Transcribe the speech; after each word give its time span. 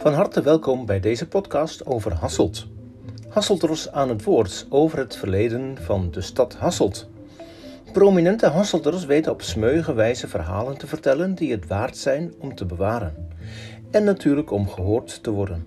Van 0.00 0.12
harte 0.12 0.42
welkom 0.42 0.86
bij 0.86 1.00
deze 1.00 1.28
podcast 1.28 1.86
over 1.86 2.14
Hasselt. 2.14 2.66
Hasselters 3.28 3.92
aan 3.92 4.08
het 4.08 4.24
woord 4.24 4.66
over 4.68 4.98
het 4.98 5.16
verleden 5.16 5.78
van 5.80 6.10
de 6.10 6.20
stad 6.20 6.54
Hasselt. 6.54 7.08
Prominente 7.92 8.46
Hasselters 8.46 9.04
weten 9.04 9.32
op 9.32 9.42
smeuige 9.42 9.92
wijze 9.92 10.28
verhalen 10.28 10.78
te 10.78 10.86
vertellen 10.86 11.34
die 11.34 11.52
het 11.52 11.66
waard 11.66 11.96
zijn 11.96 12.34
om 12.38 12.54
te 12.54 12.64
bewaren. 12.64 13.28
En 13.90 14.04
natuurlijk 14.04 14.50
om 14.50 14.68
gehoord 14.68 15.22
te 15.22 15.30
worden. 15.30 15.66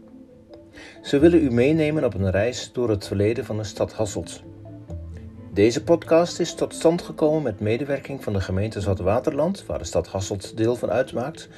Ze 1.02 1.20
willen 1.20 1.44
u 1.44 1.52
meenemen 1.52 2.04
op 2.04 2.14
een 2.14 2.32
reis 2.32 2.72
door 2.72 2.90
het 2.90 3.08
verleden 3.08 3.46
van 3.46 3.58
de 3.58 3.64
stad 3.64 3.94
Hasselt. 3.94 4.44
Deze 5.52 5.84
podcast 5.84 6.40
is 6.40 6.54
tot 6.54 6.74
stand 6.74 7.02
gekomen 7.02 7.44
met 7.44 7.60
medewerking 7.60 8.24
van 8.24 8.34
de 8.34 8.42
gemeente 8.42 8.82
Zoutwaterland, 8.82 9.66
waar 9.66 9.80
de 9.80 9.86
stad 9.86 10.08
Hasselt 10.08 10.58
deel 10.58 10.76
van 10.76 10.92
uitmaakt, 10.92 11.50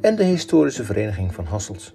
en 0.00 0.16
de 0.16 0.24
historische 0.24 0.84
vereniging 0.84 1.34
van 1.34 1.44
Hasselt. 1.44 1.94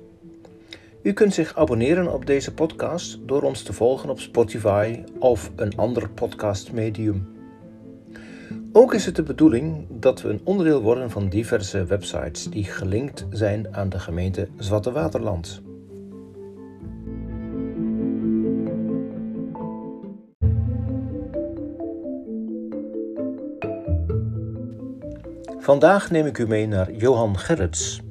U 1.02 1.14
kunt 1.14 1.34
zich 1.34 1.56
abonneren 1.56 2.14
op 2.14 2.26
deze 2.26 2.54
podcast 2.54 3.20
door 3.26 3.42
ons 3.42 3.64
te 3.64 3.74
volgen 3.74 4.10
op 4.10 4.20
Spotify 4.20 5.04
of 5.20 5.52
een 5.56 5.78
ander 5.78 6.10
podcastmedium. 6.10 7.28
Ook 8.72 8.94
is 8.94 9.06
het 9.06 9.16
de 9.16 9.24
bedoeling 9.24 9.88
dat 9.90 10.22
we 10.22 10.30
een 10.30 10.42
onderdeel 10.44 10.82
worden 10.82 11.12
van 11.12 11.30
diverse 11.30 11.86
websites 11.86 12.50
die 12.50 12.64
gelinkt 12.64 13.26
zijn 13.30 13.76
aan 13.76 13.90
de 13.90 14.00
gemeente 14.00 14.48
Zwatte 14.58 14.92
Vandaag 25.60 26.12
neem 26.12 26.26
ik 26.26 26.38
u 26.38 26.48
mee 26.48 26.68
naar 26.68 26.92
Johan 26.92 27.38
Gerrits. 27.38 28.02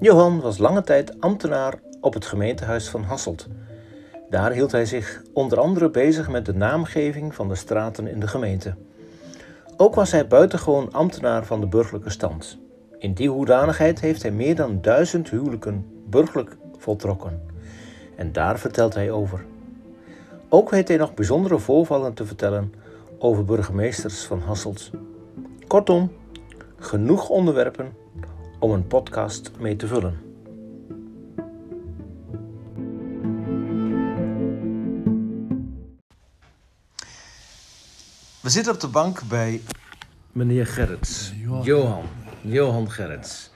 Johan 0.00 0.40
was 0.40 0.58
lange 0.58 0.82
tijd 0.82 1.20
ambtenaar 1.20 1.84
op 2.06 2.14
het 2.14 2.26
gemeentehuis 2.26 2.88
van 2.88 3.02
Hasselt. 3.02 3.46
Daar 4.30 4.52
hield 4.52 4.72
hij 4.72 4.84
zich 4.84 5.22
onder 5.32 5.58
andere 5.58 5.90
bezig 5.90 6.28
met 6.28 6.46
de 6.46 6.54
naamgeving 6.54 7.34
van 7.34 7.48
de 7.48 7.54
straten 7.54 8.06
in 8.06 8.20
de 8.20 8.28
gemeente. 8.28 8.74
Ook 9.76 9.94
was 9.94 10.10
hij 10.10 10.26
buitengewoon 10.26 10.92
ambtenaar 10.92 11.44
van 11.44 11.60
de 11.60 11.66
burgerlijke 11.66 12.10
stand. 12.10 12.58
In 12.98 13.12
die 13.12 13.30
hoedanigheid 13.30 14.00
heeft 14.00 14.22
hij 14.22 14.30
meer 14.30 14.56
dan 14.56 14.80
duizend 14.80 15.30
huwelijken 15.30 15.86
burgerlijk 16.04 16.56
voltrokken. 16.78 17.42
En 18.16 18.32
daar 18.32 18.58
vertelt 18.58 18.94
hij 18.94 19.10
over. 19.10 19.44
Ook 20.48 20.70
weet 20.70 20.88
hij 20.88 20.96
nog 20.96 21.14
bijzondere 21.14 21.58
voorvallen 21.58 22.14
te 22.14 22.26
vertellen 22.26 22.72
over 23.18 23.44
burgemeesters 23.44 24.24
van 24.24 24.40
Hasselt. 24.40 24.90
Kortom, 25.66 26.12
genoeg 26.78 27.28
onderwerpen 27.28 27.92
om 28.58 28.70
een 28.70 28.86
podcast 28.86 29.50
mee 29.58 29.76
te 29.76 29.86
vullen. 29.86 30.25
We 38.46 38.52
zitten 38.52 38.72
op 38.72 38.80
de 38.80 38.88
bank 38.88 39.22
bij 39.28 39.60
meneer 40.32 40.66
Gerrits. 40.66 41.32
Johan. 41.42 41.64
Johan. 41.64 42.04
Johan 42.40 42.90
Gerrits. 42.90 43.50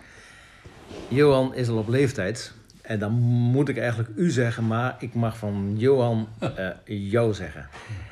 Johan 1.09 1.55
is 1.55 1.69
al 1.69 1.77
op 1.77 1.89
leeftijd. 1.89 2.53
En 2.83 2.99
dan 2.99 3.13
moet 3.13 3.69
ik 3.69 3.79
eigenlijk 3.79 4.09
u 4.17 4.31
zeggen, 4.31 4.67
maar 4.67 4.97
ik 4.99 5.15
mag 5.15 5.37
van 5.37 5.75
Johan 5.77 6.29
eh 6.39 6.69
jou 6.85 7.35
zeggen. 7.35 7.69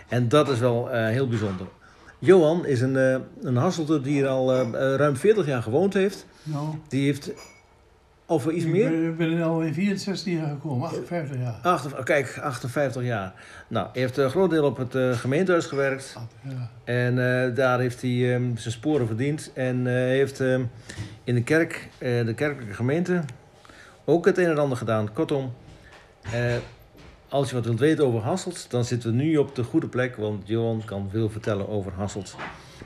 En 0.08 0.28
dat 0.28 0.48
is 0.48 0.58
wel 0.58 0.90
eh, 0.90 1.08
heel 1.08 1.28
bijzonder. 1.28 1.66
Johan 2.18 2.66
is 2.66 2.80
een, 2.80 2.96
eh 2.96 3.16
een 3.40 3.56
Hasselter 3.56 4.02
die 4.02 4.12
hier 4.12 4.26
al 4.26 4.72
ruim 4.96 5.16
40 5.16 5.46
jaar 5.46 5.62
gewoond 5.62 5.94
heeft. 5.94 6.26
Nou, 6.42 6.74
Die 6.88 7.04
heeft, 7.04 7.30
of 8.28 8.46
iets 8.46 8.64
ik 8.64 8.70
meer? 8.70 8.90
ben, 8.90 9.08
ik 9.08 9.16
ben 9.16 9.42
al 9.42 9.62
in 9.62 9.74
64 9.74 10.32
jaar 10.32 10.48
gekomen, 10.48 10.88
58 10.88 11.36
jaar. 11.36 11.58
Achter, 11.62 12.04
kijk, 12.04 12.38
58 12.42 13.02
jaar. 13.02 13.32
Nou, 13.68 13.88
hij 13.92 14.00
heeft 14.00 14.16
een 14.16 14.30
groot 14.30 14.50
deel 14.50 14.64
op 14.64 14.76
het 14.76 14.94
eh, 14.94 15.10
gemeentehuis 15.10 15.66
gewerkt. 15.66 16.16
Ja. 16.42 16.70
En 16.84 17.10
eh, 17.18 17.54
daar 17.54 17.80
heeft 17.80 18.02
hij 18.02 18.34
ehm, 18.34 18.56
zijn 18.56 18.74
sporen 18.74 19.06
verdiend. 19.06 19.50
En 19.54 19.86
eh, 19.86 19.92
heeft 19.94 20.40
ehm, 20.40 20.62
in 21.24 21.34
de 21.34 21.42
kerk, 21.42 21.88
de 21.98 22.32
kerkelijke 22.34 22.74
gemeente, 22.74 23.22
ook 24.04 24.24
het 24.26 24.38
een 24.38 24.48
en 24.50 24.58
ander 24.58 24.78
gedaan. 24.78 25.12
Kortom, 25.12 25.52
als 27.28 27.48
je 27.48 27.54
wat 27.54 27.64
wilt 27.64 27.80
weten 27.80 28.06
over 28.06 28.20
Hasselt, 28.20 28.70
dan 28.70 28.84
zitten 28.84 29.10
we 29.10 29.16
nu 29.16 29.36
op 29.36 29.54
de 29.54 29.62
goede 29.62 29.88
plek. 29.88 30.16
Want 30.16 30.48
Johan 30.48 30.82
kan 30.84 31.08
veel 31.10 31.30
vertellen 31.30 31.68
over 31.68 31.92
Hasselt. 31.92 32.36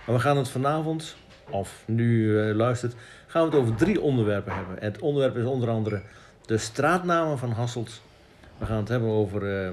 Maar 0.06 0.14
we 0.14 0.20
gaan 0.20 0.36
het 0.36 0.48
vanavond, 0.48 1.16
of 1.50 1.82
nu 1.86 2.32
luistert, 2.54 2.94
gaan 3.32 3.48
we 3.48 3.56
het 3.56 3.60
over 3.60 3.74
drie 3.74 4.00
onderwerpen 4.00 4.54
hebben. 4.54 4.76
Het 4.78 5.00
onderwerp 5.00 5.36
is 5.36 5.44
onder 5.44 5.68
andere 5.68 6.02
de 6.46 6.58
straatnamen 6.58 7.38
van 7.38 7.50
Hasselt. 7.50 8.00
We 8.58 8.66
gaan 8.66 8.76
het 8.76 8.88
hebben 8.88 9.08
over 9.08 9.64
eh, 9.64 9.70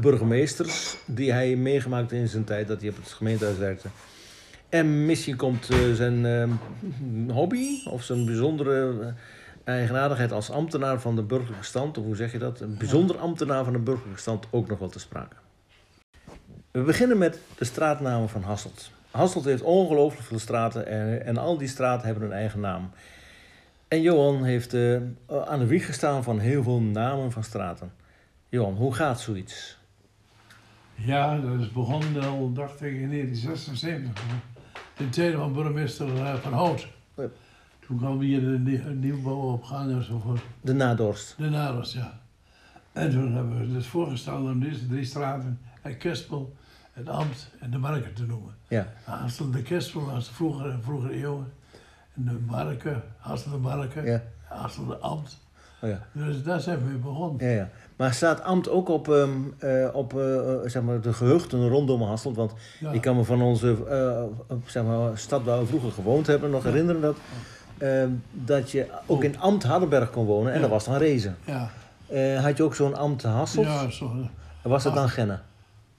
burgemeesters 0.00 0.96
die 1.06 1.32
hij 1.32 1.56
meegemaakt 1.56 2.12
in 2.12 2.28
zijn 2.28 2.44
tijd 2.44 2.68
dat 2.68 2.80
hij 2.80 2.90
op 2.90 2.96
het 2.96 3.12
gemeentehuis 3.12 3.58
werkte. 3.58 3.88
En 4.68 5.06
misschien 5.06 5.36
komt 5.36 5.70
eh, 5.70 5.92
zijn 5.92 6.26
eh, 6.26 6.48
hobby 7.34 7.84
of 7.84 8.02
zijn 8.02 8.24
bijzondere 8.24 9.14
eigenaardigheid 9.64 10.32
als 10.32 10.50
ambtenaar 10.50 11.00
van 11.00 11.16
de 11.16 11.22
burgerlijke 11.22 11.64
stand, 11.64 11.98
of 11.98 12.04
hoe 12.04 12.16
zeg 12.16 12.32
je 12.32 12.38
dat? 12.38 12.60
Een 12.60 12.76
bijzonder 12.78 13.18
ambtenaar 13.18 13.64
van 13.64 13.72
de 13.72 13.78
burgerlijke 13.78 14.20
stand 14.20 14.46
ook 14.50 14.68
nog 14.68 14.78
wel 14.78 14.88
te 14.88 14.98
sprake. 14.98 15.36
We 16.70 16.82
beginnen 16.82 17.18
met 17.18 17.38
de 17.58 17.64
straatnamen 17.64 18.28
van 18.28 18.42
Hasselt. 18.42 18.90
Hasselt 19.16 19.44
heeft 19.44 19.62
ongelooflijk 19.62 20.26
veel 20.26 20.38
straten 20.38 20.86
en, 20.86 21.26
en 21.26 21.36
al 21.36 21.58
die 21.58 21.68
straten 21.68 22.06
hebben 22.06 22.24
een 22.24 22.32
eigen 22.32 22.60
naam. 22.60 22.90
En 23.88 24.00
Johan 24.02 24.44
heeft 24.44 24.74
eh, 24.74 24.96
aan 25.46 25.58
de 25.58 25.66
wieg 25.66 25.86
gestaan 25.86 26.22
van 26.22 26.38
heel 26.38 26.62
veel 26.62 26.80
namen 26.80 27.32
van 27.32 27.44
straten. 27.44 27.92
Johan, 28.48 28.74
hoe 28.74 28.94
gaat 28.94 29.20
zoiets? 29.20 29.78
ja, 30.94 31.38
dat 31.38 31.60
is 31.60 31.72
begonnen 31.72 32.22
al, 32.22 32.52
dacht 32.52 32.82
ik, 32.82 32.92
in 32.92 33.10
1976. 33.10 34.24
In 34.98 35.10
tijden 35.10 35.38
van 35.38 35.52
burgemeester 35.52 36.16
eh, 36.16 36.34
Van 36.34 36.52
Hout. 36.52 36.88
Ja. 37.16 37.24
Toen 37.86 37.96
kwam 37.98 38.20
hier 38.20 38.40
de 38.40 38.58
nie- 38.58 38.94
nieuwbouw 38.94 39.52
op 39.52 39.62
gang 39.62 39.90
enzovoort. 39.92 40.40
De 40.60 40.72
nadorst. 40.72 41.34
De 41.38 41.48
Naros, 41.48 41.92
ja. 41.92 42.20
En 42.92 43.10
toen 43.10 43.32
hebben 43.34 43.60
we 43.60 43.72
dus 43.72 43.86
voorgesteld 43.86 44.48
om 44.48 44.60
deze 44.60 44.86
drie 44.86 45.04
straten, 45.04 45.60
het 45.82 45.96
Kespel, 45.96 46.56
het 46.96 47.08
Ambt 47.08 47.50
en 47.60 47.70
de 47.70 47.78
Marken 47.78 48.14
te 48.14 48.26
noemen. 48.26 48.54
Ja. 48.68 48.86
Hassel 49.04 49.50
de 49.50 49.62
Kespel 49.62 50.04
was 50.04 50.28
de 50.28 50.34
vroegere, 50.34 50.76
vroegere 50.82 51.12
eeuwen. 51.12 51.52
En 52.16 52.24
de 52.24 52.38
Marken, 52.46 53.02
Hassel 53.18 53.50
de 53.50 53.56
Marken, 53.56 54.04
Ja. 54.04 54.22
Hassel 54.44 54.86
de 54.86 54.96
Ambt. 54.96 55.38
Oh 55.82 55.88
ja. 55.90 55.98
Dus 56.12 56.42
daar 56.42 56.60
zijn 56.60 56.78
we 56.86 56.98
begonnen. 56.98 57.46
Ja, 57.48 57.54
ja. 57.54 57.68
Maar 57.96 58.14
staat 58.14 58.42
Amt 58.42 58.68
ook 58.68 58.88
op, 58.88 59.08
ehm, 59.08 59.30
eh, 59.58 59.88
op 59.92 60.14
eh, 60.18 60.52
eh, 60.52 60.58
zeg 60.64 60.82
maar 60.82 61.00
de 61.00 61.12
gehuchten 61.12 61.68
rondom 61.68 62.02
Hasselt? 62.02 62.36
Want 62.36 62.52
Ja. 62.80 62.90
ik 62.90 63.00
kan 63.00 63.16
me 63.16 63.24
van 63.24 63.42
onze 63.42 63.76
zeg 64.66 64.84
maar, 64.84 65.18
stad 65.18 65.44
waar 65.44 65.58
we 65.58 65.66
vroeger 65.66 65.92
gewoond 65.92 66.26
hebben 66.26 66.50
nog 66.50 66.62
herinneren 66.62 67.00
dat, 67.00 67.16
ehm, 67.78 68.10
dat 68.32 68.70
je 68.70 68.86
ook 69.06 69.24
in 69.24 69.38
Amt 69.38 69.62
Hardenberg 69.62 70.10
kon 70.10 70.26
wonen 70.26 70.52
en 70.52 70.60
dat 70.60 70.70
was 70.70 70.84
dan 70.84 70.96
Rezen. 70.96 71.36
Ja, 71.44 71.70
had 72.40 72.56
je 72.56 72.62
ook 72.62 72.74
zo'n 72.74 72.96
Amt 72.96 73.22
Hasselt? 73.22 73.66
ja 73.66 73.90
zo. 73.90 74.12
En 74.62 74.70
was 74.70 74.82
dat 74.82 74.94
dan 74.94 75.08
Genna? 75.08 75.42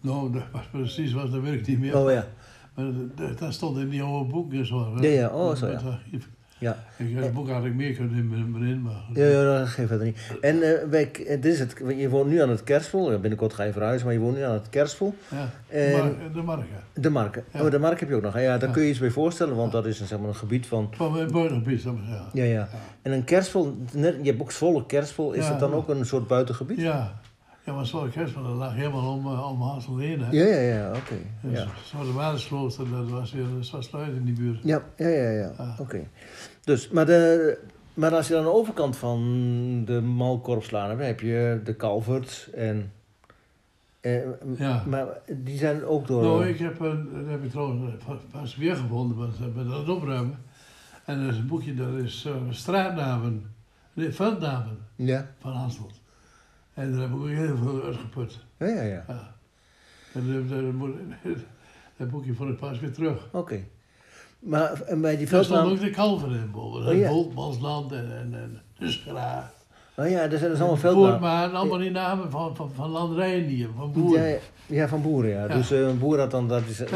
Nou, 0.07 0.31
dat 0.33 0.43
was 0.51 0.65
precies 0.71 1.13
wat, 1.13 1.31
dat 1.31 1.43
ik 1.45 1.67
niet 1.67 1.79
meer. 1.79 1.97
Oh 1.97 2.11
ja. 2.11 2.25
Maar 2.75 2.85
dat- 3.39 3.53
stond 3.53 3.77
in 3.77 3.89
die 3.89 4.01
oude 4.01 4.29
boeken 4.31 4.65
zo. 4.65 4.97
Ja, 5.01 5.07
ja, 5.09 5.29
oh, 5.29 5.55
zo, 5.55 5.67
ja. 5.67 5.79
Ja, 6.59 6.77
Ik, 6.97 7.15
het 7.15 7.33
boek 7.33 7.49
had 7.49 7.65
ik 7.65 7.73
meer 7.75 7.93
kunnen 7.93 8.17
in, 8.67 8.81
maar... 8.81 9.03
ja, 9.13 9.25
ja 9.25 9.43
dat 9.59 9.67
geeft 9.67 9.87
verder 9.87 10.05
niet. 10.05 10.17
En 10.41 10.61
eh, 10.61 10.89
wij, 10.89 11.11
eh, 11.11 11.41
dit 11.41 11.45
is 11.53 11.59
het, 11.59 11.81
je 11.97 12.09
woont 12.09 12.29
nu 12.29 12.41
aan 12.41 12.49
het 12.49 12.63
Kerspel. 12.63 13.11
Ja, 13.11 13.17
Binnenkort 13.17 13.53
ga 13.53 13.63
je 13.63 13.71
verhuizen, 13.71 14.05
maar 14.05 14.15
je 14.15 14.21
woont 14.21 14.35
nu 14.35 14.41
aan 14.41 14.53
het 14.53 14.69
Kerspel. 14.69 15.15
Ja, 15.31 15.49
de, 15.69 16.15
de 16.33 16.41
marken. 16.41 16.65
De 16.93 17.09
Marken. 17.09 17.43
Ja. 17.53 17.61
Oh, 17.63 17.71
de 17.71 17.79
Mark 17.79 17.99
heb 17.99 18.09
je 18.09 18.15
ook 18.15 18.21
nog. 18.21 18.33
Ja, 18.39 18.57
daar 18.57 18.67
Ja. 18.67 18.73
kun 18.73 18.83
je 18.83 18.89
iets 18.89 18.99
bij 18.99 19.09
voorstellen, 19.09 19.55
want 19.55 19.71
dat 19.71 19.85
is 19.85 19.99
een, 19.99 20.07
zeg 20.07 20.19
maar, 20.19 20.27
een 20.27 20.35
gebied 20.35 20.67
van 20.67 20.87
Van 20.91 21.11
mijn 21.11 21.31
buitengebied, 21.31 21.83
maar 21.85 21.93
zeggen. 22.07 22.29
Ja, 22.33 22.43
ja. 22.43 22.69
En 23.01 23.11
een 23.11 23.23
kerspel, 23.23 23.77
net, 23.93 24.15
je 24.21 24.29
hebt 24.29 24.41
ook 24.41 24.51
Zwolle 24.51 24.85
kerspel, 24.85 25.31
is 25.33 25.43
Ja, 25.43 25.49
dat 25.49 25.59
dan 25.59 25.69
ja. 25.69 25.75
ook 25.75 25.89
een 25.89 26.05
soort 26.05 26.27
buitengebied? 26.27 26.77
Ja, 26.79 27.19
ja 27.67 27.73
maar 27.73 27.85
zo'n 27.85 28.09
kerstman, 28.09 28.43
dat 28.43 28.53
lag 28.55 28.73
helemaal 28.73 29.13
om, 29.13 29.25
eh, 29.25 29.51
om. 29.89 29.99
Hè. 29.99 30.05
ja, 30.31 30.45
ja, 30.45 30.59
ja, 30.59 30.89
oké. 30.89 31.15
Dus 31.41 31.59
Ja. 31.59 31.67
Zo'n 31.85 32.13
Waardesklooster, 32.13 32.89
dat 32.91 33.09
was 33.09 33.31
weer 33.31 33.43
dat 33.57 33.69
was 33.69 33.85
sluit 33.85 34.15
in 34.15 34.25
die 34.25 34.33
buurt. 34.33 34.59
Ja, 34.63 34.83
ja, 34.97 35.07
ja, 35.07 35.29
ja. 35.29 35.51
Ah. 35.57 35.79
oké. 35.79 36.07
Dus, 36.63 36.89
maar, 36.89 37.05
de, 37.05 37.57
maar 37.93 38.15
als 38.15 38.27
je 38.27 38.37
aan 38.37 38.43
de 38.43 38.53
overkant 38.53 38.97
van 38.97 39.19
de 39.85 40.01
Malkorpslaan 40.01 40.89
hebt, 40.89 41.01
heb 41.01 41.19
je 41.19 41.61
de 41.63 41.75
Calvert 41.75 42.49
en... 42.55 42.91
eh, 44.01 44.19
Ja. 44.57 44.83
Maar 44.87 45.07
die 45.37 45.57
zijn 45.57 45.85
ook 45.85 46.07
door... 46.07 46.21
Nou, 46.23 46.47
ik 46.47 46.57
heb, 46.59 46.79
een, 46.79 47.09
dat 47.13 47.25
heb 47.27 47.43
ik 47.43 47.49
trouwens 47.49 47.93
pas 48.31 48.55
weer 48.55 48.75
gevonden, 48.75 49.17
maar 49.17 49.27
ze 49.37 49.43
hebben 49.43 49.69
dat 49.69 49.89
opruimen. 49.89 50.37
En 51.05 51.19
er 51.19 51.29
is 51.29 51.37
een 51.37 51.47
boekje, 51.47 51.73
dat 51.75 51.93
is 51.93 52.25
eh, 52.25 52.33
straatnamen, 52.49 53.55
nee, 53.93 54.11
veldnamen 54.11 54.77
Ja, 54.95 55.25
van 55.39 55.51
Hasselt. 55.51 56.01
En 56.77 56.91
daar 56.91 57.01
heb 57.01 57.09
ik 57.09 57.15
ook 57.15 57.27
heel 57.27 57.57
veel 57.57 57.83
uitgeput. 57.83 58.39
ja, 58.59 58.67
ja, 58.67 58.81
ja. 58.81 59.03
Ja. 59.07 59.35
En 60.13 60.47
dat, 60.47 60.49
dat, 60.63 60.73
moet- 60.73 60.95
dat 61.97 62.09
boekje 62.09 62.33
vond 62.33 62.49
ik 62.49 62.57
pas 62.57 62.79
weer 62.79 62.93
terug. 62.93 63.27
Oké. 63.31 63.59
Maar 64.39 64.81
en 64.81 65.01
bij 65.01 65.17
die 65.17 65.29
Daar 65.29 65.43
stond 65.43 65.59
veldnaam... 65.59 65.77
ook 65.77 65.83
de 65.83 65.95
kalver 65.95 66.31
in 66.31 66.51
boven. 66.51 66.87
Oh, 66.87 66.97
ja. 66.97 67.09
Boltmansland 67.09 67.91
en, 67.91 68.17
en, 68.17 68.33
en 68.33 68.61
Duskera. 68.79 69.51
Oh 69.95 70.09
ja, 70.09 70.21
er 70.21 70.37
zijn 70.37 70.51
dus 70.51 70.59
allemaal 70.59 70.77
veldnamen. 70.77 71.09
Poortmaat, 71.09 71.53
allemaal 71.53 71.77
die 71.77 71.91
namen 71.91 72.31
van, 72.31 72.55
van, 72.55 72.71
van 72.75 72.89
landerijen 72.89 73.43
hier, 73.45 73.69
van 73.77 73.91
boeren. 73.91 74.27
Ja, 74.29 74.37
ja, 74.65 74.87
van 74.87 75.01
boeren, 75.01 75.29
ja. 75.29 75.41
Ja. 75.47 75.55
Dus 75.55 75.71
eh, 75.71 75.79
een 75.87 75.99
boer 75.99 76.19
had 76.19 76.31
dan 76.31 76.47
dat 76.47 76.61
hij, 76.65 76.87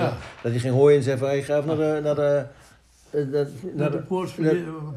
dat 0.41 0.51
hij 0.51 0.59
ging 0.59 0.73
hooien 0.73 0.97
en 0.97 1.03
zei 1.03 1.17
van, 1.17 1.27
hey, 1.27 1.43
ga 1.43 1.57
even 1.57 1.67
naar 1.77 1.95
de, 1.95 1.99
naar 2.03 2.15
de, 2.15 2.45
eh, 3.11 3.21
naar, 3.31 3.47
naar 3.75 3.91
de 3.91 3.97
de, 3.97 4.03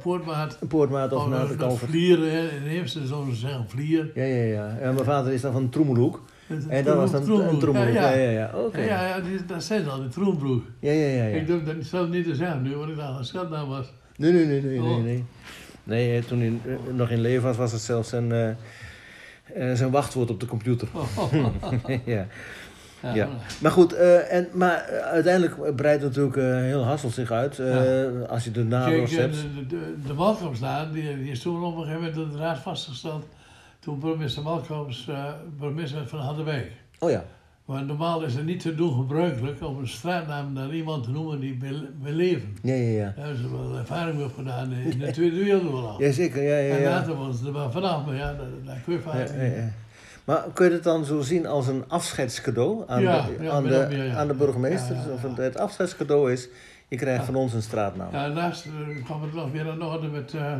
poortmaat. 0.02 0.58
poortmaat 0.68 1.12
of 1.12 1.28
naar 1.28 1.42
de 1.48 1.56
dat 1.56 1.56
kalver. 1.56 1.88
vlieren, 1.88 2.30
hè. 2.30 2.48
in 2.48 2.66
eerste 2.66 3.06
zouden 3.06 3.34
ze 3.34 3.40
zeggen 3.40 3.68
vlier. 3.68 4.10
Ja, 4.14 4.24
ja, 4.24 4.42
ja. 4.44 4.76
En 4.80 4.94
mijn 4.94 5.06
vader 5.06 5.32
is 5.32 5.40
dan 5.40 5.52
van 5.52 5.68
Troemelhoek. 5.68 6.22
En 6.68 6.84
dat 6.84 6.96
was 6.96 7.10
dan 7.10 7.20
een 7.20 7.58
Troemelhoek. 7.58 7.94
Ja, 7.94 8.12
Ja, 8.12 8.30
ja. 8.30 8.50
Oké. 8.54 8.80
Ja, 8.80 9.06
ja, 9.06 9.20
die, 9.20 9.44
dat 9.44 9.62
zijn 9.64 9.84
ze 9.84 9.90
al, 9.90 10.00
die 10.00 10.08
Troembroek. 10.08 10.64
Ja, 10.78 10.92
ja, 10.92 11.06
ja. 11.06 11.24
ja. 11.24 11.36
Ik 11.36 11.46
durf 11.46 11.64
dat 11.64 11.74
zelf 11.80 12.08
niet 12.08 12.24
te 12.24 12.34
zeggen 12.34 12.62
nu, 12.62 12.76
want 12.76 12.90
ik 12.90 12.96
dacht 12.96 13.08
dat 13.08 13.18
het 13.18 13.26
schatnaam 13.26 13.68
was. 13.68 13.92
Nee, 14.16 14.32
nee, 14.32 14.46
nee, 14.46 14.62
nee, 14.62 14.80
nee. 14.80 14.90
Oh. 14.96 15.02
Nee, 15.02 15.24
nee 15.84 16.24
toen 16.24 16.38
hij 16.38 16.52
eh, 16.66 16.94
nog 16.94 17.10
in 17.10 17.20
leven 17.20 17.42
was, 17.42 17.56
was 17.56 17.72
het 17.72 17.80
zelfs 17.80 18.08
zijn, 18.08 18.32
eh, 18.32 18.48
eh, 18.48 19.76
zijn 19.76 19.90
wachtwoord 19.90 20.30
op 20.30 20.40
de 20.40 20.46
computer. 20.46 20.88
ja. 22.04 22.26
Ja, 23.04 23.14
Ja. 23.14 23.28
Maar 23.60 23.70
goed, 23.70 23.92
eh, 23.92 24.32
en, 24.32 24.48
maar 24.52 24.84
eh, 24.88 24.98
uiteindelijk 24.98 25.76
breidt 25.76 26.02
natuurlijk 26.02 26.36
eh, 26.36 26.44
heel 26.44 26.84
Hasselt 26.84 27.12
zich 27.12 27.30
uit. 27.30 27.60
Als 28.28 28.44
je 28.44 28.50
de 28.50 28.66
eh, 28.70 29.18
hebt. 29.18 29.36
de, 29.36 29.66
de, 29.66 29.94
de 30.06 30.12
Malcolmslaan, 30.12 30.92
die, 30.92 31.18
die 31.18 31.30
is 31.30 31.40
toen 31.40 31.64
op 31.64 31.76
een 31.76 31.82
gegeven 31.82 31.98
moment 31.98 32.14
door 32.14 32.30
de 32.30 32.36
raad 32.36 32.58
vastgesteld. 32.58 33.26
Toen 33.78 34.00
burgemeester 34.00 34.42
Malcolms 34.42 35.10
burgemeester 35.58 35.98
werd 35.98 36.10
van 36.10 36.20
Harderwijk. 36.20 36.72
Oh 36.98 37.10
ja. 37.10 37.24
Maar 37.64 37.84
normaal 37.84 38.22
is 38.22 38.34
het 38.34 38.44
niet 38.44 38.60
te 38.60 38.74
doen 38.74 38.94
gebruikelijk 38.94 39.62
om 39.62 39.78
een 39.78 39.88
straatnaam 39.88 40.52
naar 40.52 40.74
iemand 40.74 41.04
te 41.04 41.10
noemen 41.10 41.40
die 41.40 41.58
wil, 41.60 41.80
wil 42.02 42.12
leven. 42.12 42.56
Ja, 42.62 42.74
ja, 42.74 42.88
ja. 42.88 43.12
Daar 43.16 43.26
hebben 43.26 43.42
ze 43.42 43.50
wel 43.50 43.78
ervaring 43.78 44.18
mee 44.18 44.28
gedaan 44.36 44.72
in 44.72 44.98
de 44.98 45.10
Tweede 45.10 45.36
Wereldoorlog. 45.36 45.98
Jazeker, 46.04 46.42
ja, 46.42 46.56
ja, 46.56 46.74
En 46.76 46.82
ja. 46.82 46.90
later 46.90 47.16
was 47.16 47.38
het 47.38 47.46
er 47.46 47.52
maar 47.52 47.70
vanaf, 47.70 48.06
maar 48.06 48.14
ja, 48.14 48.32
dat, 48.32 48.46
dat 48.64 48.74
kun 48.84 48.92
je 48.92 49.00
vaak 49.00 49.28
Ja, 49.28 49.34
ja, 49.34 49.42
ja. 49.42 49.72
Maar 50.24 50.44
kun 50.52 50.66
je 50.66 50.72
het 50.72 50.82
dan 50.82 51.04
zo 51.04 51.20
zien 51.20 51.46
als 51.46 51.66
een 51.66 51.84
afscheidscadeau 51.88 52.84
aan, 52.86 53.02
Ja, 53.02 53.26
de, 53.26 53.44
ja, 53.44 53.50
aan, 53.50 53.62
de, 53.62 53.86
meer, 53.88 54.16
aan 54.16 54.26
de 54.26 54.34
burgemeester? 54.34 54.96
Of 55.12 55.22
het, 55.22 55.36
het 55.36 55.58
afscheidscadeau 55.58 56.32
is, 56.32 56.48
je 56.88 56.96
krijgt 56.96 57.24
van 57.24 57.34
ons 57.34 57.52
een 57.52 57.62
straatnaam. 57.62 58.12
Ja, 58.12 58.26
daarnaast 58.26 58.64
eh, 58.64 59.04
kwam 59.04 59.22
het 59.22 59.34
nog 59.34 59.50
weer 59.50 59.70
aan 59.70 59.78
de 59.78 59.84
orde 59.84 60.08
met 60.08 60.34
eh, 60.34 60.54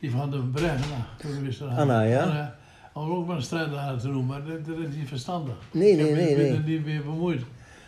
die 0.00 0.10
van 0.10 0.30
de 0.30 0.42
er 1.60 1.66
Anna, 1.68 2.00
ja? 2.02 2.22
Anna, 2.22 2.56
om 2.92 3.10
ook 3.10 3.26
maar 3.26 3.36
een 3.36 3.42
straatnaam 3.42 3.98
te 3.98 4.08
noemen, 4.08 4.26
maar 4.26 4.44
dat, 4.44 4.66
dat 4.66 4.88
is 4.88 4.94
niet 4.94 5.08
verstandig. 5.08 5.54
Nee, 5.70 5.90
Ik 5.92 5.98
heb 5.98 6.06
nee, 6.06 6.14
me 6.16 6.22
nee, 6.22 6.46
er 6.46 6.50
nee. 6.52 6.76
niet 6.76 6.84
meer 6.84 7.02
bemoeid. 7.02 7.42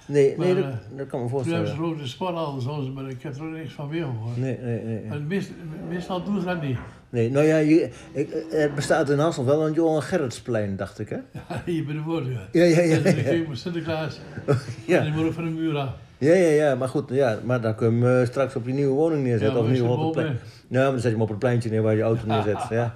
Nee, 0.06 0.35
nee 0.38 0.55
Maar, 0.55 0.62
dat, 0.62 0.73
eh, 0.73 0.79
dat 0.97 1.06
kan 1.06 1.23
me 1.23 1.29
Toen 1.29 1.37
hebben 1.38 1.56
ze 1.56 1.56
voorstellen. 1.56 1.85
ook 1.91 1.99
de 1.99 2.06
sporthal, 2.06 2.61
zoals, 2.61 2.91
maar 2.91 3.08
ik 3.08 3.23
heb 3.23 3.37
er 3.37 3.43
niks 3.43 3.73
van 3.73 3.88
weer 3.88 4.03
gehoord. 4.05 4.37
Nee, 4.37 4.58
nee, 4.62 4.82
nee. 4.82 5.20
Meest- 5.20 5.50
meestal 5.88 6.23
doen 6.25 6.41
ze 6.41 6.47
dat 6.47 6.62
niet. 6.62 6.79
nee 7.08 7.31
nou 7.31 7.47
ja, 7.47 7.56
je, 7.56 7.88
ik, 8.12 8.29
er 8.53 8.73
bestaat 8.75 9.11
in 9.11 9.19
Hasselt 9.19 9.47
wel 9.47 9.67
een 9.67 9.73
Johan 9.73 10.03
Gerritsplein, 10.03 10.76
dacht 10.76 10.99
ik, 10.99 11.08
hè? 11.08 11.17
Hier 11.73 11.85
bij 11.85 11.94
de 11.94 12.00
woorden. 12.03 12.32
Ja. 12.32 12.41
Ja, 12.53 12.64
ja, 12.64 12.81
ja. 12.82 12.97
En 12.97 13.03
dan 13.03 13.14
Ja, 13.17 13.23
ging 13.23 13.43
ik 13.43 13.49
met 13.49 13.58
Sinterklaas. 13.58 14.20
ja, 14.87 14.99
En 14.99 15.12
die 15.12 15.23
moet 15.25 15.35
van 15.35 15.44
de 15.44 15.50
muur 15.50 15.76
af. 15.76 15.91
ja, 16.19 16.35
ja, 16.35 16.49
ja, 16.50 16.75
maar 16.75 16.88
goed, 16.88 17.11
ja, 17.11 17.38
maar 17.44 17.61
dan 17.61 17.75
kun 17.75 17.99
je 17.99 18.05
hem 18.06 18.20
eh, 18.20 18.26
straks 18.26 18.56
op 18.56 18.67
je 18.67 18.73
nieuwe 18.73 18.94
woning 18.94 19.23
Ja, 19.23 19.26
neerzetten. 19.29 19.61
of 19.61 19.69
geval 19.69 19.97
op 19.97 20.14
het 20.14 20.25
plein. 20.25 20.38
Ja, 20.69 20.81
maar 20.82 20.91
dan 20.91 20.93
zet 21.00 21.02
je 21.02 21.11
hem 21.11 21.20
op 21.20 21.29
het 21.29 21.38
pleintje 21.38 21.70
neer 21.70 21.82
waar 21.82 21.94
je 21.97 22.02
auto 22.02 22.26
neerzet. 22.32 22.59
Ja. 22.70 22.94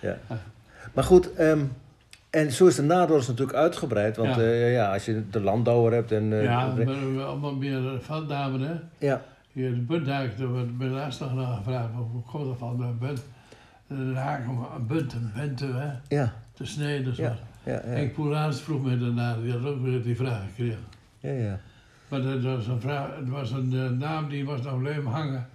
Ja. 0.00 0.18
Maar 0.94 1.04
goed, 1.04 1.34
ehm, 1.34 1.58
en 2.30 2.52
zo 2.52 2.66
is 2.66 2.74
de 2.74 2.82
Nadors 2.82 3.26
natuurlijk 3.28 3.56
uitgebreid. 3.58 4.16
Want 4.16 4.34
Ja. 4.34 4.40
eh, 4.42 4.72
ja, 4.72 4.92
als 4.92 5.04
je 5.04 5.22
de 5.30 5.40
landouwer 5.40 5.92
hebt 5.92 6.12
en... 6.12 6.32
eh, 6.32 6.42
Ja, 6.42 6.74
de- 6.74 6.84
we 6.84 6.92
hebben 6.92 7.26
allemaal 7.26 7.54
meer 7.54 7.98
veldnamen, 8.00 8.60
hè. 8.60 8.74
ja, 9.06 9.22
Hier, 9.52 9.74
de 9.74 9.80
bunthaak, 9.80 10.38
daar 10.38 10.88
laatst 10.88 11.20
nog 11.20 11.34
naar 11.34 11.56
gevraagd, 11.56 11.88
hoe 12.12 12.22
komt 12.30 12.46
dat 12.46 12.58
van 12.58 12.80
een 12.82 12.98
bunt? 12.98 13.24
De 13.88 14.12
haak 14.18 14.48
om 14.48 14.66
een 14.76 14.86
bunt, 14.86 15.12
een 15.12 15.30
bente, 15.34 15.66
hè, 15.66 16.16
ja, 16.16 16.32
te 16.52 16.64
snijden. 16.66 17.14
Zo. 17.14 17.22
Ja, 17.22 17.36
ja, 17.62 17.72
ja. 17.72 17.80
Henk 17.84 18.12
Poelaans 18.14 18.60
vroeg 18.60 18.82
me 18.82 18.98
daarna, 18.98 19.36
die 19.42 19.52
had 19.52 19.64
ook 19.64 19.82
weer 19.82 20.02
die 20.02 20.16
vraag 20.16 20.40
gekregen. 20.48 20.78
ja, 21.20 21.30
ja. 21.32 21.58
Maar 22.08 22.22
dat 22.22 22.42
was 22.42 22.66
een, 22.66 22.80
vraag, 22.80 23.08
het 23.18 23.28
was 23.28 23.50
een 23.50 23.72
eh, 23.72 23.90
naam 23.90 24.28
die 24.28 24.44
was 24.44 24.62
nog 24.62 24.80
leum 24.82 25.06
hangen. 25.06 25.46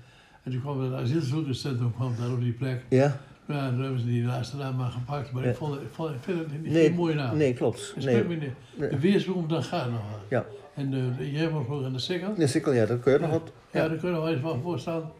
En 0.43 0.51
toen 0.51 0.61
kwam 0.61 0.81
het 0.81 0.93
asielzoekerscentrum 0.93 1.93
kwam 1.95 2.13
daar 2.19 2.31
op 2.31 2.39
die 2.39 2.51
plek. 2.53 2.83
Ja? 2.89 3.15
Ja, 3.51 3.69
toen 3.69 3.81
hebben 3.81 3.99
ze 3.99 4.05
die 4.05 4.23
laatste 4.23 4.57
naam 4.57 4.75
maar 4.75 4.91
gepakt. 4.91 5.31
Maar 5.31 5.43
Ja. 5.43 5.49
ik, 5.49 5.55
vond, 5.55 5.81
ik, 5.81 5.87
vond, 5.91 6.09
ik 6.09 6.21
vind 6.21 6.39
het 6.39 6.51
niet 6.61 6.71
Nee, 6.71 6.85
geen 6.85 6.95
mooie 6.95 7.15
naam. 7.15 7.37
nee, 7.37 7.53
klopt. 7.53 7.91
Het 7.95 8.03
Nee. 8.05 8.23
me. 8.23 8.35
Nee. 8.75 8.89
De 8.89 8.99
weersboom, 8.99 9.47
dat 9.47 9.63
gaat 9.63 9.91
nog 9.91 10.01
wel. 10.09 10.19
Ja. 10.29 10.45
En 10.73 10.89
de, 10.91 11.15
de 11.17 11.31
Jemmervloer 11.31 11.85
en 11.85 11.93
de 11.93 11.99
Sikkel. 11.99 12.33
De 12.35 12.47
sikkel, 12.47 12.71
ja, 12.73 12.85
dat 12.85 12.99
kun 12.99 13.13
je 13.13 13.19
nog 13.19 13.29
wat. 13.29 13.51
Ja, 13.71 13.81
Ja, 13.81 13.87
daar 13.87 13.97
kunnen 13.97 14.17
we 14.17 14.23
wel 14.23 14.33
eens 14.33 14.41
van 14.41 14.61
voorstaan. 14.61 15.11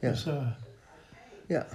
Ja. 0.00 0.08
Dus, 0.10 0.26
eh, 0.26 0.46
ja. 1.48 1.66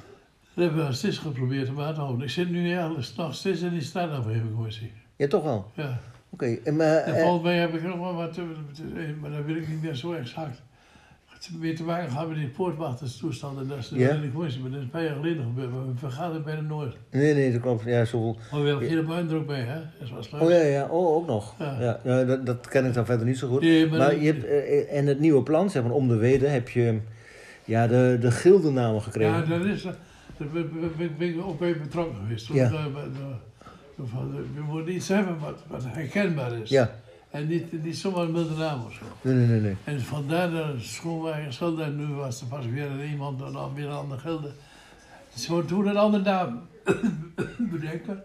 dat 0.54 0.66
hebben 0.66 0.86
we 0.88 0.94
steeds 0.94 1.18
geprobeerd 1.18 1.66
te 1.66 1.72
maar 1.72 1.94
te 1.94 2.00
houden. 2.00 2.22
Ik 2.26 2.30
zit 2.32 2.50
nu 2.50 2.72
eigenlijk 2.72 3.08
nog 3.18 3.36
steeds 3.36 3.62
in 3.62 3.70
die 3.70 3.82
straatafgevingcommissie. 3.82 4.92
ja 5.16 5.28
toch 5.28 5.44
wel. 5.44 5.72
Ja. 5.76 6.00
Oké, 6.30 6.46
en 6.64 6.76
maar... 6.76 6.96
En 6.98 7.14
eh, 7.16 7.22
volgens 7.22 7.44
mij 7.44 7.58
heb 7.58 7.74
ik 7.74 7.84
nog 7.84 7.98
wel 8.00 8.14
wat, 8.14 8.34
te- 8.34 8.56
te- 8.74 9.16
maar 9.22 9.32
dat 9.32 9.46
weet 9.46 9.56
ik 9.56 9.68
niet 9.68 9.82
meer 9.82 9.96
zo 9.96 10.14
exact. 10.14 10.62
Meer 11.60 11.76
te 11.76 11.84
maken 11.84 12.10
gehad 12.10 12.28
met 12.28 12.38
die 12.38 12.48
poortwachterstoestanden. 12.48 13.68
Dat 13.68 13.78
is 13.78 13.92
Ja. 13.94 14.20
commissie, 14.34 14.62
maar 14.62 14.72
dat 14.72 14.80
is 14.80 14.86
een 14.86 14.92
paar 14.92 15.04
jaar 15.04 15.16
geleden 15.16 15.44
gebeurd. 15.44 15.72
Maar 15.72 15.86
we 15.88 15.98
vergaderen 15.98 16.44
bijna 16.44 16.62
nooit. 16.62 16.96
nee, 17.12 17.34
nee, 17.34 17.52
dat 17.52 17.62
klopt. 17.62 17.84
Ja, 17.84 18.06
zoveel... 18.06 18.38
Maar 18.52 18.62
we 18.62 18.68
hebben 18.68 18.88
geen 18.88 19.06
buin 19.06 19.30
er 19.30 19.36
ook 19.36 19.48
bij, 19.48 19.62
hè? 19.62 19.80
Dat 20.00 20.10
was 20.10 20.32
leuk. 20.32 20.42
Oh 20.42 20.50
ja, 20.50 20.58
ja, 20.62 20.86
oh, 20.86 21.16
ook 21.16 21.28
nog. 21.28 21.56
Ja. 21.60 21.78
Ja. 21.80 22.00
Ja, 22.04 22.24
dat, 22.24 22.46
dat 22.46 22.68
ken 22.68 22.86
ik 22.86 22.94
dan 22.94 23.06
verder 23.06 23.26
niet 23.26 23.38
zo 23.38 23.48
goed. 23.48 23.62
Nee, 23.62 23.88
maar 23.88 24.16
je 24.16 24.26
hebt, 24.26 24.46
eh, 24.46 24.98
en 24.98 25.06
het 25.06 25.20
nieuwe 25.20 25.44
plan, 25.44 25.70
zeg 25.70 25.84
maar, 25.84 25.92
om 25.92 26.08
de 26.08 26.16
Weden, 26.16 26.52
heb 26.52 26.70
je 26.70 27.00
ja, 27.66 27.88
de, 27.88 28.18
de 28.20 28.32
gildenamen 28.32 29.02
gekregen. 29.02 29.34
Ja, 29.34 29.58
dat 29.58 29.66
is, 29.66 29.84
eh, 29.86 29.92
daar 30.38 30.48
ben, 31.18 31.30
ik 31.30 31.42
ook 31.46 31.60
bij 31.60 31.78
betrokken 31.82 32.16
geweest. 32.16 32.48
Ja. 32.54 32.72
Eh, 32.72 32.86
eh, 32.86 34.06
we 34.56 34.62
moeten 34.68 34.94
iets 34.94 35.08
hebben 35.08 35.40
wat, 35.40 35.64
wat 35.68 35.84
herkenbaar 35.88 36.58
is. 36.62 36.70
Ja. 36.70 36.92
En 37.32 37.48
niet, 37.48 37.84
niet 37.84 37.98
zomaar 37.98 38.24
een 38.24 38.32
milde 38.32 38.56
naam 38.56 38.86
of 38.86 38.94
zo. 38.94 39.04
Nee, 39.22 39.36
nee, 39.36 39.48
nee, 39.48 39.62
nee. 39.62 39.76
En 39.84 40.02
vandaar 40.02 40.50
de 40.50 40.76
schoonwagen. 40.80 41.84
En 41.84 41.96
nu 41.96 42.06
was 42.06 42.42
er 42.42 42.48
pas 42.48 42.66
weer 42.66 43.06
iemand, 43.06 43.40
dan 43.40 43.74
weer 43.74 43.86
een 43.86 43.92
ander 43.92 44.20
gilde. 44.20 44.52
Ze 45.36 45.52
moeten 45.52 45.70
toen 45.70 45.88
een 45.88 45.98
andere 45.98 46.24
naam 46.24 46.68
bedenken. 47.72 48.24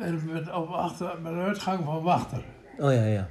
En 0.00 0.20
met, 0.32 0.52
op 0.52 0.68
achter, 0.68 1.20
met 1.22 1.32
een 1.32 1.38
uitgang 1.38 1.84
van 1.84 2.02
wachter. 2.02 2.42
Oh 2.78 2.92
ja, 2.92 3.04
ja. 3.04 3.28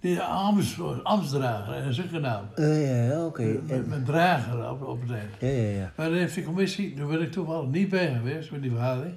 Die 0.00 0.20
Amst, 0.20 0.76
Amstdrager, 1.02 1.74
en 1.74 1.94
zulke 1.94 2.18
naam. 2.18 2.44
Eh, 2.54 2.88
ja, 2.88 3.12
ja, 3.12 3.26
oké. 3.26 3.60
Met, 3.66 3.88
met 3.88 4.04
drager 4.04 4.70
op, 4.70 4.82
op 4.82 5.00
het 5.00 5.10
eind. 5.10 5.30
Ja, 5.38 5.48
ja, 5.48 5.78
ja. 5.78 5.92
Maar 5.96 6.08
dan 6.08 6.18
heeft 6.18 6.34
de 6.34 6.42
commissie, 6.42 6.94
daar 6.94 7.06
ben 7.06 7.22
ik 7.22 7.32
toevallig 7.32 7.68
niet 7.70 7.88
bij 7.88 8.14
geweest 8.14 8.50
met 8.50 8.62
die 8.62 8.70
vergadering. 8.70 9.14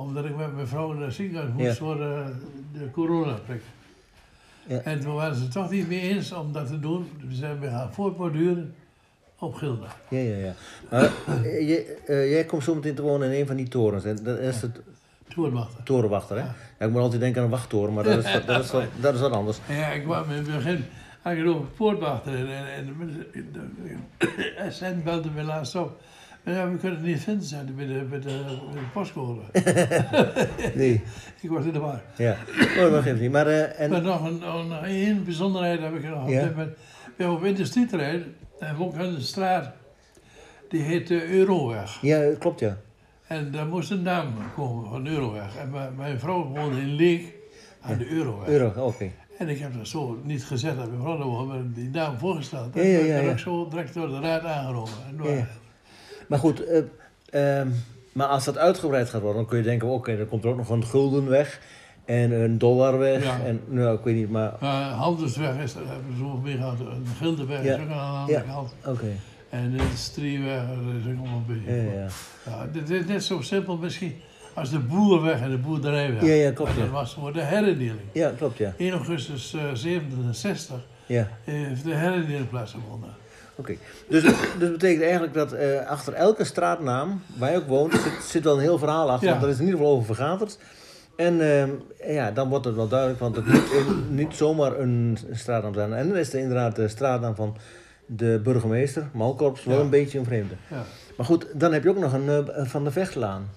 Omdat 0.00 0.24
ik 0.24 0.36
met 0.36 0.54
mijn 0.54 0.66
vrouw 0.66 0.92
naar 0.92 1.04
het 1.04 1.14
ziekenhuis 1.14 1.50
moest 1.56 1.78
voor 1.78 1.96
de, 1.96 2.24
de 2.72 2.90
coronaprik. 2.90 3.62
Ja. 4.66 4.78
En 4.80 5.00
toen 5.00 5.14
waren 5.14 5.36
ze 5.36 5.42
het 5.42 5.52
toch 5.52 5.70
niet 5.70 5.88
mee 5.88 6.00
eens 6.00 6.32
om 6.32 6.52
dat 6.52 6.66
te 6.66 6.80
doen. 6.80 7.10
We 7.28 7.34
zijn 7.34 7.60
we 7.60 7.68
gaan 7.68 7.92
voortborduren 7.92 8.74
op 9.38 9.54
Gilda. 9.54 9.86
Ja, 10.08 10.18
ja, 10.18 10.36
ja. 10.36 10.52
Maar 10.90 11.02
eh, 11.44 11.68
je, 11.68 11.96
eh, 12.06 12.30
jij 12.30 12.44
komt 12.44 12.64
zo 12.64 12.74
meteen 12.74 12.94
te 12.94 13.02
wonen 13.02 13.32
in 13.32 13.40
een 13.40 13.46
van 13.46 13.56
die 13.56 13.68
torens. 13.68 14.04
En 14.04 14.18
dat 14.22 14.38
is 14.38 14.60
de 14.60 14.70
Toerwachter. 15.28 15.82
torenwachter, 15.84 16.36
hè? 16.36 16.42
Ja. 16.42 16.54
Ja. 16.78 16.86
ik 16.86 16.92
moet 16.92 17.00
altijd 17.02 17.20
denken 17.20 17.38
aan 17.38 17.44
een 17.44 17.50
wachttoren, 17.52 17.94
maar 17.94 18.04
dat 18.04 18.24
is, 18.24 18.32
wat- 18.32 18.46
dat 18.46 18.64
is, 18.64 18.70
wat, 18.70 18.84
dat 19.00 19.14
is 19.14 19.20
wat 19.20 19.32
anders. 19.32 19.58
En 19.68 19.76
ja, 19.76 19.86
ik 19.88 20.02
kwam 20.02 20.24
in 20.30 20.36
het 20.36 20.46
begin 20.54 20.84
eigenlijk 21.22 21.56
over 21.56 21.70
poortwachter. 21.70 22.34
En, 22.34 22.48
en, 22.48 22.96
en 23.32 23.46
de 24.18 24.66
SN 24.70 25.00
belde 25.04 25.30
me 25.30 25.42
laatst 25.42 25.74
op. 25.76 26.00
Ja, 26.44 26.70
we 26.70 26.76
kunnen 26.76 26.98
het 26.98 27.06
niet 27.06 27.20
vinden, 27.20 27.76
bij 27.76 27.86
de, 27.86 28.04
bij 28.10 28.20
de, 28.20 28.42
bij 28.72 28.80
de 28.80 28.88
postcode. 28.92 29.40
Nee, 30.78 31.02
ik 31.42 31.50
was 31.50 31.64
in 31.64 31.72
de 31.72 31.78
war. 31.78 32.02
ja. 32.16 32.36
Oh, 32.78 32.90
dat 32.90 33.02
geeft 33.02 33.20
niet. 33.20 33.30
Maar, 33.32 33.46
eh, 33.46 33.80
en, 33.80 33.90
Maar 33.90 34.02
nog 34.02 34.24
een, 34.24 34.38
nog 34.68 34.84
één 34.84 35.24
bijzonderheid 35.24 35.80
heb 35.80 35.94
ik 35.94 36.04
nog. 36.08 36.28
Ja. 36.28 36.52
We 36.54 36.74
hebben 37.16 37.30
op 37.30 37.44
industrieterrein 37.44 38.24
we 38.58 38.74
ook 38.78 38.94
een 38.94 39.20
straat, 39.20 39.72
die 40.68 40.82
heet 40.82 41.06
de 41.06 41.28
Euroweg. 41.30 41.98
ja, 42.02 42.34
klopt, 42.38 42.60
ja. 42.60 42.76
En 43.26 43.50
daar 43.50 43.66
moest 43.66 43.90
een 43.90 44.02
naam 44.02 44.26
komen 44.54 44.88
van 44.90 45.06
Euroweg. 45.06 45.56
En 45.56 45.96
mijn, 45.96 46.18
vrouw 46.18 46.44
woonde 46.44 46.80
in 46.80 46.94
Leek 46.94 47.34
aan 47.80 47.98
de 47.98 48.08
Euroweg. 48.08 48.48
Euro, 48.48 48.86
oké. 48.86 49.10
En 49.38 49.48
ik 49.48 49.58
heb 49.58 49.74
dat 49.76 49.88
zo 49.88 50.20
niet 50.22 50.44
gezet 50.44 50.76
dat 50.76 50.88
mijn 50.90 51.00
vrouw 51.00 51.44
maar 51.44 51.72
die 51.74 51.88
naam 51.88 52.18
voorgesteld. 52.18 52.74
Ja, 52.74 52.82
ja, 52.82 52.98
En 52.98 53.06
ja, 53.06 53.14
ben 53.14 53.24
ja. 53.24 53.30
ik 53.30 53.38
zo 53.38 53.68
direct 53.68 53.94
door 53.94 54.08
de 54.08 54.20
raad. 54.20 54.44
En 55.08 55.16
door- 55.16 55.30
ja. 55.30 55.46
Maar 56.30 56.38
goed, 56.38 56.64
eh, 56.64 56.82
ehm, 57.60 57.68
maar 58.12 58.26
als 58.26 58.44
dat 58.44 58.58
uitgebreid 58.58 59.08
gaat 59.10 59.20
worden, 59.20 59.40
dan 59.40 59.46
kun 59.50 59.58
je 59.58 59.64
denken, 59.64 59.88
oké, 59.88 60.16
dan 60.16 60.28
komt 60.28 60.44
er 60.44 60.50
ook 60.50 60.56
nog 60.56 60.68
een 60.68 60.84
gulden 60.84 61.28
weg. 61.28 61.60
En 62.04 62.32
een 62.42 62.58
dollar 62.58 62.98
weg. 62.98 63.24
Ja. 63.24 63.40
En, 63.44 63.60
nou, 63.68 63.98
ik 63.98 64.04
weet 64.04 64.14
niet, 64.14 64.30
maar... 64.30 64.52
Maar 64.60 64.90
Handelsweg 64.90 65.56
is, 65.62 65.74
daar 65.74 65.82
hebben 65.86 66.10
we 66.12 66.16
zo 66.18 66.36
mee 66.42 66.56
gehad. 66.56 66.80
Een 66.80 67.06
Gildenweg 67.18 67.64
Ja. 67.64 67.74
is 67.76 67.82
ook 67.82 67.90
aan 67.90 68.14
de 68.14 68.18
andere 68.18 68.38
Ja. 68.46 68.52
kant. 68.52 68.74
Oké. 68.86 69.06
En 69.48 69.70
de 69.70 69.76
Industrieweg, 69.82 70.62
is 70.62 71.12
ook 71.12 71.18
allemaal 71.18 71.42
een 71.48 71.54
beetje. 71.64 71.82
Ja, 71.82 71.92
ja. 71.92 72.06
Ja, 72.46 72.66
dit 72.72 72.90
is 72.90 73.06
net 73.06 73.24
zo 73.24 73.40
simpel 73.40 73.76
misschien 73.76 74.14
als 74.54 74.70
de 74.70 74.78
boerenweg 74.78 75.40
en 75.40 75.50
de 75.50 75.58
boerderijweg. 75.58 76.22
Ja, 76.22 76.32
ja, 76.34 76.52
klopt, 76.52 76.74
dat 76.76 76.84
ja. 76.84 76.90
was 76.90 77.14
voor 77.14 77.32
de 77.32 77.42
herindeling. 77.42 77.98
Ja, 78.12 78.32
klopt, 78.36 78.56
ja. 78.58 78.72
1 78.76 78.92
augustus 78.92 79.54
eh 79.54 79.60
67 79.72 80.76
Ja. 81.06 81.28
heeft 81.44 81.84
de 81.84 81.94
herindeling 81.94 82.48
plaatsgevonden. 82.48 83.10
Oké, 83.54 83.76
dus, 84.08 84.22
dus 84.22 84.34
dat 84.58 84.70
betekent 84.72 85.02
eigenlijk 85.02 85.34
dat 85.34 85.52
eh, 85.52 85.86
achter 85.86 86.12
elke 86.12 86.44
straatnaam 86.44 87.22
waar 87.38 87.50
je 87.50 87.56
ook 87.56 87.66
woont, 87.66 87.92
zit, 87.92 88.12
zit 88.22 88.44
wel 88.44 88.54
een 88.54 88.60
heel 88.60 88.78
verhaal 88.78 89.10
achter. 89.10 89.26
Ja. 89.26 89.32
Want 89.32 89.44
er 89.44 89.50
is 89.50 89.58
in 89.58 89.64
ieder 89.64 89.78
geval 89.78 89.94
over 89.94 90.14
vergaderd. 90.14 90.58
En 91.16 91.40
ehm, 91.40 91.70
ja, 92.12 92.30
dan 92.30 92.48
wordt 92.48 92.64
het 92.64 92.74
wel 92.74 92.88
duidelijk, 92.88 93.20
want 93.20 93.36
het 93.36 93.46
moet 93.46 93.70
in- 93.72 94.14
niet 94.14 94.34
zomaar 94.34 94.78
een 94.78 95.18
straatnaam 95.32 95.74
zijn. 95.74 95.92
En 95.92 96.08
dan 96.08 96.16
is 96.16 96.32
er 96.32 96.38
inderdaad 96.40 96.76
de 96.76 96.88
straatnaam 96.88 97.34
van 97.34 97.56
de 98.06 98.40
burgemeester, 98.44 99.08
Malkorps, 99.12 99.64
wel 99.64 99.76
Ja. 99.76 99.82
een 99.82 99.90
beetje 99.90 100.18
een 100.18 100.24
vreemde. 100.24 100.54
Ja. 100.70 100.82
Maar 101.16 101.26
goed, 101.26 101.46
dan 101.54 101.72
heb 101.72 101.82
je 101.82 101.88
ook 101.90 101.98
nog 101.98 102.12
een 102.12 102.28
eh, 102.28 102.64
Van 102.66 102.84
de 102.84 102.90
Vechtlaan. 102.90 103.48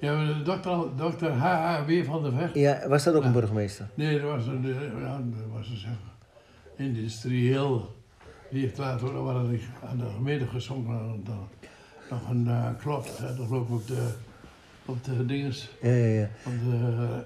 Ja, 0.00 0.14
maar 0.16 0.26
de 0.26 0.42
dokter, 0.42 0.78
dokter 0.96 1.30
H.H.W. 1.30 2.04
van 2.04 2.22
der 2.22 2.32
Vecht. 2.32 2.54
Ja, 2.54 2.88
was 2.88 3.04
dat 3.04 3.14
ook 3.14 3.24
een 3.24 3.32
burgemeester? 3.32 3.86
Nee, 3.94 4.20
dat 4.20 4.30
was 4.30 4.46
een, 4.46 4.64
eh, 4.64 5.00
ja, 5.02 5.20
dat 5.24 5.44
was 5.56 5.68
een 5.68 5.76
zeg, 5.76 5.90
industrieel. 6.76 7.94
Die 8.50 8.60
heeft 8.62 8.78
later 8.78 9.14
ook 9.14 9.26
wel 9.26 9.36
aan 9.36 9.48
de- 9.50 9.86
aan 9.90 9.98
de 9.98 10.04
gemeente 10.16 10.46
gezongen. 10.46 10.98
en 10.98 11.20
dan 11.24 11.48
Nog 12.10 12.30
een 12.30 12.44
uh, 12.46 12.66
klok, 12.78 13.04
hè, 13.20 13.36
dat 13.36 13.48
loopt 13.50 13.70
op 13.70 13.86
de, 13.86 14.06
op 14.84 15.04
de 15.04 15.26
dinges, 15.26 15.70
Ja, 15.82 15.90
ja, 15.90 16.06
ja. 16.20 16.28
op 16.46 16.52
de 16.64 16.76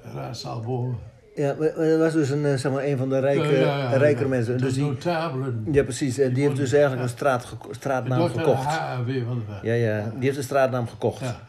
eh, 0.04 0.14
raadzaal 0.14 0.60
boven. 0.60 0.98
Ja, 1.34 1.54
maar 1.58 1.72
dat 1.74 1.98
was 1.98 2.12
dus 2.12 2.30
een, 2.30 2.44
eh, 2.44 2.54
zeg 2.54 2.72
maar, 2.72 2.84
een 2.84 2.96
van 2.96 3.08
de 3.08 3.18
rijke, 3.18 3.42
Ja, 3.46 3.50
ja, 3.60 3.78
ja, 3.90 3.96
rijkere 3.96 4.24
ja. 4.24 4.30
mensen. 4.30 4.56
De 4.56 4.62
Dus 4.64 4.74
die, 4.74 4.82
notabelen. 4.82 5.66
ja, 5.72 5.82
precies. 5.82 6.18
eh, 6.18 6.24
Die 6.24 6.34
Die 6.34 6.44
heeft 6.44 6.56
dus 6.56 6.72
eigenlijk 6.72 7.02
ja. 7.02 7.08
een 7.08 7.14
straat 7.16 7.56
straatnaam 7.70 8.28
gekocht. 8.30 8.64
H.H.W. 8.64 9.10
van 9.26 9.42
Vecht. 9.48 9.62
Ja, 9.62 9.72
ja, 9.72 10.12
die 10.14 10.24
heeft 10.24 10.36
de 10.36 10.42
straatnaam 10.42 10.88
gekocht. 10.88 11.20
Ja. 11.20 11.40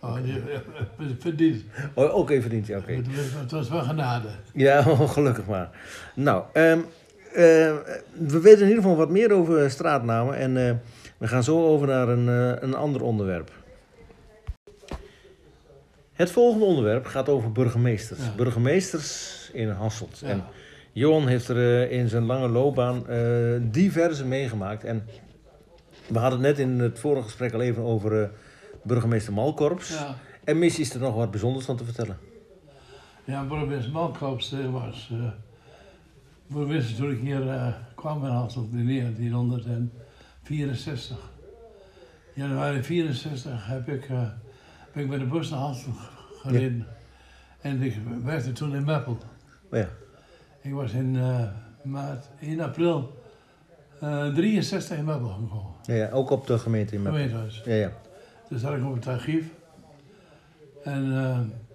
Oh, 0.00 0.14
die, 0.22 0.38
eh, 0.38 1.06
verdiend. 1.18 1.62
Oh, 1.94 2.14
Oké, 2.14 2.40
verdient 2.40 2.66
je, 2.66 2.76
oké. 2.76 2.92
Het, 2.92 3.06
was- 3.16 3.40
het 3.40 3.50
was 3.50 3.68
wel 3.68 3.82
genade. 3.82 4.28
Ja, 4.54 4.82
gelukkig 5.16 5.46
maar. 5.46 5.68
Nou, 6.14 6.42
eh, 6.52 6.76
we 7.34 8.40
weten 8.42 8.62
in 8.62 8.68
ieder 8.68 8.82
geval 8.82 8.96
wat 8.96 9.10
meer 9.10 9.32
over 9.32 9.70
straatnamen. 9.70 10.36
En 10.36 10.68
eh, 10.68 10.74
we 11.18 11.28
gaan 11.28 11.42
zo 11.44 11.66
over 11.66 11.86
naar 11.86 12.08
een, 12.08 12.28
eh, 12.28 12.62
een 12.62 12.74
ander 12.74 13.02
onderwerp. 13.02 13.50
Het 16.12 16.30
volgende 16.30 16.64
onderwerp 16.64 17.06
gaat 17.06 17.28
over 17.28 17.52
burgemeesters. 17.52 18.20
Ja. 18.20 18.34
Burgemeesters 18.36 19.50
in 19.52 19.68
Hasselt. 19.68 20.18
Ja. 20.18 20.28
En 20.28 20.44
Johan 20.92 21.26
heeft 21.26 21.48
er 21.48 21.88
eh, 21.88 21.98
in 21.98 22.08
zijn 22.08 22.24
lange 22.24 22.48
loopbaan 22.48 23.08
eh, 23.08 23.20
diverse 23.60 24.24
meegemaakt. 24.24 24.84
En 24.84 25.06
we 26.06 26.18
hadden 26.18 26.38
het 26.38 26.48
net 26.48 26.58
in 26.58 26.78
het 26.78 26.98
vorige 26.98 27.22
gesprek 27.22 27.52
al 27.52 27.60
even 27.60 27.82
over 27.82 28.22
eh, 28.22 28.28
burgemeester 28.82 29.32
Malkorps. 29.32 29.88
Ja. 29.88 30.16
En 30.44 30.58
missie 30.58 30.84
is 30.84 30.94
er 30.94 31.00
nog 31.00 31.14
wat 31.14 31.30
bijzonders 31.30 31.64
van 31.64 31.76
te 31.76 31.84
vertellen. 31.84 32.18
Ja, 33.24 33.44
burgemeester 33.44 33.92
Malkops 33.92 34.52
eh, 34.52 34.72
was 34.72 35.12
eh 36.54 36.60
burgemeester 36.60 36.96
toen 36.96 37.10
ik 37.10 37.20
hier 37.20 37.48
eh, 37.48 37.74
kwam 37.94 38.24
in 38.24 38.30
Hasselt 38.30 38.72
in 38.72 38.86
1964. 38.86 41.16
Januari 42.34 42.82
64 42.82 43.66
heb 43.66 43.88
ik, 43.88 44.08
eh, 44.08 44.22
ben 44.92 45.02
ik 45.02 45.08
met 45.08 45.18
de 45.18 45.26
bus 45.26 45.50
naar 45.50 45.58
Hasselt 45.58 45.96
gereden. 46.40 46.86
En 47.60 47.82
ik 47.82 47.96
werkte 48.24 48.52
toen 48.52 48.74
in 48.74 48.84
Meppel. 48.84 49.18
Maar 49.70 49.80
ja, 49.80 49.88
Ik 50.60 50.72
was 50.72 50.92
in 50.92 51.16
eh, 51.16 51.42
maart, 51.82 52.28
1 52.40 52.60
april 52.60 53.22
eh 54.00 54.34
63 54.34 54.96
in 54.98 55.04
Meppel 55.04 55.28
gekomen. 55.28 55.72
ja, 55.82 55.94
ja, 55.94 56.10
ook 56.10 56.30
op 56.30 56.46
de 56.46 56.58
gemeente 56.58 56.94
in 56.94 57.02
Meppel. 57.02 57.20
Gemeentehuis. 57.20 57.62
Ja, 57.64 57.74
ja. 57.74 57.92
Dus 58.48 58.60
zat 58.60 58.76
ik 58.76 58.84
op 58.84 58.94
het 58.94 59.06
archief. 59.06 59.46
En, 60.82 61.08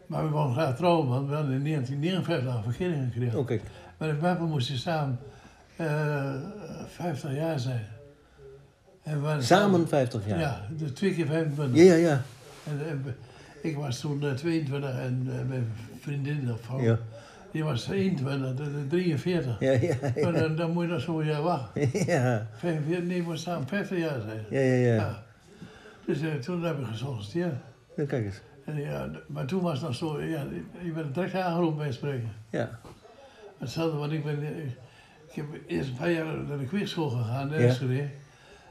maar 0.06 0.24
we 0.24 0.30
wouden 0.30 0.56
graag 0.56 0.76
trouwen, 0.76 1.08
want 1.08 1.30
we 1.30 1.36
hadden 1.36 1.54
in 1.54 1.64
1959 1.64 2.56
een 2.56 2.64
verkering 2.74 3.14
gekregen. 3.14 3.40
Oké. 3.40 3.60
Maar 4.00 4.10
in 4.10 4.18
Meppel 4.22 4.48
moest 4.48 4.80
samen 4.80 5.20
eh 5.76 6.34
50 6.88 7.34
jaar 7.34 7.60
zijn. 7.60 7.86
En 9.04 9.44
Samen 9.44 9.88
50 9.88 10.28
jaar. 10.28 10.40
Ja, 10.40 10.62
dus 10.70 10.92
twee 10.92 11.14
keer 11.14 11.26
25. 11.26 11.84
Ja, 11.84 11.94
ja, 11.94 11.96
ja. 11.96 12.22
En, 12.68 13.16
ik 13.62 13.76
was 13.78 14.00
toen 14.00 14.24
eh, 14.24 14.34
22 14.34 14.90
en 14.90 15.28
eh, 15.30 15.48
mijn 15.48 15.72
vriendin 16.00 16.52
of 16.54 16.62
vrouw, 16.62 16.82
Ja, 16.82 17.00
die 17.52 17.64
was 17.64 17.90
21, 17.90 18.56
dus 18.56 18.68
43. 18.90 19.60
ja, 19.60 19.72
ja. 19.72 19.96
Maar 20.24 20.34
dan, 20.34 20.56
dan 20.56 20.72
moet 20.72 20.84
je 20.86 20.92
nog 20.92 21.02
zo'n 21.02 21.26
jaar 21.26 21.42
wachten. 21.42 21.90
Ja, 22.06 22.48
45, 22.56 23.04
nee, 23.06 23.22
we 23.22 23.28
moest 23.30 23.44
samen 23.44 23.68
50 23.68 23.98
jaar 23.98 24.22
zijn. 24.22 24.44
ja, 24.50 24.60
ja. 24.60 24.94
ja. 24.94 24.96
Ja. 24.96 25.24
Dus 26.06 26.22
eh, 26.22 26.34
toen 26.34 26.64
heb 26.64 26.80
ik 26.80 26.86
gesolliciteerd. 26.86 27.54
Ja, 27.96 28.06
Kijk 28.06 28.26
eens. 28.26 28.42
En 28.66 28.76
ja, 28.76 29.10
maar 29.28 29.46
toen 29.46 29.62
was 29.62 29.74
het 29.80 29.82
nog 29.82 29.96
zo, 29.96 30.22
ja, 30.22 30.44
je 30.82 30.92
bent 30.92 31.14
direct 31.14 31.34
aangeroepen 31.36 31.78
bij 31.78 31.92
spreken. 31.92 32.30
Ja, 32.50 32.80
Hetzelfde, 33.60 33.98
want 33.98 34.12
ik 34.12 34.24
ben, 34.24 34.44
eh, 34.44 34.66
ik 35.28 35.36
heb 35.36 35.46
eerst 35.68 35.90
een 35.90 35.96
paar 35.96 36.12
jaar 36.12 36.26
naar 36.48 36.58
de 36.58 36.66
kweekschool 36.66 37.10
gegaan, 37.10 37.54
in 37.54 37.62
Ja. 37.62 37.68
Enschede. 37.68 38.08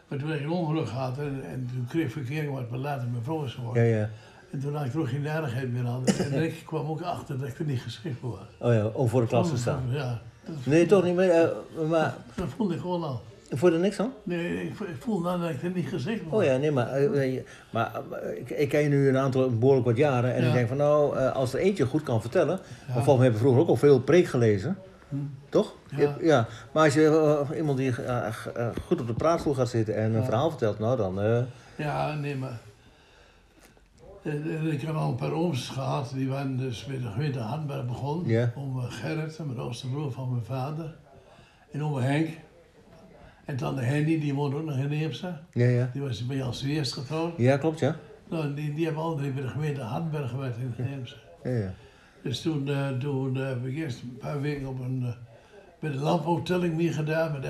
Maar 0.08 0.18
toen 0.18 0.28
heb 0.28 0.38
ik 0.38 0.44
een 0.44 0.50
ongeluk 0.50 0.88
gehad 0.88 1.18
en, 1.18 1.42
en 1.44 1.68
toen 1.72 1.86
kreeg 1.88 2.04
ik 2.04 2.10
verkering 2.12 2.52
wat 2.52 2.80
later 2.80 3.08
mijn 3.08 3.22
vrouw 3.22 3.44
is 3.44 3.54
geworden. 3.54 3.84
ja, 3.84 3.96
ja. 3.98 4.08
En 4.52 4.60
toen 4.60 4.74
had 4.74 4.86
ik 4.86 4.94
er 4.94 5.00
ook 5.00 5.08
geen 5.08 5.28
aardigheid 5.28 5.72
meer 5.72 5.86
aan. 5.86 6.06
En 6.06 6.42
ik 6.48 6.62
kwam 6.66 6.86
ook 6.86 7.00
achter 7.02 7.38
dat 7.38 7.48
ik 7.48 7.58
er 7.58 7.64
niet 7.64 7.80
geschikt 7.80 8.18
voor 8.20 8.30
was. 8.30 8.68
Oh 8.68 8.74
ja, 8.74 8.86
om 8.86 9.08
voor 9.08 9.20
de 9.20 9.26
klas 9.26 9.50
te 9.50 9.56
staan. 9.56 9.82
Ja, 9.90 10.20
dat, 10.44 10.54
Nee, 10.66 10.86
toch 10.86 11.04
niet 11.04 11.14
meer. 11.14 11.30
eh, 11.30 11.88
maar 11.88 12.14
dat 12.34 12.48
voelde 12.56 12.74
ik 12.74 12.80
gewoon 12.80 13.02
al. 13.02 13.22
Voor 13.50 13.70
de 13.70 13.78
niks 13.78 14.00
aan? 14.00 14.12
Nee, 14.22 14.62
ik, 14.62 14.80
ik 14.80 14.96
voelde 14.98 15.28
dan 15.28 15.40
dat 15.40 15.50
ik 15.50 15.62
er 15.62 15.70
niet 15.70 15.88
geschikt 15.88 16.22
voor 16.28 16.38
Oh 16.38 16.44
ja, 16.44 16.56
nee, 16.56 16.70
maar, 16.70 16.88
eh, 16.88 17.40
maar 17.70 17.92
eh, 18.22 18.38
ik, 18.38 18.50
ik 18.50 18.68
ken 18.68 18.80
je 18.82 18.88
nu 18.88 19.08
een 19.08 19.16
aantal 19.16 19.58
behoorlijk 19.58 19.86
wat 19.86 19.96
jaren. 19.96 20.34
En 20.34 20.42
Ja. 20.42 20.48
ik 20.48 20.54
denk 20.54 20.68
van 20.68 20.76
nou, 20.76 21.16
eh, 21.16 21.32
als 21.32 21.54
er 21.54 21.60
eentje 21.60 21.86
goed 21.86 22.02
kan 22.02 22.20
vertellen. 22.20 22.60
Ja. 22.86 22.92
Volgens 22.92 23.06
mij 23.06 23.14
hebben 23.14 23.32
we 23.32 23.38
vroeger 23.38 23.60
ook 23.60 23.68
al 23.68 23.76
veel 23.76 24.00
preek 24.00 24.26
gelezen. 24.26 24.78
Hm. 25.08 25.16
Toch? 25.48 25.74
Ja. 25.96 26.16
ja. 26.20 26.46
Maar 26.72 26.84
als 26.84 26.94
je 26.94 27.44
iemand 27.56 27.78
die 27.78 27.94
goed 28.86 29.00
op 29.00 29.06
de 29.06 29.14
praatstoel 29.14 29.54
gaat 29.54 29.68
zitten 29.68 29.96
en 29.96 30.14
een 30.14 30.24
verhaal 30.24 30.50
vertelt, 30.50 30.78
nou 30.78 30.96
dan. 30.96 31.46
Ja, 31.76 32.14
nee, 32.14 32.36
maar. 32.36 32.58
Ik 34.70 34.80
heb 34.80 34.94
al 34.94 35.08
een 35.08 35.14
paar 35.14 35.32
ooms 35.32 35.68
gehad, 35.68 36.10
die 36.14 36.28
waren 36.28 36.56
dus 36.56 36.84
bij 36.84 36.98
de 36.98 37.06
gemeente 37.06 37.38
Hardenberg 37.38 37.86
begonnen. 37.86 38.28
Ja. 38.28 38.52
Oom 38.56 38.80
Gerrit, 38.80 39.38
mijn 39.46 39.58
oudste 39.58 39.88
broer 39.88 40.12
van 40.12 40.30
mijn 40.30 40.44
vader. 40.44 40.94
En 41.72 41.82
oom 41.84 41.96
Henk. 41.96 42.28
En 43.48 43.56
dan 43.56 43.74
de 43.74 43.82
Henny, 43.82 44.20
die 44.20 44.34
woonde 44.34 44.56
ook 44.56 44.64
nog 44.64 44.76
in 44.76 44.90
Eemsa. 44.90 45.40
ja, 45.52 45.66
ja. 45.66 45.90
Die 45.92 46.02
was 46.02 46.26
bij 46.26 46.36
Jan 46.36 46.52
eerst 46.64 46.92
getrouwd. 46.92 47.32
Ja, 47.36 47.56
klopt, 47.56 47.78
ja. 47.78 47.96
Nou, 48.28 48.54
die, 48.54 48.74
die 48.74 48.84
hebben 48.84 49.02
alle 49.02 49.16
drie 49.16 49.30
bij 49.30 49.42
de 49.42 49.48
gemeente 49.48 49.80
Hardenberg 49.80 50.30
gewerkt 50.30 50.56
in 50.58 50.74
Eemsa. 50.92 51.16
Ja, 51.42 51.50
ja. 51.50 51.72
Dus 52.22 52.40
toen, 52.40 52.68
eh, 52.68 52.88
toen 52.88 53.36
eh, 53.36 53.46
heb 53.46 53.66
ik 53.66 53.76
eerst 53.76 54.02
een 54.02 54.16
paar 54.16 54.40
weken 54.40 54.66
op 54.66 54.80
een, 54.80 55.02
eh, 55.06 55.12
bij 55.80 55.90
de 55.90 55.96
landbouwtelling 55.96 56.76
meer 56.76 56.92
gedaan, 56.92 57.32
met 57.32 57.42
de 57.42 57.48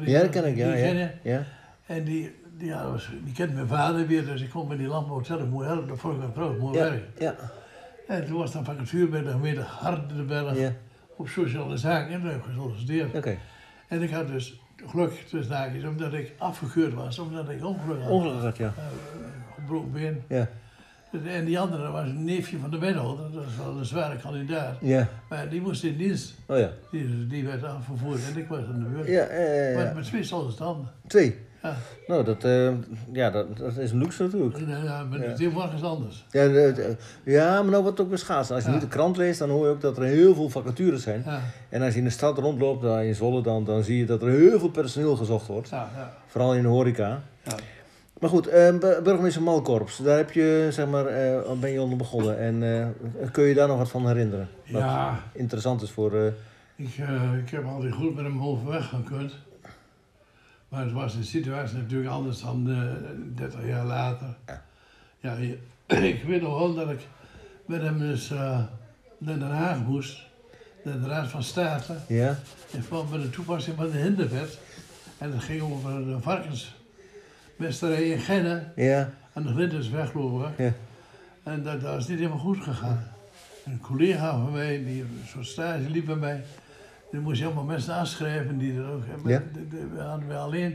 die- 0.00 0.10
Ja, 0.10 0.20
dat 0.20 0.28
ken 0.30 0.44
ik, 0.46 0.56
ja. 0.56 0.74
Ja, 0.74 1.10
ja. 1.22 1.44
En 1.86 2.04
die, 2.04 2.34
die, 2.56 2.66
ja, 2.66 2.90
was, 2.90 3.10
die 3.24 3.34
kent 3.34 3.54
mijn 3.54 3.66
vader 3.66 4.06
weer, 4.06 4.24
dus 4.24 4.40
ik 4.40 4.50
kon 4.50 4.68
met 4.68 4.78
die 4.78 4.86
landbouwtelling 4.86 5.50
mooi 5.50 5.66
helpen. 5.66 5.88
Dat 5.88 5.98
vond 5.98 6.14
ik 6.14 6.20
wel 6.20 6.30
prachtig, 6.30 6.58
mooi 6.58 6.78
Ja, 6.78 6.84
werk. 6.84 7.04
ja, 7.18 7.34
En 8.06 8.26
toen 8.26 8.38
was 8.38 8.52
dan 8.52 8.64
vacature 8.64 9.06
bij 9.06 9.22
de 9.22 9.30
gemeente 9.30 9.60
Hardenberg 9.60 10.58
ja. 10.58 10.72
op 11.16 11.28
sociale 11.28 11.76
zaken 11.76 12.14
en 12.14 12.22
daar 12.22 12.30
heb 12.32 12.40
ik 12.40 12.46
gesolliciteerd. 12.46 13.14
Oké. 13.14 13.36
En 13.88 14.02
ik 14.02 14.10
had 14.10 14.28
dus 14.28 14.60
geluk 14.86 15.12
tussen 15.12 15.54
haakjes, 15.56 15.84
omdat 15.84 16.12
ik 16.12 16.32
afgekeurd 16.38 16.94
was, 16.94 17.18
omdat 17.18 17.48
ik 17.48 17.64
ongeluk 17.64 18.00
had. 18.02 18.10
Ongelukkig 18.10 18.42
had, 18.44 18.56
ja. 18.56 18.72
Eh, 18.76 18.84
gebroken 19.54 19.92
been. 19.92 20.22
Ja, 20.28 20.48
En 21.26 21.44
die 21.44 21.58
andere 21.58 21.90
was 21.90 22.04
een 22.08 22.24
neefje 22.24 22.58
van 22.58 22.70
de 22.70 22.78
wethouder, 22.78 23.32
dat 23.32 23.44
is 23.46 23.56
wel 23.56 23.76
een 23.78 23.84
zware 23.84 24.16
kandidaat. 24.16 24.76
ja. 24.80 25.08
Maar 25.28 25.48
die 25.48 25.60
moest 25.60 25.84
in 25.84 25.96
dienst, 25.96 26.34
Oh 26.46 26.58
ja. 26.58 26.70
die, 26.90 27.26
die 27.26 27.44
werd 27.44 27.62
afgevoerd 27.64 28.20
en 28.32 28.36
ik 28.40 28.48
was 28.48 28.58
aan 28.64 28.78
de 28.82 28.88
beurt. 28.88 29.08
Ja, 29.08 29.26
Maar 29.76 29.86
ja. 29.86 29.92
met 29.94 30.04
twee 30.04 30.22
standen. 30.24 30.88
Twee. 31.06 31.36
Ja, 31.62 31.74
Nou, 32.06 32.24
dat, 32.24 32.44
eh, 32.44 32.70
ja, 33.12 33.30
dat, 33.30 33.56
dat 33.56 33.76
is 33.76 33.90
een 33.90 33.98
luxe 33.98 34.22
natuurlijk. 34.22 34.58
ja, 34.58 35.04
maar 35.04 35.18
Ja. 35.38 35.70
is 35.74 35.82
anders. 35.82 36.26
Ja, 36.30 36.42
ja, 37.24 37.62
maar 37.62 37.70
nou 37.70 37.82
wordt 37.82 37.86
het 37.88 38.00
ook 38.00 38.08
weer 38.08 38.18
schaatsen. 38.18 38.54
Als 38.54 38.64
je 38.64 38.70
Ja. 38.70 38.74
niet 38.76 38.84
de 38.84 38.90
krant 38.96 39.16
leest, 39.16 39.38
dan 39.38 39.50
hoor 39.50 39.66
je 39.66 39.72
ook 39.72 39.80
dat 39.80 39.96
er 39.96 40.02
heel 40.02 40.34
veel 40.34 40.48
vacatures 40.48 41.02
zijn. 41.02 41.24
En 41.68 41.82
als 41.82 41.92
je 41.92 41.98
in 41.98 42.04
de 42.04 42.10
stad 42.10 42.38
rondloopt, 42.38 42.82
daar 42.82 43.04
in 43.04 43.14
Zwolle, 43.14 43.42
dan, 43.42 43.64
dan 43.64 43.82
zie 43.82 43.98
je 43.98 44.04
dat 44.06 44.22
er 44.22 44.28
heel 44.28 44.58
veel 44.58 44.70
personeel 44.70 45.16
gezocht 45.16 45.46
wordt. 45.46 45.68
ja, 45.68 45.88
ja. 45.96 46.12
Vooral 46.26 46.54
in 46.54 46.62
de 46.62 46.68
horeca. 46.68 47.22
ja. 47.42 47.52
Maar 48.20 48.30
goed, 48.30 48.46
eh, 48.46 48.70
bu- 48.78 49.02
burgemeester 49.02 49.42
Malkorps, 49.42 49.96
daar 49.96 50.16
heb 50.16 50.30
je, 50.30 50.66
zeg 50.70 50.86
maar, 50.86 51.06
eh, 51.06 51.50
ben 51.60 51.70
je 51.70 51.80
onder 51.82 51.98
begonnen. 51.98 52.38
En 52.38 52.94
kun 53.32 53.44
je 53.44 53.54
daar 53.54 53.68
nog 53.68 53.78
wat 53.78 53.90
van 53.90 54.06
herinneren? 54.06 54.48
Wat 54.70 54.82
interessant 55.32 55.82
is 55.82 55.90
voor... 55.90 56.12
ik, 56.76 56.88
ik 57.44 57.50
heb 57.50 57.64
altijd 57.66 57.92
goed 57.94 58.14
met 58.14 58.24
hem 58.24 58.42
overweg 58.42 58.88
gekund. 58.88 59.32
Maar 60.68 60.82
het 60.84 60.92
was 60.92 61.16
de 61.16 61.22
situatie 61.22 61.76
natuurlijk 61.76 62.10
anders 62.10 62.40
dan 62.40 62.70
eh 62.70 62.82
30 63.34 63.66
jaar 63.66 63.84
later. 63.86 64.34
Ja. 64.46 64.62
Ja, 65.20 65.34
je- 65.36 65.58
ik 66.14 66.22
weet 66.22 66.42
nog 66.42 66.58
wel 66.58 66.74
dat 66.74 66.90
ik 66.90 67.06
met 67.66 67.82
hem 67.82 67.98
dus 67.98 68.30
eh, 68.30 68.58
naar 69.18 69.38
Den 69.38 69.50
Haag 69.50 69.78
moest. 69.84 70.26
Naar 70.84 71.00
de 71.00 71.06
Raad 71.06 71.28
van 71.28 71.42
State. 71.42 71.94
ja? 72.08 72.38
In 72.70 72.82
verband 72.82 73.10
met 73.10 73.22
de 73.22 73.30
toepassing 73.30 73.76
van 73.76 73.90
de 73.90 73.98
hinderwet. 73.98 74.58
En 75.18 75.30
dat 75.30 75.42
ging 75.42 75.62
over 75.62 75.90
een 75.90 76.22
varkensmesterij 76.22 78.02
in 78.08 78.18
Genne. 78.18 78.64
Ja? 78.76 79.10
aan 79.32 79.42
de 79.42 79.52
Glintersweg 79.52 80.10
geloof 80.10 80.48
ik. 80.48 80.58
Ja. 80.58 80.72
En 81.42 81.62
dat, 81.62 81.80
dat 81.80 81.98
is 82.00 82.06
niet 82.06 82.18
helemaal 82.18 82.38
goed 82.38 82.62
gegaan. 82.62 83.04
En 83.64 83.72
een 83.72 83.80
collega 83.80 84.30
van 84.30 84.52
mij, 84.52 84.84
die 84.84 85.04
zo'n 85.32 85.44
stage 85.44 85.90
liep 85.90 86.06
bij 86.06 86.14
mij, 86.16 86.44
die 87.10 87.20
moest 87.20 87.38
je 87.38 87.44
allemaal 87.44 87.64
mensen 87.64 87.94
aanschrijven 87.94 88.58
die 88.58 88.78
er 88.78 88.90
ook. 88.90 89.02
Ja. 89.26 89.42
We 89.94 90.00
hadden 90.00 90.28
we 90.28 90.34
alleen 90.36 90.74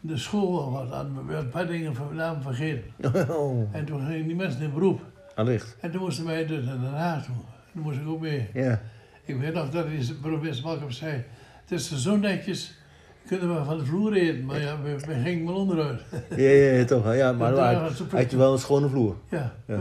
de 0.00 0.16
school 0.16 0.70
was 0.70 0.90
aan, 0.90 1.26
werd 1.26 1.42
een 1.42 1.48
paar 1.48 1.66
dingen 1.66 1.94
van 1.94 2.14
naam 2.14 2.42
vergeten. 2.42 2.90
Oh, 3.36 3.74
En 3.74 3.84
toen 3.84 4.06
gingen 4.06 4.26
die 4.26 4.36
mensen 4.36 4.62
in 4.62 4.72
beroep. 4.72 5.00
allicht. 5.34 5.76
En 5.80 5.90
toen 5.90 6.00
moesten 6.00 6.24
wij 6.24 6.46
dus 6.46 6.64
naar 6.64 6.80
Den 6.80 6.92
Haag 6.94 7.24
toe. 7.24 7.34
Toen 7.72 7.82
moest 7.82 7.98
ik 7.98 8.08
ook 8.08 8.20
mee. 8.20 8.48
Ja. 8.54 8.80
Ik 9.24 9.36
weet 9.36 9.54
nog 9.54 9.70
dat 9.70 9.86
die 9.88 10.14
burgemeester 10.22 10.64
Malcolm 10.64 10.90
zei, 10.90 11.24
het 11.62 11.70
is 11.70 11.96
zo 12.02 12.16
netjes, 12.16 12.78
kunnen 13.26 13.58
we 13.58 13.64
van 13.64 13.78
de 13.78 13.84
vloer 13.84 14.12
eten. 14.12 14.44
Maar 14.44 14.60
ja, 14.60 14.82
we, 14.82 14.98
we 15.06 15.14
gingen 15.14 15.44
maar 15.44 15.54
onderuit. 15.54 16.00
Ja, 16.30 16.36
ja, 16.36 16.72
ja, 16.72 16.84
toch. 16.84 17.02
wel. 17.02 17.12
Ja, 17.12 17.32
maar 17.38 17.52
het 17.52 18.10
had 18.10 18.30
je 18.30 18.36
wel 18.36 18.52
een 18.52 18.58
schone 18.58 18.88
vloer. 18.88 19.16
Ja, 19.30 19.54
Ja. 19.66 19.80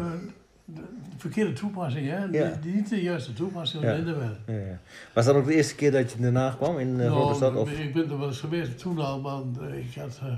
Eh, 0.68 0.76
de, 0.76 0.82
de 1.10 1.18
verkeerde 1.18 1.54
toepassing, 1.54 2.08
hè? 2.10 2.24
Ja. 2.26 2.60
Niet 2.64 2.90
de 2.90 3.02
juiste 3.02 3.34
toepassing 3.34 3.84
Ja. 3.84 3.96
de. 3.96 4.16
Ja, 4.48 4.54
ja. 4.54 4.80
Was 5.14 5.26
dat 5.26 5.36
ook 5.36 5.46
de 5.46 5.56
eerste 5.56 5.76
keer 5.76 5.92
dat 5.92 6.12
je 6.12 6.20
daarna 6.20 6.54
kwam 6.58 6.80
in 6.80 6.88
uh, 6.88 6.96
Nou, 6.96 7.56
Of? 7.56 7.72
ik 7.72 7.94
ben 7.94 8.10
er 8.10 8.18
wel 8.20 8.28
eens 8.28 8.40
geweest 8.40 8.78
toen 8.80 9.00
al, 9.00 9.22
want 9.22 9.58
eh, 9.60 9.78
ik 9.78 9.96
had 9.96 10.20
eh, 10.24 10.34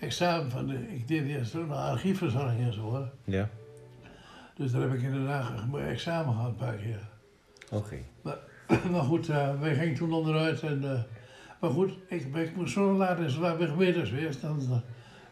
examen 0.00 0.50
van 0.50 0.66
de, 0.66 0.94
ik 0.94 1.08
deed 1.08 1.26
eerst 1.26 1.54
nog 1.54 1.70
archiefverzorging 1.76 2.60
en 2.66 2.72
zo. 2.72 2.94
Hè. 2.94 3.32
Ja, 3.36 3.48
Dus 4.54 4.72
daar 4.72 4.80
heb 4.82 4.92
ik 4.92 5.02
inderdaad 5.02 5.70
mijn 5.72 5.86
examen 5.86 6.34
gehad 6.34 6.48
een 6.48 6.56
paar 6.56 6.74
keer. 6.76 7.00
oké. 7.70 7.96
maar 8.92 9.02
goed, 9.02 9.28
eh, 9.28 9.60
wij 9.60 9.74
gingen 9.74 9.94
toen 9.94 10.12
onderuit. 10.12 10.60
En, 10.62 10.84
eh, 10.84 11.00
maar 11.60 11.70
goed, 11.70 11.92
ik, 12.08 12.34
ik 12.34 12.56
moest 12.56 12.72
zo 12.72 12.92
laat 12.96 13.18
en 13.18 13.30
zodra 13.30 13.56
we 13.56 13.66
gemeten 13.66 14.06
geweest, 14.06 14.40
dan, 14.40 14.82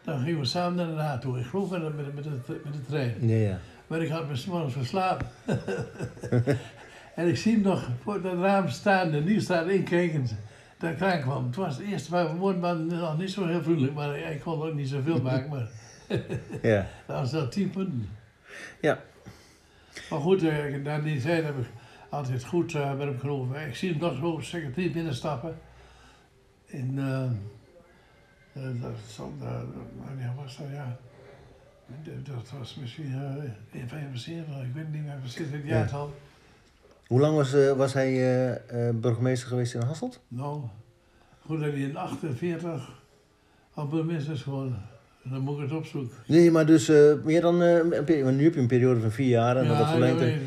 dan, 0.03 0.19
gingen 0.19 0.39
we 0.39 0.45
samen 0.45 0.75
naar 0.87 0.95
naartoe. 0.95 1.39
Ik 1.39 1.45
geloof 1.45 1.69
met, 1.69 1.81
de- 1.81 1.89
met, 1.95 2.15
met, 2.15 2.23
de, 2.23 2.61
met 2.63 2.73
de 2.73 2.81
trein. 2.87 3.27
Ja, 3.27 3.35
ja. 3.35 3.59
Maar 3.87 4.01
ik 4.01 4.09
had 4.09 4.27
me 4.27 4.35
's 4.35 4.45
morgens 4.45 4.73
verslapen. 4.73 5.27
en 7.15 7.27
ik 7.27 7.37
zie 7.37 7.53
hem 7.53 7.61
nog 7.61 7.89
voor 8.03 8.13
het 8.13 8.23
raam 8.23 8.69
staan 8.69 9.11
en 9.11 9.25
die 9.25 9.39
staat 9.39 9.67
inkijkend. 9.67 10.35
Daar 10.77 10.91
ik 10.91 11.01
aankwam. 11.01 11.45
Het 11.45 11.55
was 11.55 11.77
het 11.77 11.87
eerste 11.87 12.11
waar 12.11 12.31
we 12.31 12.37
woonden, 12.37 12.61
maar 12.61 12.75
nog 12.75 13.17
niet 13.17 13.31
zo 13.31 13.47
heel 13.47 13.63
vriendelijk. 13.63 13.93
Maar 13.93 14.17
ik 14.17 14.39
kon 14.39 14.61
ook 14.61 14.73
niet 14.73 14.89
zoveel 14.89 15.21
maken. 15.21 15.49
Maar 15.49 15.67
Ja, 16.61 16.87
dat 17.05 17.19
was 17.19 17.31
dat 17.31 17.51
tien 17.51 17.69
punten. 17.69 18.09
Ja. 18.81 18.99
Maar 20.09 20.19
goed, 20.19 20.43
eh, 20.43 20.75
na 20.83 20.99
die 20.99 21.21
tijd 21.21 21.43
heb 21.43 21.57
ik 21.57 21.67
altijd 22.09 22.45
goed 22.45 22.75
eh, 22.75 22.93
met 22.93 23.21
hem. 23.21 23.53
Ik 23.53 23.75
zie 23.75 23.89
hem 23.89 23.99
nog 23.99 24.17
zo 24.17 24.39
secretaris 24.39 24.91
binnenstappen. 24.91 25.57
In, 26.65 26.99
eh, 26.99 27.23
eh, 28.53 28.81
dat, 28.81 28.91
zal, 29.07 29.33
wanneer 30.05 30.31
was 30.35 30.57
dat, 30.57 30.67
ja. 30.71 30.97
Dat- 32.03 32.25
Dat 32.25 32.51
was 32.59 32.75
misschien 32.81 33.13
eh, 33.13 33.79
in 33.81 33.87
75, 33.89 34.55
ik 34.63 34.73
weet 34.73 34.91
niet 34.91 35.03
meer 35.03 35.17
precies 35.19 35.37
het 35.51 35.61
Ja. 35.63 35.69
jaartal. 35.77 36.13
Hoe 37.07 37.19
lang 37.19 37.35
was, 37.35 37.53
eh, 37.53 37.71
was 37.71 37.93
hij 37.93 38.07
eh, 38.13 38.87
eh, 38.89 38.95
burgemeester 38.95 39.47
geweest 39.47 39.73
in 39.73 39.81
Hasselt? 39.81 40.19
Nou, 40.27 40.61
goed 41.45 41.59
dat 41.59 41.71
hij 41.71 41.79
in 41.81 41.97
48 41.97 42.89
al 43.73 43.87
burgemeester 43.87 44.33
is 44.33 44.41
geworden. 44.41 44.81
Dan 45.23 45.41
moet 45.41 45.55
ik 45.55 45.61
het 45.61 45.71
opzoeken. 45.77 46.17
Nee, 46.27 46.51
maar 46.51 46.65
dus 46.65 46.89
eh, 46.89 47.13
meer 47.23 47.41
dan 47.41 47.61
eh, 47.61 47.75
een 47.75 47.89
periode. 47.89 48.23
want 48.23 48.37
Nu 48.37 48.43
heb 48.43 48.53
je 48.53 48.59
een 48.59 48.67
periode 48.67 48.99
van 48.99 49.11
vier 49.11 49.27
jaar 49.27 49.57
en 49.57 49.67
dan 49.67 49.77
wat 49.77 49.89
verlengd. 49.89 50.19
ja, 50.19 50.25
en- 50.25 50.39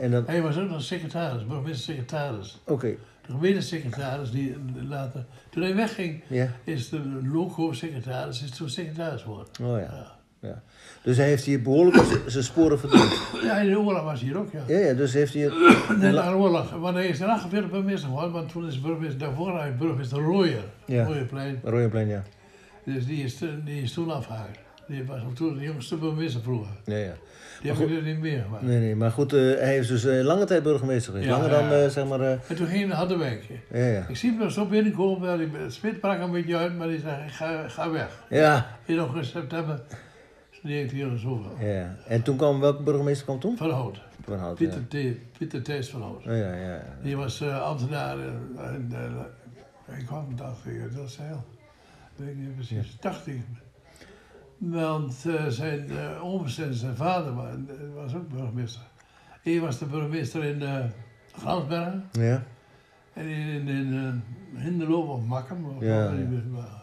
eh, 0.00 0.10
dan, 0.10 0.24
hij 0.26 0.42
was 0.42 0.58
ook 0.58 0.68
nog 0.70 0.82
secretaris, 0.82 1.46
burgemeester-secretaris. 1.46 2.60
oké, 2.66 2.94
De 3.26 3.32
gemeentesecretaris 3.32 4.30
die 4.30 4.56
later... 4.88 5.24
Toen 5.50 5.62
hij 5.62 5.74
wegging, 5.74 6.22
ja. 6.28 6.48
is 6.64 6.88
de 6.88 7.20
loco-secretaris 7.32 8.42
is 8.42 8.50
toen 8.50 8.68
secretaris 8.68 9.22
geworden. 9.22 9.48
Oh 9.62 9.78
ja. 9.78 10.20
Ja. 10.42 10.62
Dus 11.02 11.16
hij 11.16 11.26
heeft 11.26 11.44
hier 11.44 11.62
behoorlijk 11.62 12.22
zijn 12.26 12.44
sporen 12.44 12.78
verdiend. 12.78 13.12
Ja, 13.44 13.56
in 13.58 13.70
de 13.70 13.78
oorlog 13.78 14.02
was 14.02 14.20
hij 14.20 14.28
hier 14.28 14.38
ook, 14.38 14.52
ja. 14.52 14.60
Ja, 14.66 14.78
ja, 14.78 14.92
dus 14.94 15.12
heeft 15.12 15.34
hij... 15.34 15.42
Nee, 15.98 16.12
de 16.12 16.34
oorlog. 16.36 16.70
Want 16.70 16.94
hij 16.96 17.06
is 17.06 17.22
48 17.22 17.70
burgemeester 17.70 18.08
geworden, 18.08 18.32
want 18.32 18.48
toen 18.52 18.66
is 18.66 18.80
burgemeester, 18.80 19.18
daarvoor 19.18 19.58
hij 19.58 19.76
burgemeester 19.76 20.18
Rooyer. 20.18 20.64
Ja. 20.86 21.04
Rooierplein. 21.04 21.60
Rooienplein, 21.64 22.08
ja. 22.08 22.22
Dus 22.84 23.06
die 23.06 23.24
is, 23.24 23.36
toen- 23.38 23.62
die 23.64 23.82
is 23.82 23.92
toen 23.92 24.10
afgehaakt. 24.10 24.58
Die 24.86 25.04
was 25.04 25.20
toen 25.34 25.58
de 25.58 25.64
jongste 25.64 25.96
burgemeester 25.96 26.40
vroeger. 26.42 26.72
Ja, 26.84 26.96
ja. 26.96 27.12
Die 27.62 27.70
heb 27.72 27.80
ik 27.88 27.96
er 27.96 28.02
niet 28.02 28.18
meer 28.20 28.42
gemaakt. 28.42 28.62
Nee, 28.62 28.78
nee, 28.78 28.96
maar 28.96 29.10
goed, 29.10 29.32
eh, 29.32 29.40
hij 29.40 29.78
is 29.78 29.86
dus 29.88 30.04
eh, 30.04 30.20
lange 30.24 30.44
tijd 30.44 30.62
burgemeester 30.62 31.12
geweest. 31.12 31.30
Ja, 31.30 31.36
Langer 31.36 31.50
ja. 31.50 31.60
dan, 31.68 31.78
eh, 31.78 31.88
zeg 31.88 32.06
maar... 32.06 32.20
En 32.20 32.40
toen 32.46 32.56
ging 32.66 32.78
hij 32.78 32.84
naar 32.86 32.96
Harderwijk. 32.96 33.44
ja, 33.72 33.78
ja. 33.86 34.06
Ik 34.08 34.16
zie 34.16 34.30
hem 34.30 34.38
nog 34.38 34.52
zo 34.52 34.66
binnenkomen, 34.66 35.50
het 35.62 35.72
spit 35.72 36.00
brak 36.00 36.20
een 36.20 36.30
beetje 36.30 36.56
uit, 36.56 36.78
maar 36.78 36.88
die 36.88 37.00
zei, 37.00 37.28
ga, 37.28 37.68
ga 37.68 37.90
weg. 37.90 38.22
Ja, 38.28 38.76
In 38.84 38.98
augustus, 38.98 39.30
september, 39.30 39.80
die 40.62 40.76
heeft 40.76 40.92
hier 40.92 41.16
zoveel. 41.18 41.56
ja. 41.66 41.96
En 42.06 42.22
toen 42.22 42.36
kwam, 42.36 42.60
welke 42.60 42.82
burgemeester 42.82 43.24
kwam 43.26 43.38
toen? 43.40 43.56
Van 43.56 43.70
Hout. 43.70 44.00
Van 44.24 44.38
Hout, 44.38 44.58
ja. 44.58 44.68
Pieter, 44.68 44.88
T- 45.14 45.38
Pieter 45.38 45.62
Thijs 45.62 45.88
van 45.90 46.02
Hout. 46.02 46.18
Oh, 46.18 46.24
ja, 46.24 46.32
ja, 46.54 46.54
ja. 46.54 46.82
Die 47.02 47.16
was 47.16 47.40
eh, 47.40 47.62
ambtenaar 47.62 48.18
eh, 48.18 48.24
en 48.74 48.88
eh, 48.92 49.20
hij 49.84 50.02
kwam, 50.04 50.36
dacht 50.36 50.66
ik, 50.66 50.94
dat 50.94 51.04
is 51.08 51.16
heel. 51.16 51.44
Weet 52.16 52.28
ik 52.28 52.36
niet 52.36 52.54
precies, 52.54 52.96
dacht 53.00 53.26
ik. 53.26 53.40
Want 54.58 55.14
zijn 55.48 55.90
uh, 55.90 56.58
en 56.58 56.74
zijn 56.74 56.96
vader 56.96 57.34
wa- 57.34 57.56
was 57.94 58.14
ook 58.14 58.28
burgemeester. 58.28 58.82
Eén 59.44 59.60
was 59.60 59.78
de 59.78 59.84
burgemeester 59.86 60.44
in 60.44 60.62
uh, 60.62 60.84
Gransbergen 61.32 62.04
Ja? 62.12 62.42
en 63.12 63.26
in, 63.26 63.68
in, 63.68 64.22
in 64.54 64.80
uh, 64.80 65.08
of 65.10 65.24
Makkum. 65.24 65.64
Of 65.64 65.82
Ja, 65.82 66.02
ja. 66.04 66.81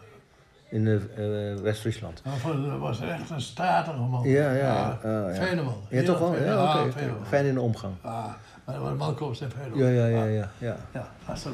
In 0.70 0.88
eh, 0.88 1.52
eh, 1.52 1.60
West-Friesland. 1.60 2.22
Dat 2.24 2.80
was 2.80 3.02
echt 3.02 3.30
een 3.30 3.42
statige 3.42 3.98
man. 3.98 4.30
Ja, 4.30 4.52
ja, 4.52 4.58
ja. 4.58 5.00
Ja. 5.04 5.34
Fijne 5.34 5.62
man. 5.64 5.76
Ja, 5.90 6.04
toch 6.04 6.20
wel? 6.20 6.34
fijn. 6.34 6.46
Ja, 6.46 6.84
oké. 6.84 6.92
Fijn 7.28 7.46
in 7.46 7.54
de 7.54 7.62
omgang. 7.62 7.94
Ah, 8.02 8.26
maar 8.66 8.96
Malkoos 8.96 9.42
en 9.42 9.52
fijne 9.52 9.70
man. 9.76 9.80
Ja, 9.80 9.90
ja, 9.90 10.06
ja, 10.06 10.24
Ah, 10.24 10.34
ja. 10.34 10.50
Ja, 10.58 10.78
ja, 10.94 11.08
was, 11.28 11.46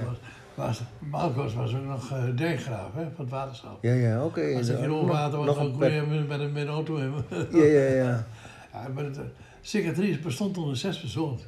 was, 0.55 0.81
Malkoos 0.99 1.53
was 1.53 1.75
ook 1.75 1.85
nog 1.85 2.11
uh, 2.11 2.37
dijkgraaf 2.37 2.93
hè, 2.93 3.01
van 3.15 3.25
het 3.25 3.29
waterschap. 3.29 3.77
ja, 3.83 3.93
ja 3.93 4.23
oké. 4.25 4.53
Als 4.57 4.67
ik 4.69 4.79
in 4.79 4.91
Overwater 4.91 5.37
was, 5.37 5.55
dan 5.55 5.77
kon 5.77 5.91
je 5.91 6.01
met, 6.01 6.27
met, 6.27 6.39
een- 6.39 6.51
met 6.51 6.61
een 6.63 6.73
auto 6.73 6.97
hebben. 6.97 7.25
Ja, 7.51 7.63
ja, 7.63 7.87
ja. 7.95 8.25
ja, 8.73 8.87
maar 8.93 9.03
de 9.03 9.25
secretaris 9.61 10.19
bestond 10.21 10.57
onder 10.57 10.77
zes 10.77 10.99
personen. 10.99 11.39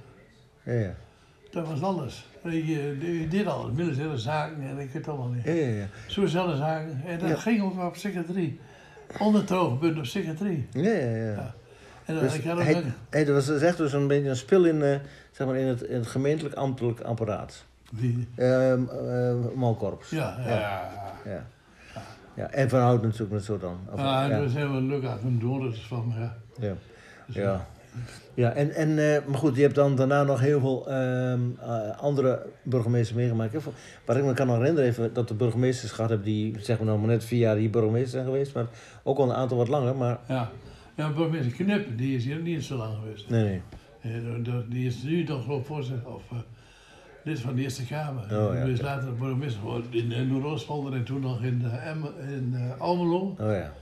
Ja, 0.64 0.74
ja. 0.74 0.94
Dat 1.58 1.68
was 1.68 1.82
alles. 1.82 2.26
Je, 2.44 3.28
deed 3.30 3.48
alles, 3.48 3.72
militaire 3.76 4.18
zaken 4.18 4.62
en 4.62 4.70
ik 4.70 4.76
weet 4.76 4.94
het 4.94 5.08
allemaal 5.08 5.28
niet. 5.30 5.44
Ja, 5.44 5.52
ja, 5.52 5.68
ja. 5.68 5.86
Sociale 6.08 6.56
zaken. 6.56 7.02
En 7.06 7.20
dat 7.20 7.30
Ja. 7.30 7.36
ging 7.36 7.62
ook 7.64 7.84
op 7.84 7.96
secretarie. 7.96 8.60
Ondertoogpunt 9.20 9.98
op 9.98 10.06
secretarie. 10.06 10.68
Ja, 10.72 10.92
ja, 10.92 11.16
ja. 11.16 11.32
Ja. 11.32 11.54
En 12.06 12.14
dan, 12.14 12.24
Dus 12.24 12.34
ik 12.36 12.44
had 12.44 12.58
ook 12.58 12.64
hij, 12.64 12.76
een- 12.76 12.94
hij, 13.10 13.26
dat 13.26 13.36
was 13.36 13.46
dus 13.46 13.62
echt 13.62 13.78
dus 13.78 13.94
een 13.94 14.08
beetje 14.08 14.30
een 14.30 14.36
spil 14.36 14.66
in, 14.66 14.82
eh, 14.82 14.96
zeg 15.32 15.48
maar 15.48 15.56
in, 15.56 15.68
het, 15.68 15.82
in 15.82 15.96
het 15.96 16.08
gemeentelijk 16.08 16.56
ambtelijk 16.56 17.02
apparaat. 17.02 17.66
die- 17.92 18.28
Ehm 18.36 18.82
eh 18.90 19.34
Malkorps. 19.56 20.10
ja, 20.10 20.38
ja. 20.40 20.50
ja. 20.50 20.90
Ja. 21.26 21.44
ja. 22.34 22.50
En 22.52 22.70
Van 22.70 22.80
Hout 22.80 23.02
natuurlijk 23.04 23.32
net 23.32 23.44
zo 23.44 23.58
dan. 23.58 23.78
Of- 23.92 24.00
Ah, 24.00 24.30
ja. 24.30 24.40
dat 24.40 24.52
zijn 24.52 24.72
wel 24.72 24.82
leuk 24.82 25.04
af 25.04 25.22
en 25.24 25.38
toe, 25.40 25.64
dat 25.64 25.74
is 25.74 25.86
van, 25.88 26.14
ja. 26.18 26.38
Ja. 26.68 26.74
Dus, 27.26 27.36
Ja. 27.36 27.68
Ja, 28.34 28.52
en, 28.54 28.72
en, 28.76 28.90
eh, 28.90 29.26
maar 29.28 29.38
goed, 29.38 29.56
je 29.56 29.62
hebt 29.62 29.76
dan 29.76 29.96
daarna 29.96 30.24
nog 30.24 30.40
heel 30.40 30.60
veel 30.60 30.88
ehm, 30.90 31.40
eh, 31.60 31.98
andere 31.98 32.46
burgemeesters 32.64 33.18
meegemaakt. 33.18 33.56
Waar 34.06 34.18
ik 34.18 34.24
me 34.24 34.34
kan 34.34 34.50
herinneren, 34.50 34.90
even 34.90 35.14
dat 35.14 35.28
de 35.28 35.34
burgemeesters 35.34 35.92
gehad 35.92 36.10
hebben 36.10 36.28
die, 36.28 36.56
zeg 36.60 36.78
maar 36.78 36.86
nou 36.88 37.00
maar 37.00 37.08
net 37.08 37.24
vier 37.26 37.40
jaar 37.40 37.56
hier 37.56 37.70
burgemeester 37.70 38.10
zijn 38.10 38.26
geweest, 38.26 38.54
maar 38.54 38.66
ook 39.04 39.18
al 39.18 39.30
een 39.30 39.36
aantal 39.36 39.58
wat 39.58 39.68
langer, 39.68 39.96
maar 39.96 40.20
Ja, 40.28 40.50
ja 40.96 41.12
burgemeester 41.12 41.52
Knippen, 41.52 41.98
die 41.98 42.16
is 42.16 42.26
hier 42.26 42.40
niet 42.40 42.64
zo 42.64 42.76
lang 42.78 42.94
geweest. 43.02 43.30
nee, 43.30 43.62
nee. 44.02 44.66
Die 44.70 44.86
is 44.88 45.04
nu 45.04 45.24
nog 45.24 45.44
geloof 45.44 45.66
voorzitter 45.66 46.14
of 46.14 46.24
eh, 46.32 46.38
lid 47.24 47.40
van 47.40 47.56
de 47.56 47.62
Eerste 47.62 47.86
Kamer. 47.86 48.24
Oh, 48.24 48.54
ja, 48.56 48.64
Die 48.64 48.74
is 48.74 48.82
later 48.82 49.16
burgemeester 49.16 49.60
geworden 49.60 49.94
in 49.94 50.12
uh, 50.12 50.32
Noord-Oostpolder 50.32 50.94
en 50.94 51.04
toen 51.04 51.20
nog 51.22 51.42
in, 51.44 51.64
Emmen- 51.86 52.14
in 52.30 52.56
Almelo. 52.78 53.36
Oh 53.40 53.52
ja. 53.52 53.74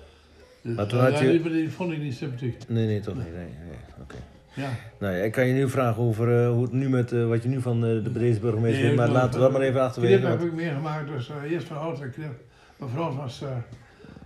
Dus, 0.65 0.75
Maar 0.75 0.85
toen 0.87 0.99
eh, 0.99 1.05
had 1.05 1.19
ja, 1.19 1.29
je- 1.29 1.41
die, 1.41 1.71
vond 1.71 1.91
ik 1.91 1.99
niet 1.99 2.15
sympathiek. 2.15 2.57
Nee, 2.67 2.85
nee, 2.85 2.99
toch 2.99 3.15
niet. 3.15 3.23
Nee, 3.23 3.33
nee. 3.45 3.77
Oké. 4.01 4.15
Ja. 4.53 4.69
Nou 4.99 5.15
ja, 5.15 5.23
ik 5.23 5.31
kan 5.31 5.47
je 5.47 5.53
nu 5.53 5.69
vragen 5.69 6.01
over 6.03 6.43
eh, 6.43 6.49
hoe 6.49 6.61
het 6.61 6.71
nu 6.71 6.89
met, 6.89 7.11
eh, 7.11 7.27
wat 7.27 7.43
je 7.43 7.49
nu 7.49 7.61
van 7.61 7.81
de 7.81 8.11
deze 8.13 8.39
burgemeester 8.39 8.83
Nee, 8.85 8.95
maar 8.95 9.09
laten 9.09 9.33
we 9.33 9.39
dat 9.39 9.51
maar 9.51 9.61
even 9.61 9.81
achterwege. 9.81 10.17
Knip 10.19 10.29
heb 10.29 10.41
ik 10.47 10.53
meegemaakt, 10.53 11.07
dus 11.07 11.31
eerst 11.49 11.67
van 11.67 11.77
Hout 11.77 12.01
en 12.01 12.11
Knip. 12.11 12.33
Mijn 12.77 12.91
vrouw 12.91 13.15
was 13.15 13.43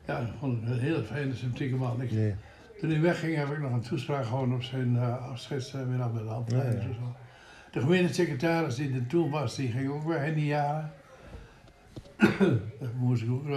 ja, 0.06 0.30
gewoon 0.40 0.62
een 0.66 0.80
hele 0.80 1.04
fijne, 1.04 1.36
sympathieke 1.36 1.76
man. 1.76 2.02
Ik, 2.02 2.12
Nee. 2.12 2.36
Toen 2.80 2.90
hij 2.90 3.02
wegging 3.02 3.36
heb 3.36 3.50
ik 3.52 3.60
nog 3.60 3.72
een 3.72 3.82
toespraak 3.82 4.26
gehouden 4.26 4.56
op 4.56 4.64
zijn 4.64 4.98
afscheidsmiddag 5.32 6.14
met 6.14 6.24
de 6.24 6.30
hand. 6.30 6.52
Ja, 6.52 6.58
ja. 6.58 6.80
De 7.72 7.80
gemeentesecretaris 7.80 8.76
die 8.76 8.94
er 8.94 9.08
toen 9.08 9.30
was, 9.30 9.56
die 9.56 9.72
ging 9.72 9.90
ook 9.90 10.04
weg 10.08 10.26
in 10.28 10.34
die 10.34 10.46
jaren. 10.46 10.92
Daar 12.80 12.90
moest 12.98 13.24
ik 13.24 13.32
ook 13.32 13.48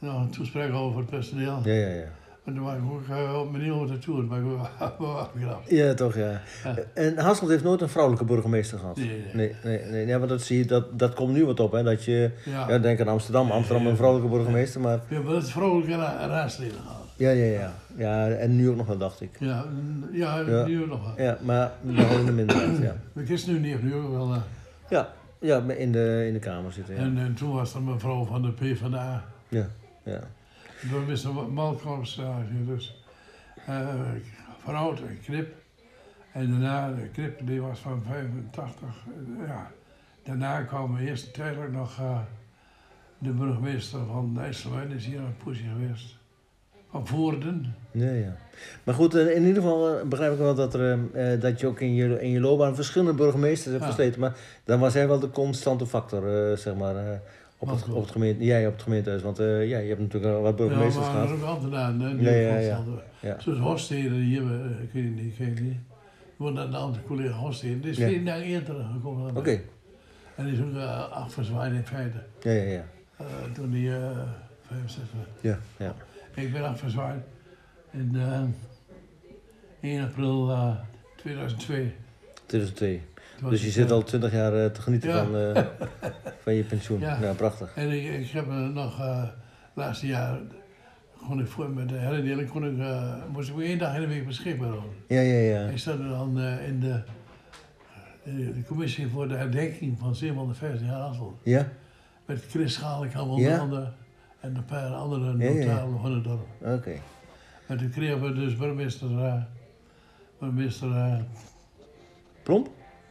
eh, 0.00 0.08
nog 0.08 0.20
een 0.22 0.30
toespraak 0.30 0.70
voor 0.70 0.96
het 0.96 1.06
personeel. 1.10 1.60
Ja, 1.64 1.72
ja, 1.72 1.88
ja. 1.88 2.04
En 2.44 2.54
toen 2.54 2.64
was 2.64 2.74
ik 2.74 2.80
ook 2.90 3.02
uh, 3.44 3.50
mijn 3.50 3.62
nieuwe 3.62 3.98
tour, 3.98 4.24
maar 4.24 4.38
ik 4.38 4.44
wel 4.98 5.18
afgelapt. 5.18 5.70
Ja, 5.70 5.94
toch, 5.94 6.14
ja. 6.16 6.40
Ja. 6.64 6.74
En 6.94 7.18
Hasselt 7.18 7.50
heeft 7.50 7.64
nooit 7.64 7.80
een 7.80 7.88
vrouwelijke 7.88 8.26
burgemeester 8.26 8.78
gehad. 8.78 8.96
Nee, 8.96 9.06
nee. 9.08 9.24
Nee, 9.34 9.54
nee, 9.80 9.90
nee, 9.90 10.06
ja, 10.06 10.18
maar 10.18 10.28
dat 10.28 10.42
zie 10.42 10.58
je, 10.58 10.64
dat, 10.64 10.98
dat 10.98 11.14
komt 11.14 11.32
nu 11.32 11.44
wat 11.44 11.60
op, 11.60 11.72
hè. 11.72 11.82
Dat 11.82 12.04
je, 12.04 12.30
Ja. 12.44 12.68
ja, 12.68 12.78
denk 12.78 13.00
aan 13.00 13.08
Amsterdam, 13.08 13.50
Amsterdam 13.50 13.86
een 13.86 13.96
vrouwelijke 13.96 14.32
burgemeester, 14.36 14.80
maar... 14.80 15.00
We 15.08 15.14
hebben 15.14 15.34
het 15.34 15.50
vrolijke 15.50 15.96
ra 15.96 16.26
raadsleden 16.26 16.76
gehad. 16.80 16.98
Ja, 17.16 17.30
ja, 17.30 17.44
ja. 17.44 17.72
Ja, 17.96 18.28
en 18.28 18.56
nu 18.56 18.68
ook 18.68 18.76
nog 18.76 18.86
wel, 18.86 18.98
dacht 18.98 19.20
ik. 19.20 19.30
Ja, 19.38 19.64
ja, 20.12 20.38
Ja. 20.38 20.66
nu 20.66 20.86
nog 20.86 21.14
wel. 21.16 21.26
Ja, 21.26 21.38
maar 21.42 21.70
wel 21.80 22.18
in 22.18 22.24
de 22.26 22.32
minderheid, 22.32 22.78
ja. 22.82 22.96
Ik 23.22 23.28
is 23.28 23.46
nu 23.46 23.58
niet, 23.58 23.82
nu 23.82 23.94
ook 23.94 24.10
wel. 24.10 24.32
eh, 24.34 24.40
Ja, 24.90 25.08
ja 25.40 25.62
in, 25.76 25.92
de, 25.92 26.24
in 26.26 26.32
de 26.32 26.38
kamer 26.38 26.72
zitten, 26.72 26.94
ja. 26.94 27.00
en, 27.00 27.18
en 27.18 27.34
toen 27.34 27.52
was 27.52 27.74
er 27.74 27.82
mevrouw 27.82 28.24
van 28.24 28.42
de 28.42 28.52
PvdA. 28.52 29.24
Ja, 29.48 29.66
ja. 30.10 30.20
Door 30.90 31.00
Mr. 31.00 31.52
Malcolm's 31.52 32.18
uh, 32.18 32.36
dus 32.66 33.04
uh, 33.68 33.88
veroud 34.58 35.00
en 35.00 35.20
knip. 35.24 35.54
En 36.32 36.50
daarna, 36.50 36.92
de 36.92 37.08
knip 37.08 37.40
die 37.46 37.60
was 37.60 37.78
van 37.78 38.02
85. 38.06 38.88
Uh, 39.38 39.46
ja. 39.46 39.70
Daarna 40.24 40.62
kwam 40.62 40.96
eerst 40.96 41.34
tijdelijk 41.34 41.72
nog 41.72 41.98
uh, 42.00 42.18
de 43.18 43.30
burgemeester 43.30 43.98
van 44.06 44.38
IJsselwijn, 44.40 44.90
is 44.90 45.06
hier 45.06 45.18
een 45.18 45.36
poesje 45.36 45.62
geweest. 45.62 46.18
Van 46.90 47.06
Voorden. 47.06 47.74
Ja, 47.90 48.10
ja. 48.10 48.36
Maar 48.84 48.94
goed, 48.94 49.14
eh, 49.14 49.34
in 49.36 49.46
ieder 49.46 49.62
geval 49.62 49.98
eh, 49.98 50.06
begrijp 50.06 50.32
ik 50.32 50.38
wel 50.38 50.54
dat, 50.54 50.74
er, 50.74 50.98
uh, 51.14 51.40
dat 51.40 51.60
je 51.60 51.66
ook 51.66 51.80
in 51.80 51.94
je, 51.94 52.20
in 52.20 52.30
je 52.30 52.40
loopbaan 52.40 52.74
verschillende 52.74 53.14
burgemeesters 53.14 53.70
hebt 53.70 53.80
Ja. 53.80 53.86
versleten. 53.86 54.20
Maar 54.20 54.36
dan 54.64 54.80
was 54.80 54.94
hij 54.94 55.08
wel 55.08 55.18
de 55.18 55.30
constante 55.30 55.86
factor, 55.86 56.56
zeg 56.58 56.74
maar, 56.74 57.20
op, 57.60 57.68
het, 57.68 57.88
op, 57.88 58.02
het 58.02 58.10
gemeente, 58.10 58.44
jij 58.44 58.66
op 58.66 58.72
het 58.72 58.82
gemeentehuis. 58.82 59.22
Want 59.22 59.40
uh, 59.40 59.68
ja, 59.68 59.78
je 59.78 59.88
hebt 59.88 60.00
natuurlijk 60.00 60.34
al 60.34 60.42
wat 60.42 60.56
burgemeesters 60.56 61.06
ja, 61.06 61.12
maar 61.12 61.26
gehad. 61.26 61.40
ook 61.40 61.46
ambtenaren, 61.46 61.98
die 62.18 62.26
Ja, 62.26 62.30
ja, 62.30 62.58
ja. 62.58 62.84
Ja. 63.20 63.40
Zoals 63.40 63.58
Horstheden 63.58 64.12
hier, 64.12 64.42
uh, 64.42 64.82
ik 64.82 64.92
weet 64.92 65.14
niet, 65.14 65.24
ik 65.24 65.38
weet 65.38 65.60
niet. 65.60 65.76
Want 66.36 66.56
een 66.56 66.74
andere 66.74 67.04
collega 67.04 67.36
Horstheden, 67.36 67.80
die 67.80 67.90
is 67.90 67.96
Ja. 67.96 68.08
vier 68.08 68.24
dagen 68.24 68.42
eerder 68.42 68.84
gekomen. 68.94 69.26
dan 69.26 69.36
Oké. 69.36 69.60
En 70.34 70.44
die 70.44 70.54
is 70.54 70.60
ook 70.60 70.74
uh, 70.74 71.10
afgezwaaid 71.10 71.72
in 71.72 71.86
feite. 71.86 72.16
ja, 72.42 72.50
ja, 72.50 72.62
ja. 72.62 72.84
Uh, 73.20 73.26
toen 73.54 73.70
die 73.70 73.88
uh, 73.88 73.96
65 74.66 75.02
was. 75.18 75.26
ja, 75.40 75.58
ja. 75.78 75.94
Ik 76.34 76.52
ben 76.52 76.64
afgezwaaid 76.64 77.22
in 77.90 78.10
uh, 78.14 78.40
1 79.80 80.02
april 80.02 80.50
uh, 80.50 80.74
2002. 81.16 81.92
2002. 82.46 83.00
Dus 83.48 83.60
je 83.60 83.66
ik, 83.66 83.72
zit 83.72 83.90
al 83.90 84.02
20 84.02 84.32
jaar 84.32 84.54
uh, 84.56 84.66
te 84.66 84.80
genieten 84.82 85.08
Ja. 85.10 85.24
van, 85.24 85.36
uh, 85.36 85.64
van 86.42 86.54
je 86.54 86.62
pensioen. 86.64 87.00
Ja, 87.00 87.18
Ja. 87.20 87.32
prachtig. 87.32 87.72
En 87.74 87.90
ik, 87.90 88.04
ik 88.20 88.30
heb 88.30 88.46
uh, 88.46 88.68
nog 88.68 88.98
uh, 89.00 89.22
laatste 89.74 90.06
jaar, 90.06 90.38
kon 91.26 91.40
ik 91.40 91.46
voor 91.46 91.70
met 91.70 91.88
de 91.88 91.94
herindeling, 91.94 92.48
kon 92.50 92.64
ik, 92.66 92.76
uh, 92.76 93.14
moest 93.32 93.48
ik 93.48 93.54
maar 93.54 93.64
één 93.64 93.78
dag 93.78 93.94
in 93.94 94.00
de 94.00 94.06
week 94.06 94.26
beschikbaar 94.26 94.68
houden. 94.68 94.90
Ja, 95.08 95.20
ja, 95.20 95.38
ja. 95.60 95.68
Ik 95.68 95.78
zat 95.78 95.98
dan 95.98 96.38
uh, 96.38 96.68
in 96.68 96.80
de, 96.80 97.00
de, 98.24 98.52
de 98.52 98.62
commissie 98.66 99.08
voor 99.08 99.28
de 99.28 99.34
herdenking 99.34 99.98
van 99.98 100.14
750 100.14 100.86
jaar 100.86 101.00
Assel. 101.00 101.38
Ja? 101.42 101.68
Met 102.26 102.44
Chris 102.48 102.72
Schalenkamp 102.72 103.30
onder 103.30 103.50
Ja? 103.50 103.58
andere 103.58 103.92
en 104.40 104.56
een 104.56 104.64
paar 104.64 104.90
andere 104.90 105.36
Ja, 105.36 105.44
ja, 105.44 105.50
ja. 105.50 105.64
notabelen 105.66 106.00
van 106.00 106.14
het 106.14 106.24
dorp. 106.24 106.46
Oké. 106.78 106.92
En 107.66 107.78
toen 107.78 107.90
kregen 107.90 108.20
we 108.22 108.32
dus 108.32 108.56
burgemeester, 108.56 109.10
uh, 109.10 109.34
burgemeester 110.38 111.24
Plomp? 112.42 112.68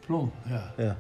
Plom, 0.10 0.32
ja. 0.48 0.74
Ja. 0.78 0.98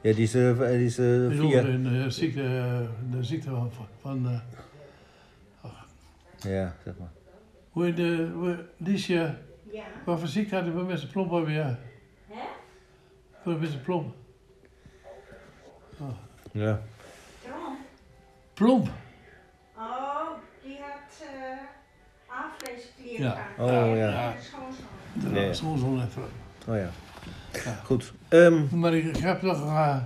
Ja, 0.00 0.12
die 0.12 0.22
is, 0.22 0.34
uh, 0.34 0.58
die 0.58 0.84
is 0.84 0.98
uh, 0.98 1.28
Die 1.28 1.38
is 1.42 1.50
via... 1.50 1.60
in 1.60 1.82
de 1.82 2.10
ziekte, 2.10 2.42
uh, 2.42 2.88
de 3.10 3.22
ziekte 3.24 3.50
van, 3.50 3.70
van 4.00 4.26
uh, 4.30 5.70
Ja, 6.52 6.74
zeg 6.84 6.94
maar. 6.98 7.08
hoe 7.70 7.84
heet 7.84 7.96
de, 7.96 8.30
hoe, 8.34 8.64
Liesje, 8.76 9.34
Ja. 9.72 9.84
wat 10.04 10.18
voor 10.18 10.28
ziekte 10.28 10.54
had 10.54 10.64
de 10.64 10.70
burgemeester 10.70 11.08
Plom 11.08 11.28
alweer? 11.28 11.78
Hè? 12.28 12.42
Burgemeester 13.44 13.78
Plom. 13.80 14.14
Ja. 16.52 16.80
Tromp. 17.42 17.78
Plomp! 18.54 18.88
Oh, 19.76 20.28
die 20.62 20.78
had 20.80 21.22
uh, 21.22 23.18
Ja. 23.18 23.46
Oh, 23.58 23.96
ja. 23.96 24.08
die 24.10 24.16
had 24.16 25.54
schoonzoon. 25.54 25.54
Zo'n 25.54 25.78
zo'n 25.78 25.96
net. 25.96 26.12
Oh 26.68 26.76
ja. 26.76 26.90
Ja. 27.64 27.80
Goed. 27.84 28.12
Ehm, 28.28 28.78
Maar 28.78 28.94
ik, 28.94 29.04
ik 29.04 29.16
heb 29.16 29.42
nog 29.42 29.64
uh, 29.64 29.96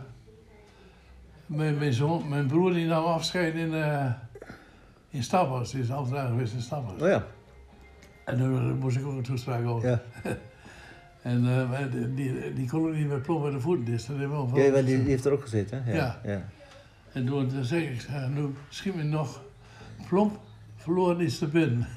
mijn, 1.46 1.78
mijn, 1.78 1.92
zoon, 1.92 2.28
mijn 2.28 2.46
broer 2.46 2.72
die 2.72 2.86
nam 2.86 3.04
afscheid 3.04 3.54
in, 3.54 3.72
uh, 3.72 4.12
in 5.10 5.22
Staphorst. 5.22 5.72
Die 5.72 5.82
is 5.82 5.90
ambtenaar 5.90 6.28
geweest 6.28 6.52
in 6.52 6.60
Staphorst. 6.60 7.02
oh 7.02 7.08
ja. 7.08 7.24
En 8.24 8.38
daar 8.38 8.48
moest 8.48 8.96
ik 8.96 9.06
ook 9.06 9.16
een 9.16 9.22
toespraak 9.22 9.66
over. 9.66 9.88
Ja. 9.88 10.00
En 11.22 11.44
uh, 11.44 11.78
die, 11.92 12.14
die, 12.14 12.52
die 12.52 12.68
kon 12.68 12.88
ook 12.88 12.94
niet 12.94 13.08
meer 13.08 13.20
plommen 13.20 13.44
met 13.44 13.60
de 13.60 13.60
voeten. 13.66 13.84
Dus 13.84 14.06
dat 14.06 14.16
heeft 14.16 14.30
wel 14.30 14.50
Ja, 14.54 14.70
want 14.70 14.86
die, 14.86 14.98
die 14.98 15.08
heeft 15.08 15.24
er 15.24 15.32
ook 15.32 15.42
gezeten, 15.42 15.84
hè? 15.84 15.94
Ja. 15.94 16.20
ja. 16.24 16.42
En 17.12 17.26
toen 17.26 17.50
zeg 17.64 17.82
ik, 17.82 18.06
nu 18.34 18.54
schiet 18.68 18.94
me 18.94 19.02
nog 19.02 19.40
plomp, 20.08 20.38
verloren 20.82 21.20
iets 21.20 21.38
te 21.38 21.46
binnen. 21.46 21.86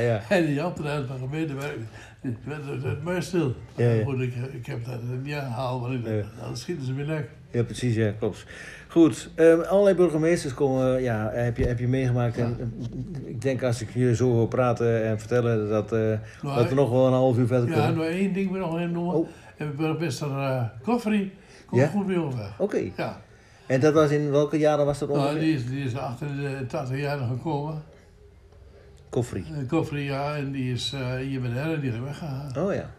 Ja. 0.00 0.20
En 0.28 0.46
die 0.46 0.62
ambtenaar 0.62 1.02
van 1.04 1.16
de 1.16 1.22
gemeentewerk, 1.22 1.78
die 2.20 2.36
werd 2.44 2.66
het- 2.66 2.82
het 2.82 3.02
maar 3.02 3.22
stil. 3.22 3.54
Ja, 3.76 3.88
ja. 3.90 4.04
Goed, 4.04 4.20
ik, 4.20 4.34
ik 4.52 4.66
heb 4.66 4.84
dat 4.84 5.00
niet 5.22 5.34
aangehaald, 5.34 5.80
want 5.80 5.94
ik, 5.94 6.06
Ja. 6.06 6.22
dan 6.44 6.56
schieten 6.56 6.86
ze 6.86 6.94
weer 6.94 7.06
lekker. 7.06 7.28
Ja, 7.50 7.62
precies, 7.62 7.94
ja, 7.94 8.10
klopt. 8.18 8.46
Goed, 8.88 9.30
ehm, 9.34 9.60
allerlei 9.60 9.96
burgemeesters 9.96 10.54
komen, 10.54 11.02
ja, 11.02 11.30
heb 11.32 11.56
je, 11.56 11.66
heb 11.66 11.78
je 11.78 11.88
meegemaakt. 11.88 12.36
En, 12.38 12.56
eh, 12.60 13.28
ik 13.30 13.40
denk 13.42 13.62
als 13.62 13.80
ik 13.82 13.88
je 13.94 14.14
zo 14.14 14.30
hoor 14.32 14.48
praten 14.48 15.04
en 15.04 15.18
vertellen, 15.18 15.68
dat, 15.68 15.92
eh, 15.92 15.98
Nou, 16.42 16.56
dat 16.56 16.68
we 16.68 16.74
nog 16.74 16.90
wel 16.90 17.06
een 17.06 17.12
half 17.12 17.38
uur 17.38 17.46
verder 17.46 17.68
Ja, 17.68 17.74
kunnen. 17.74 17.94
nog 17.94 18.04
één 18.04 18.32
ding 18.32 18.50
wil 18.50 18.60
ik 18.60 18.66
nog 18.66 18.78
even 18.78 18.92
noemen. 18.92 19.14
Oh. 19.14 19.28
En 19.56 19.76
burgemeester 19.76 20.28
uh, 20.28 20.62
Kofferi 20.82 21.32
komt 21.66 21.80
Ja? 21.80 21.86
goed 21.88 22.06
mee 22.06 22.18
over. 22.18 22.54
Oké, 22.58 22.90
Ja, 22.96 23.20
en 23.66 23.80
dat 23.80 23.94
was 23.94 24.10
in 24.10 24.30
welke 24.30 24.58
jaren 24.58 24.84
was 24.86 24.98
dat 24.98 25.08
nou, 25.08 25.20
ongeveer? 25.20 25.40
die, 25.40 25.54
is, 25.54 25.66
die 25.66 25.84
is 25.84 25.96
achter 25.96 26.26
de 26.36 26.66
80 26.68 26.98
jaar 26.98 27.18
gekomen. 27.18 27.82
Koffrie. 29.08 29.44
Uh, 29.50 29.68
Kofferi, 29.68 30.02
ja, 30.04 30.36
en 30.36 30.52
die 30.52 30.72
is 30.72 30.92
uh, 30.94 31.14
hier 31.14 31.40
met 31.40 31.52
de 31.52 31.58
herindeling 31.58 32.04
weggegaan. 32.04 32.56
Oh 32.58 32.74
ja. 32.74 32.90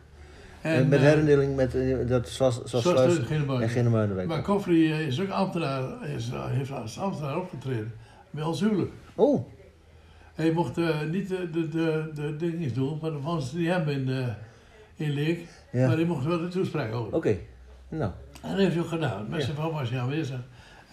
En, 0.62 0.88
met 0.88 1.00
eh, 1.00 1.06
herindeling 1.06 1.56
met, 1.56 1.76
eh, 1.76 2.08
dat 2.08 2.30
zoals, 2.30 2.64
zoals 2.64 2.86
en 3.30 3.46
buiten. 3.46 3.70
Genemuidenwijk. 3.70 4.28
Maar 4.28 4.42
Kofferi 4.42 4.90
uh, 4.92 5.08
is 5.08 5.22
ook 5.22 5.30
ambtenaar, 5.30 6.10
is, 6.16 6.32
heeft 6.34 6.72
als 6.72 7.00
ambtenaar 7.00 7.38
opgetreden. 7.38 7.94
Bij 8.30 8.44
ons 8.44 8.60
huwelijk. 8.60 8.92
Oh, 9.16 9.46
Hij 10.34 10.52
mocht 10.52 10.78
uh, 10.78 11.02
niet 11.12 11.30
de, 11.30 11.50
de, 11.50 11.68
de, 11.70 12.10
de 12.14 12.36
dingetjes 12.36 12.74
doen, 12.74 12.98
maar 13.02 13.12
dan 13.12 13.22
vonden 13.22 13.44
ze 13.44 13.56
die 13.56 13.70
hem 13.70 13.90
in, 13.90 14.08
uh, 14.08 14.28
in 14.96 15.10
leek. 15.10 15.48
ja. 15.72 15.88
Maar 15.88 15.96
hij 15.96 16.06
mocht 16.06 16.26
wel 16.26 16.40
de 16.40 16.48
toespraak 16.48 16.92
houden. 16.92 17.14
Oké, 17.14 17.38
nou, 17.90 18.12
En 18.42 18.50
dat 18.50 18.58
heeft 18.60 18.74
hij 18.74 18.82
ook 18.84 18.90
gedaan. 18.90 19.26
Met 19.30 19.40
Ja. 19.40 19.46
zijn 19.46 19.56
vrouw 19.58 19.72
was 19.72 19.90
hij 19.90 20.00
aanwezig. 20.00 20.40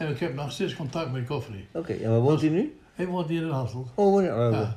En 0.02 0.08
ik 0.10 0.18
heb 0.18 0.34
nog 0.34 0.52
steeds 0.52 0.76
contact 0.76 1.12
met 1.12 1.26
Kofferi. 1.26 1.68
oké. 1.72 1.92
En 1.92 2.10
waar 2.10 2.20
woont 2.20 2.40
hij 2.40 2.50
nu? 2.50 2.78
Hij 2.94 3.06
woont 3.06 3.28
hier 3.28 3.42
in 3.42 3.48
Hasselt. 3.48 3.88
Oh, 3.94 4.10
woont 4.10 4.26
hij- 4.26 4.46
oh, 4.46 4.52
Ja. 4.52 4.76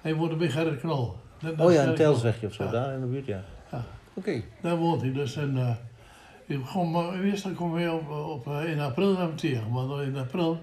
Hij 0.00 0.14
woont 0.14 0.38
bij 0.38 0.50
Gerrit 0.50 0.80
Knol. 0.80 1.14
Oh 1.58 1.72
ja, 1.72 1.86
een. 1.86 1.94
Telswegje 1.94 2.46
of 2.46 2.52
zo, 2.52 2.64
Ja. 2.64 2.70
daar 2.70 2.94
in 2.94 3.00
de 3.00 3.06
buurt, 3.06 3.26
ja. 3.26 3.40
Ja. 3.70 3.84
Oké, 4.14 4.42
Daar 4.62 4.76
woont 4.76 5.00
hij 5.00 5.12
dus. 5.12 5.36
En, 5.36 5.56
uh, 5.56 5.70
ik 6.46 6.60
kom, 6.72 6.90
maar 6.90 7.18
meestal 7.18 7.50
komen 7.52 7.82
we 7.84 7.92
op, 7.92 8.10
op, 8.10 8.46
uh, 8.46 8.70
in 8.70 8.80
april 8.80 9.12
naar 9.12 9.20
hem 9.26 9.36
tegen. 9.36 9.70
Want 9.70 10.02
in 10.02 10.16
april 10.16 10.58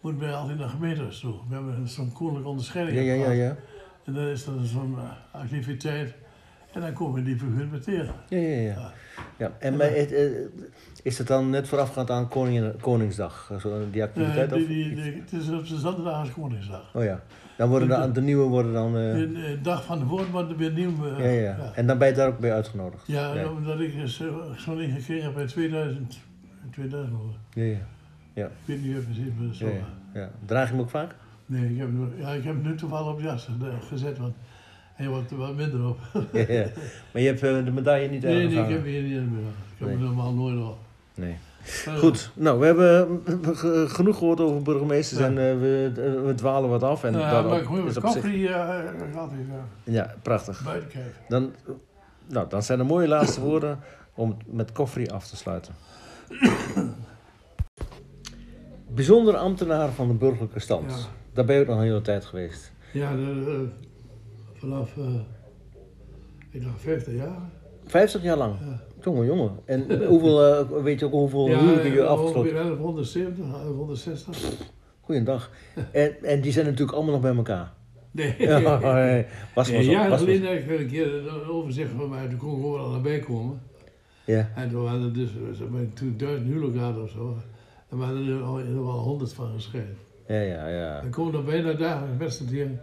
moeten 0.00 0.20
wij 0.20 0.32
altijd 0.34 0.58
naar 0.58 0.68
gemeentehuis 0.68 1.18
toe. 1.20 1.34
We 1.48 1.54
hebben 1.54 1.88
zo'n 1.88 2.12
koninklijke 2.12 2.48
onderscheiding. 2.48 2.96
ja, 2.96 3.02
ja, 3.02 3.14
ja, 3.24 3.30
ja. 3.30 3.56
En 4.04 4.14
dan 4.14 4.24
is 4.26 4.46
er 4.46 4.52
zo'n 4.62 4.94
uh, 4.98 5.10
activiteit. 5.40 6.14
En 6.72 6.80
dan 6.80 6.92
komen 6.92 7.24
die 7.24 7.38
figuur 7.38 7.70
weer 7.70 7.80
tegen. 7.80 8.14
Ja, 8.28 8.38
ja, 8.38 8.60
ja. 8.60 8.72
Ja. 8.74 8.92
ja. 9.38 9.52
En 9.58 9.76
maar, 9.76 9.90
het, 9.90 10.12
eh, 10.12 10.24
is 11.08 11.18
het 11.18 11.26
dan 11.26 11.50
net 11.50 11.68
voorafgaand 11.68 12.10
aan 12.10 12.28
Koningsdag, 12.80 13.48
eh, 13.52 13.58
zo, 13.58 13.78
die 13.90 14.00
Uh, 14.00 14.06
activiteit? 14.06 14.50
die, 14.50 14.66
die- 14.66 15.02
het 15.02 15.32
is 15.32 15.50
op 15.50 15.66
de 15.68 15.78
zaterdag 15.78 16.24
is 16.26 16.32
Koningsdag. 16.32 16.90
Oh 16.94 17.04
ja, 17.04 17.20
dan 17.56 17.68
worden 17.68 17.88
de, 17.88 18.12
de 18.12 18.20
nieuwe 18.22 18.44
worden 18.48 18.72
dan... 18.72 18.86
eh, 18.96 19.12
De, 19.14 19.32
de 19.32 19.58
dag 19.62 19.84
van 19.84 20.04
wordt 20.04 20.50
er 20.50 20.56
weer 20.56 20.72
nieuw. 20.72 20.90
uh, 21.18 21.18
ja, 21.42 21.54
ja, 21.56 21.72
En 21.74 21.86
dan 21.86 21.98
ben 21.98 22.08
je 22.08 22.14
daar 22.14 22.28
ook 22.28 22.38
bij 22.38 22.52
uitgenodigd? 22.52 23.06
Ja, 23.06 23.34
Ja. 23.34 23.48
omdat 23.48 23.80
ik 23.80 23.94
uh, 23.94 24.04
zo'n 24.56 24.76
ding 24.76 24.92
gekregen 24.94 25.24
heb 25.24 25.38
in 25.38 25.46
2000. 25.46 26.18
in 26.64 26.70
2000 26.70 27.16
hoor. 27.16 27.32
Ja, 27.64 27.76
ja. 28.32 28.44
Ik 28.46 28.50
weet 28.64 28.82
niet 28.82 29.04
precies, 29.04 29.32
maar 29.38 29.54
zo. 29.54 29.66
ja, 29.66 29.72
ja, 30.14 30.20
ja. 30.20 30.30
Draag 30.46 30.66
je 30.68 30.72
hem 30.74 30.82
ook 30.82 30.90
vaak? 30.90 31.14
Nee, 31.46 31.70
ik 31.72 31.78
heb, 31.78 31.86
hem- 31.86 32.12
ja, 32.18 32.28
ik 32.28 32.44
heb 32.44 32.54
hem 32.54 32.62
nu 32.62 32.74
toevallig 32.74 33.12
op 33.12 33.20
jas 33.20 33.48
gezet, 33.88 34.18
want 34.18 34.34
hij 34.94 35.08
wordt 35.08 35.30
er 35.30 35.36
wat 35.36 35.54
minder 35.56 35.86
op. 35.88 35.98
ja, 36.32 36.44
ja. 36.58 36.66
Maar 37.12 37.22
je 37.22 37.26
hebt 37.28 37.42
eh, 37.42 37.64
de 37.64 37.70
medaille 37.70 38.08
niet 38.08 38.22
Nee, 38.22 38.46
nee, 38.48 38.62
ik 38.62 38.68
heb 38.70 38.84
hier 38.84 39.02
niet 39.02 39.30
meer. 39.30 39.40
Ik 39.74 39.78
heb 39.78 39.88
hem 39.88 40.00
normaal 40.00 40.32
nooit 40.34 40.58
op. 40.68 40.78
Nee. 41.18 41.36
Maar, 41.86 41.96
Goed, 41.96 42.30
nou, 42.34 42.58
we 42.60 42.66
hebben 42.66 43.20
eh, 43.26 43.34
ge- 43.56 43.84
genoeg 43.88 44.18
gehoord 44.18 44.40
over 44.40 44.62
burgemeesters 44.62 45.20
Ja. 45.20 45.26
en 45.26 45.30
eh, 45.38 45.58
we, 45.60 45.92
eh, 45.96 46.24
we 46.26 46.34
dwalen 46.34 46.70
wat 46.70 46.82
af. 46.82 47.04
En 47.04 47.12
dat 47.12 47.22
maar 47.46 47.60
ik 47.60 47.68
moet 47.68 47.86
is 47.86 47.92
zich- 47.92 48.02
koffie 48.02 48.38
uh, 48.38 48.54
gaat 49.14 49.30
uh, 49.32 49.54
Ja, 49.94 50.14
prachtig. 50.22 50.64
Dan, 51.28 51.52
nou, 52.28 52.48
dan 52.48 52.62
zijn 52.62 52.78
er 52.78 52.86
mooie 52.86 53.08
laatste 53.08 53.40
woorden 53.40 53.78
om 54.14 54.36
met 54.46 54.72
koffie 54.72 55.12
af 55.12 55.26
te 55.28 55.36
sluiten. 55.36 55.74
Bijzonder 58.88 59.36
ambtenaar 59.36 59.88
van 59.90 60.08
de 60.08 60.14
burgerlijke 60.14 60.60
stand. 60.60 60.90
Ja. 60.90 60.96
Daar 61.32 61.44
ben 61.44 61.54
je 61.54 61.60
ook 61.60 61.66
nog 61.68 61.76
een 61.76 61.82
hele 61.82 62.00
tijd 62.00 62.24
geweest. 62.24 62.72
Ja, 62.92 63.14
de, 63.16 63.68
vanaf, 64.54 64.90
ik 66.50 66.62
dacht 66.64 66.80
50 66.80 67.14
jaar. 67.14 67.38
50 67.86 68.22
jaar 68.22 68.36
lang. 68.36 68.54
Ja. 68.60 68.80
Jongen, 69.02 69.26
jongen. 69.26 69.50
En 69.64 69.84
hoeveel, 70.12 70.44
eh, 70.44 70.82
weet 70.82 71.00
je 71.00 71.06
ook 71.06 71.12
hoeveel 71.12 71.48
ja, 71.48 71.58
huwelijken 71.58 71.92
je 71.92 72.00
eh, 72.00 72.06
afgesloten 72.06 72.50
ongeveer 72.50 72.76
1170, 72.76 73.44
1160. 73.44 74.66
Goeiedag. 75.00 75.50
En, 75.92 76.22
en 76.22 76.40
die 76.40 76.52
zijn 76.52 76.64
natuurlijk 76.66 76.96
allemaal 76.96 77.12
nog 77.12 77.22
bij 77.22 77.34
elkaar. 77.34 77.72
Nee. 78.10 78.34
Ja, 78.38 78.58
nee. 79.04 79.26
Was 79.54 79.72
maar 79.72 79.82
zo. 79.82 79.92
Was 79.92 80.08
maar 80.08 80.18
geleden 80.18 80.48
heb 80.48 80.68
ik 80.68 80.80
een 80.80 80.86
keer 80.86 81.14
een 81.14 81.48
overzicht 81.48 81.90
van 81.96 82.08
mij, 82.08 82.28
toen 82.28 82.38
kon 82.38 82.58
ik 82.58 82.64
overal 82.64 82.90
naarbij 82.90 83.18
komen. 83.18 83.60
Ja. 84.24 84.50
En 84.54 84.70
toen 84.70 84.82
waren 84.82 85.02
er 85.02 85.12
dus, 85.12 85.30
toen 85.94 86.14
duizend 86.16 86.46
huwelijken 86.46 86.80
hadden 86.80 87.02
of 87.02 87.10
zo, 87.10 87.36
dan 87.88 87.98
waren 87.98 88.28
er 88.28 88.42
al, 88.42 88.58
er 88.58 88.84
wel 88.84 88.98
honderd 88.98 89.32
van 89.32 89.52
gescheiden. 89.54 89.96
Ja, 90.28 90.40
ja, 90.40 90.68
ja. 90.68 91.02
Er 91.02 91.10
komen 91.10 91.34
er 91.34 91.44
bijna 91.44 91.72
dagelijks 91.72 92.18
mensen 92.18 92.46
die, 92.46 92.78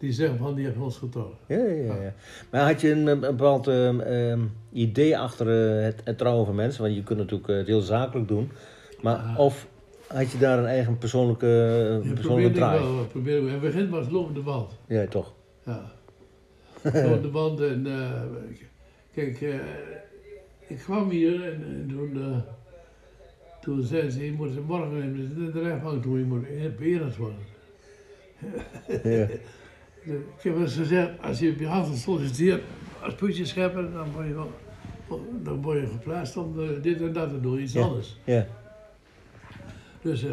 die 0.00 0.12
zeggen 0.12 0.38
van 0.38 0.54
die 0.54 0.64
hebben 0.64 0.82
ons 0.82 0.96
getrouwd. 0.96 1.34
Ja, 1.46 1.56
ja, 1.56 1.94
ja. 1.94 2.14
Maar 2.50 2.66
had 2.66 2.80
je 2.80 2.90
een, 2.90 3.06
een 3.06 3.20
bepaald 3.20 3.66
ehm, 3.66 4.00
ehm, 4.00 4.40
idee 4.72 5.18
achter 5.18 5.76
eh, 5.78 5.84
het, 5.84 6.00
het 6.04 6.18
trouwen 6.18 6.46
van 6.46 6.54
mensen? 6.54 6.82
Want 6.82 6.94
je 6.94 7.02
kunt 7.02 7.18
natuurlijk 7.18 7.48
eh, 7.48 7.56
het 7.56 7.66
heel 7.66 7.80
zakelijk 7.80 8.28
doen. 8.28 8.50
Maar 9.00 9.16
Ja. 9.16 9.36
of 9.36 9.66
had 10.06 10.30
je 10.30 10.38
daar 10.38 10.58
een 10.58 10.66
eigen 10.66 10.98
persoonlijke, 10.98 11.46
eh, 11.46 12.08
Je 12.08 12.14
persoonlijke 12.14 12.52
draai? 12.56 12.80
wel, 12.80 13.04
probeer, 13.06 13.50
het 13.50 13.60
begint 13.60 13.90
maar 13.90 13.98
als 13.98 14.10
lopende 14.10 14.40
band. 14.40 14.78
Ja, 14.86 15.06
toch. 15.06 15.32
Ja. 15.64 15.92
lopende 16.92 17.28
band 17.28 17.60
en 17.60 17.86
kijk, 19.14 19.40
ik 20.66 20.76
kwam 20.76 21.10
hier 21.10 21.44
en, 21.44 21.64
en 21.64 21.86
toen, 21.88 22.42
toen 23.60 23.82
zei 23.82 24.10
ze, 24.10 24.24
je 24.24 24.32
moet 24.32 24.66
morgen 24.66 25.02
in 25.02 25.50
de 25.52 25.60
rechtbank 25.60 26.02
doen, 26.02 26.18
je 26.18 26.24
moet 26.24 26.76
beëerd 26.78 27.16
worden. 27.16 27.38
Ja. 29.02 29.26
Ik 30.02 30.42
heb 30.42 30.56
eens 30.56 30.76
gezegd, 30.76 31.10
als 31.22 31.38
je 31.38 31.50
op 31.50 31.58
je 31.58 31.66
hand 31.66 31.96
solliciteert 31.96 32.62
als 33.02 33.14
putjeschepper, 33.14 33.92
dan 33.92 34.12
word 34.12 34.26
je, 34.26 34.34
wel, 34.34 34.50
dan 35.42 35.62
word 35.62 35.80
je 35.80 35.86
geplaatst 35.86 36.36
om 36.36 36.54
dit 36.82 37.00
en 37.00 37.12
dat 37.12 37.30
te 37.30 37.40
doen, 37.40 37.60
iets 37.60 37.72
Ja. 37.72 37.82
anders. 37.82 38.16
Ja. 38.24 38.46
Dus 40.02 40.24
eh, 40.24 40.30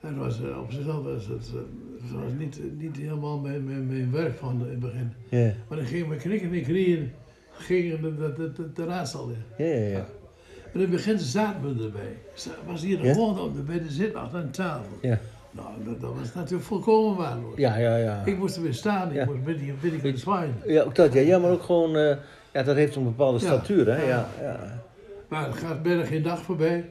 het 0.00 0.16
was, 0.16 0.42
eh, 0.42 0.60
op 0.62 0.72
zichzelf 0.72 1.04
was 1.04 1.26
het, 1.26 1.50
eh, 1.54 1.60
het 2.02 2.12
was 2.12 2.32
niet, 2.38 2.60
niet 2.78 2.96
helemaal 2.96 3.38
mijn, 3.38 3.64
mijn, 3.64 3.86
mijn 3.86 4.10
werk 4.12 4.36
van 4.38 4.62
in 4.64 4.70
het 4.70 4.80
begin. 4.80 5.12
Ja. 5.28 5.52
Maar 5.68 5.78
dan 5.78 5.86
ging 5.86 6.08
mijn 6.08 6.20
knikken 6.20 6.52
en 6.52 6.62
knieën 6.62 7.12
gingen 7.52 8.02
de, 8.02 8.14
de, 8.14 8.52
de, 8.52 8.72
de 8.72 8.82
in. 8.82 9.64
Ja, 9.66 9.72
ja, 9.74 9.88
ja. 9.88 9.96
En 9.98 10.72
in 10.72 10.80
het 10.80 10.90
begin 10.90 11.18
zaten 11.18 11.76
we 11.76 11.84
erbij. 11.84 12.16
Was 12.66 12.82
hier 12.82 12.98
gewoon 12.98 13.38
op 13.40 13.54
de, 13.54 13.62
bij 13.62 13.78
de 13.78 13.90
zit 13.90 14.14
achter 14.14 14.40
een 14.40 14.50
tafel. 14.50 14.98
Ja. 15.02 15.18
Nou, 15.56 15.68
dat, 15.84 16.00
dat 16.00 16.14
was 16.18 16.34
natuurlijk 16.34 16.64
volkomen 16.66 17.16
waardeloos. 17.16 17.56
Ja, 17.56 17.76
ja, 17.76 17.96
ja. 17.96 18.22
Ik 18.24 18.38
moest 18.38 18.56
er 18.56 18.62
weer 18.62 18.74
staan, 18.74 19.12
ik 19.12 19.26
moest 19.26 19.44
binnen, 19.44 19.76
binnen 19.80 20.00
gaan 20.00 20.16
zwaaien. 20.16 20.54
Ja, 20.66 20.82
ook 20.82 20.94
dat. 20.94 21.12
Ja, 21.12 21.20
ja 21.20 21.38
maar 21.38 21.50
ook 21.50 21.62
gewoon... 21.62 21.96
eh, 21.96 22.16
ja, 22.52 22.62
dat 22.62 22.76
heeft 22.76 22.96
een 22.96 23.04
bepaalde 23.04 23.38
statuur, 23.38 23.86
hè. 23.86 24.02
Ja, 24.02 24.28
Ja. 24.40 24.84
Maar 25.28 25.46
er 25.46 25.52
gaat 25.52 25.82
bijna 25.82 26.04
geen 26.04 26.22
dag 26.22 26.42
voorbij. 26.42 26.84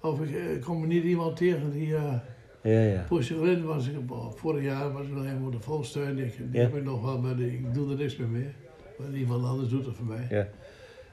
Of 0.00 0.20
ik, 0.20 0.34
eh, 0.34 0.52
ik 0.54 0.60
kom 0.60 0.80
er 0.82 0.86
niet 0.88 1.04
iemand 1.04 1.36
tegen 1.36 1.70
die... 1.72 1.94
eh 1.96 2.12
Ja, 2.62 2.80
ja. 2.80 3.04
Porsche 3.08 3.62
was 3.64 3.86
ik, 3.88 3.94
vorig 4.34 4.62
jaar 4.62 4.92
was 4.92 5.02
ik 5.06 5.12
nog 5.14 5.24
helemaal 5.24 5.50
de 5.50 5.60
volsteun. 5.60 6.18
Ik, 6.18 6.36
die 6.36 6.46
Ja. 6.52 6.60
heb 6.60 6.76
ik 6.76 6.84
nog 6.84 7.02
wel, 7.04 7.18
maar 7.18 7.36
die- 7.36 7.52
ik 7.52 7.74
doe 7.74 7.90
er 7.90 7.96
niks 7.96 8.16
meer 8.16 8.28
mee. 8.28 8.48
Maar 8.98 9.18
iemand 9.18 9.44
anders 9.44 9.68
doet 9.68 9.86
het 9.86 9.94
voor 9.96 10.06
mij. 10.06 10.26
Ja. 10.30 10.46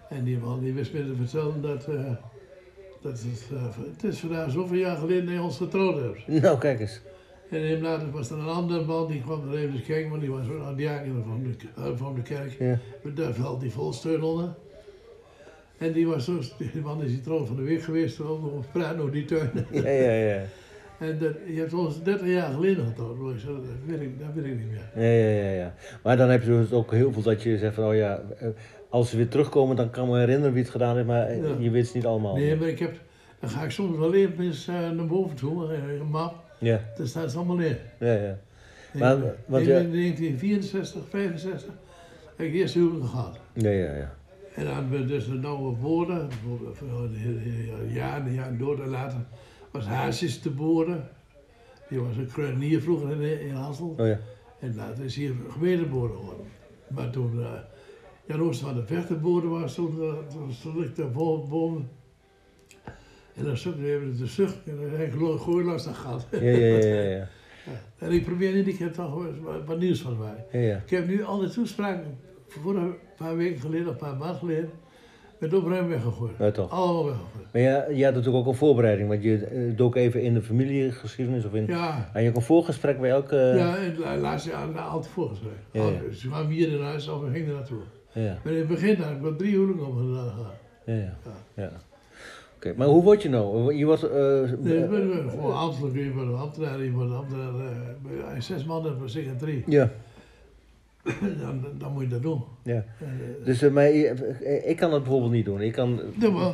En 0.09 0.23
die 0.23 0.37
man 0.37 0.59
die 0.59 0.73
wist 0.73 0.93
me 0.93 0.99
te 1.05 1.15
vertellen 1.15 1.61
dat, 1.61 1.87
dat 3.01 3.11
het, 3.11 3.47
eh, 3.51 3.63
het 3.91 4.03
is 4.03 4.19
vandaag 4.19 4.51
zoveel 4.51 4.77
jaar 4.77 4.97
geleden 4.97 5.25
dat 5.25 5.33
je 5.33 5.41
ons 5.41 5.57
getrouwd 5.57 6.01
hebt. 6.01 6.27
Nou, 6.43 6.57
kijk 6.57 6.79
eens. 6.79 7.01
En 7.49 7.61
even 7.63 7.81
later 7.81 8.11
was 8.11 8.29
er 8.29 8.37
een 8.37 8.47
andere 8.47 8.85
man, 8.85 9.07
die 9.07 9.21
kwam 9.21 9.51
er 9.51 9.57
even 9.57 9.83
kijken, 9.83 10.09
want 10.09 10.21
die 10.21 10.31
was 10.31 10.49
ook 10.49 10.63
aan 10.63 10.75
diaken 10.75 11.23
van 11.27 11.43
de, 11.43 11.67
eh, 11.75 11.91
van 11.95 12.15
de 12.15 12.21
kerk. 12.21 12.55
Ja. 12.59 12.79
Daar 13.13 13.33
valt 13.33 13.61
die 13.61 13.71
volsteun 13.71 14.21
onder. 14.21 14.49
En 15.77 15.91
die 15.91 16.07
was 16.07 16.25
zo, 16.25 16.39
die 16.57 16.81
man 16.81 17.03
is 17.03 17.09
die 17.09 17.21
trouw 17.21 17.45
van 17.45 17.55
de 17.55 17.61
week 17.61 17.81
geweest, 17.81 18.19
op 18.19 18.65
praat 18.71 18.97
nog 18.97 19.11
die 19.11 19.25
tuin. 19.25 19.49
Ja, 19.71 19.89
ja, 19.89 20.11
ja. 20.11 20.41
En 20.99 21.19
dat, 21.19 21.33
je 21.47 21.59
hebt 21.59 21.73
ons 21.73 22.03
30 22.03 22.27
jaar 22.27 22.51
geleden 22.51 22.85
getrouwd. 22.85 23.17
Dat 23.45 23.55
weet 23.85 24.01
ik, 24.01 24.19
dat 24.19 24.27
weet 24.33 24.45
ik 24.45 24.57
niet 24.57 24.69
meer. 24.69 25.03
Ja, 25.03 25.11
ja, 25.11 25.49
ja, 25.49 25.51
ja. 25.51 25.73
Maar 26.03 26.17
dan 26.17 26.29
heb 26.29 26.41
je 26.41 26.47
dus 26.47 26.71
ook 26.71 26.91
heel 26.91 27.11
veel 27.11 27.21
dat 27.21 27.43
je 27.43 27.57
zegt 27.57 27.75
van, 27.75 27.83
oh 27.83 27.95
ja, 27.95 28.21
eh, 28.37 28.47
als 28.91 29.09
ze 29.09 29.17
weer 29.17 29.27
terugkomen, 29.27 29.75
dan 29.75 29.89
kan 29.89 30.03
ik 30.05 30.11
me 30.11 30.19
herinneren 30.19 30.53
wie 30.53 30.61
het 30.61 30.71
gedaan 30.71 30.95
heeft, 30.95 31.07
maar 31.07 31.27
eh, 31.27 31.37
Ja. 31.43 31.55
je 31.59 31.69
weet 31.69 31.85
het 31.85 31.93
niet 31.95 32.05
allemaal. 32.05 32.35
Nee, 32.35 32.55
maar 32.55 32.67
ik 32.67 32.79
heb, 32.79 32.95
dan 33.39 33.49
ga 33.49 33.63
ik 33.63 33.71
soms 33.71 33.97
wel 33.97 34.13
even 34.13 34.43
eens 34.43 34.67
eh, 34.67 34.89
naar 34.89 35.05
boven 35.07 35.35
toe, 35.35 35.73
eh, 35.73 35.99
een 35.99 36.05
map, 36.09 36.35
Ja, 36.57 36.79
daar 36.97 37.07
staat 37.07 37.23
het 37.23 37.35
allemaal 37.35 37.59
in. 37.59 37.75
ja, 37.99 38.13
ja. 38.13 38.37
Maar, 38.93 39.15
in, 39.15 39.21
want 39.45 39.63
in 39.63 39.69
ja- 39.69 39.81
1964, 39.81 41.01
65 41.09 41.73
heb 42.35 42.47
ik 42.47 42.53
eerst 42.53 42.73
huwelijk 42.73 43.05
gehad. 43.09 43.39
Ja, 43.53 43.69
ja, 43.69 43.95
ja. 43.95 44.13
En 44.55 44.65
dan 44.65 44.73
hebben 44.73 44.99
we 44.99 45.05
dus 45.05 45.25
de 45.25 45.33
nauwe 45.33 45.75
woorden, 45.75 46.27
jaren 47.93 48.25
en 48.27 48.33
jaren 48.33 48.57
door 48.57 48.81
en 48.83 48.89
later 48.89 49.17
was 49.71 49.85
Hazes 49.85 50.41
de 50.41 50.49
boeren. 50.49 51.07
Die 51.89 51.99
was 51.99 52.15
een 52.17 52.27
kruidenier 52.33 52.81
vroeger 52.81 53.21
in, 53.21 53.41
in 53.47 53.53
Hassel. 53.53 53.95
Oh 53.97 54.07
ja. 54.07 54.17
En 54.59 54.75
later 54.75 55.03
is 55.05 55.15
hier 55.15 55.33
gemeenteboer 55.49 56.09
geworden. 56.09 56.45
Maar 56.87 57.09
toen 57.09 57.39
uh, 57.39 57.45
Jan 58.31 58.47
Ooster 58.47 58.67
van 58.67 58.75
de 58.75 58.85
Vechterboeren 58.85 59.49
was, 59.49 59.73
toen 59.73 59.93
stond 60.51 60.83
ik 60.83 60.95
daar 60.95 61.11
boven. 61.11 61.89
En 63.35 63.45
dan 63.45 63.55
ik 63.77 63.83
even 63.83 64.17
de 64.17 64.25
zucht 64.25 64.57
en 64.65 64.77
dan 65.19 65.39
gooi 65.39 65.65
lastig 65.65 65.97
gehad. 65.97 66.27
Ja, 66.31 66.39
ja, 66.39 66.57
ja, 66.57 66.85
ja, 66.85 67.01
ja. 67.01 67.27
En 68.05 68.11
ik 68.11 68.25
probeer 68.25 68.53
niet, 68.53 68.67
ik 68.67 68.77
heb 68.77 68.93
toch 68.93 69.25
wat, 69.65 69.79
nieuws 69.79 70.01
van 70.01 70.17
mij. 70.17 70.61
ja. 70.67 70.75
Ik 70.85 70.89
heb 70.89 71.07
nu 71.07 71.23
al 71.23 71.39
die 71.39 71.49
toespraken, 71.49 72.17
voor 72.47 72.75
een 72.75 72.93
paar 73.17 73.37
weken 73.37 73.61
geleden, 73.61 73.85
of 73.87 73.91
een 73.91 73.97
paar 73.97 74.17
maanden 74.17 74.37
geleden, 74.37 74.69
met 75.39 75.53
opruim 75.53 75.87
weggegooid. 75.87 76.37
Ja, 76.39 76.51
toch. 76.51 76.69
Allemaal 76.71 77.05
weggegooid. 77.05 77.45
Maar 77.53 77.61
ja, 77.61 77.85
je 77.89 78.03
had 78.03 78.13
natuurlijk 78.13 78.43
ook 78.45 78.51
een 78.51 78.57
voorbereiding, 78.59 79.09
want 79.09 79.23
je 79.23 79.45
eh, 79.45 79.77
dook 79.77 79.95
even 79.95 80.21
in 80.21 80.33
de 80.33 80.41
familiegeschiedenis 80.41 81.45
of 81.45 81.53
in... 81.53 81.65
Ja, 81.67 82.09
Had 82.13 82.21
je 82.23 82.29
ook 82.29 82.35
een 82.35 82.41
voorgesprek 82.41 82.99
bij 82.99 83.09
elke... 83.09 83.35
ja 83.35 83.77
en 83.77 83.97
la- 83.99 84.17
laatst 84.17 84.47
jaar 84.47 84.79
altijd 84.79 85.13
voorgeschreven. 85.13 85.57
Ja, 85.71 85.83
ja. 85.85 86.13
Ze 86.13 86.27
kwamen 86.27 86.51
hier 86.51 86.71
in 86.71 86.81
huis 86.81 87.07
of 87.07 87.21
we 87.21 87.31
gingen 87.31 87.47
er 87.47 87.53
naartoe. 87.53 87.81
Ja, 88.13 88.37
Maar 88.43 88.53
in 88.53 88.59
het 88.59 88.67
begin 88.67 88.95
had 89.01 89.11
ik 89.11 89.21
wel 89.21 89.35
drie 89.35 89.51
huwelijken 89.51 89.85
op 89.87 89.95
gedaan. 89.95 90.33
ja, 90.85 90.93
ja. 90.93 91.13
ja. 91.53 91.71
Oké, 92.55 92.73
maar 92.77 92.87
hoe 92.87 93.03
word 93.03 93.21
je 93.21 93.29
nou? 93.29 93.73
Je 93.75 93.85
wordt... 93.85 94.03
eh, 94.03 94.11
Nee, 94.59 94.77
ik 94.83 94.89
ben 94.89 95.09
ben 95.09 95.29
gewoon 95.29 95.53
ambtelijk, 95.55 95.95
je 95.95 96.11
wordt 96.13 96.29
een 96.29 96.35
ambtenaar, 96.37 96.83
je 96.83 96.91
wordt 96.91 97.09
een 97.09 97.15
ambtenaar. 97.17 97.53
eh, 98.35 98.39
zes 98.41 98.65
man 98.65 98.83
hebt, 98.85 99.11
zeg 99.11 99.23
je 99.23 99.35
drie. 99.35 99.63
ja, 99.67 99.89
Dan, 101.41 101.65
dan 101.77 101.91
moet 101.93 102.01
je 102.03 102.07
dat 102.09 102.21
doen. 102.21 102.43
ja. 102.63 102.73
Eh, 102.99 103.07
Dus 103.45 103.61
eh, 103.61 103.71
maar, 103.71 103.83
eh, 103.85 104.69
ik 104.69 104.75
kan 104.77 104.91
dat 104.91 105.01
bijvoorbeeld 105.03 105.31
niet 105.31 105.45
doen. 105.45 105.61
Ik 105.61 105.71
kan, 105.73 105.99
Ja, 106.19 106.29
maar- 106.29 106.53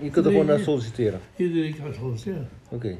je 0.00 0.10
kunt 0.10 0.14
er 0.16 0.22
Nee, 0.22 0.30
gewoon 0.30 0.46
naar 0.46 0.58
solliciteren. 0.58 1.20
Iedereen 1.36 1.76
kan 1.82 1.94
solliciteren. 1.94 2.48
Oké. 2.70 2.96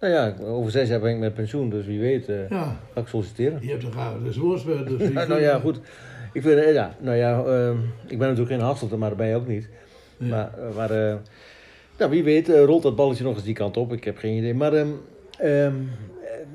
Nou 0.00 0.12
ja, 0.14 0.34
over 0.44 0.70
zes 0.70 0.88
jaar 0.88 1.00
ben 1.00 1.12
ik 1.12 1.18
met 1.18 1.34
pensioen, 1.34 1.70
dus 1.70 1.86
wie 1.86 2.00
weet 2.00 2.28
uh, 2.28 2.48
Ja, 2.48 2.80
ga 2.94 3.00
ik 3.00 3.06
solliciteren. 3.06 3.58
je 3.62 3.68
hebt 3.70 3.84
een 3.84 3.92
gave 3.92 4.40
woordspeler. 4.40 4.86
Dus 4.88 5.00
je 5.08 5.12
Ja, 5.12 5.26
nou 5.26 5.40
ja, 5.40 5.58
goed. 5.58 5.80
Ik 6.32 6.42
vind, 6.42 6.74
ja, 6.74 6.96
nou 7.00 7.16
ja, 7.16 7.44
ehm, 7.44 7.76
ik 8.06 8.18
ben 8.18 8.28
natuurlijk 8.28 8.50
geen 8.50 8.60
Hasselt, 8.60 8.96
maar 8.96 9.08
dat 9.08 9.18
ben 9.18 9.26
je 9.28 9.36
ook 9.36 9.46
niet. 9.46 9.68
Ja. 10.16 10.26
Maar, 10.28 10.58
eh, 10.68 10.76
maar 10.76 10.90
eh, 10.90 11.16
nou, 11.98 12.10
wie 12.10 12.24
weet 12.24 12.48
eh, 12.48 12.64
rolt 12.64 12.82
dat 12.82 12.96
balletje 12.96 13.24
nog 13.24 13.34
eens 13.34 13.44
die 13.44 13.54
kant 13.54 13.76
op. 13.76 13.92
Ik 13.92 14.04
heb 14.04 14.16
geen 14.18 14.36
idee. 14.36 14.54
Maar 14.54 14.72
ehm, 14.72 14.88
ehm, 15.38 15.74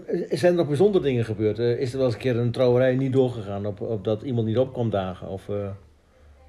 eh, 0.05 0.37
zijn 0.37 0.51
er 0.51 0.57
nog 0.57 0.67
bijzondere 0.67 1.03
dingen 1.03 1.25
gebeurd? 1.25 1.59
Is 1.59 1.91
er 1.91 1.97
wel 1.97 2.05
eens 2.05 2.15
een 2.15 2.21
keer 2.21 2.37
een 2.37 2.51
trouwerij 2.51 2.95
niet 2.95 3.13
doorgegaan 3.13 3.65
op, 3.65 3.81
op 3.81 4.03
dat 4.03 4.21
iemand 4.21 4.47
niet 4.47 4.57
op 4.57 4.73
kwam 4.73 4.89
dagen? 4.89 5.27
Of, 5.29 5.49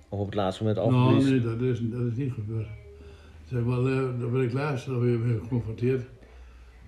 of 0.09 0.19
op 0.19 0.27
het 0.27 0.35
laatste 0.35 0.65
moment 0.65 0.85
Nou, 0.85 0.97
afgebliezen? 0.97 1.33
nee, 1.33 1.41
dat 1.41 1.61
is, 1.61 1.81
dat 1.83 2.13
is 2.13 2.17
niet 2.17 2.33
gebeurd. 2.33 2.67
Zeg 3.45 3.63
maar, 3.63 3.83
daar 4.21 4.31
ben 4.31 4.43
ik 4.43 4.53
laatst 4.53 4.87
nog 4.87 5.01
weer 5.01 5.19
mee 5.19 5.39
geconfronteerd. 5.39 6.03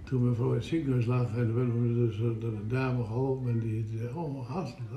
Toen 0.05 0.23
mijn 0.23 0.35
vrouw 0.35 0.49
in 0.49 0.55
het 0.55 0.65
ziekenhuis 0.65 1.07
lag 1.07 1.27
en 1.37 1.39
er 1.41 1.55
werd 1.55 1.95
dus 1.95 2.17
door 2.19 2.53
een 2.53 2.69
dame 2.69 3.05
geholpen 3.05 3.51
en 3.51 3.59
die 3.61 3.87
zei, 3.99 4.11
oh, 4.15 4.49
hartstikke. 4.49 4.97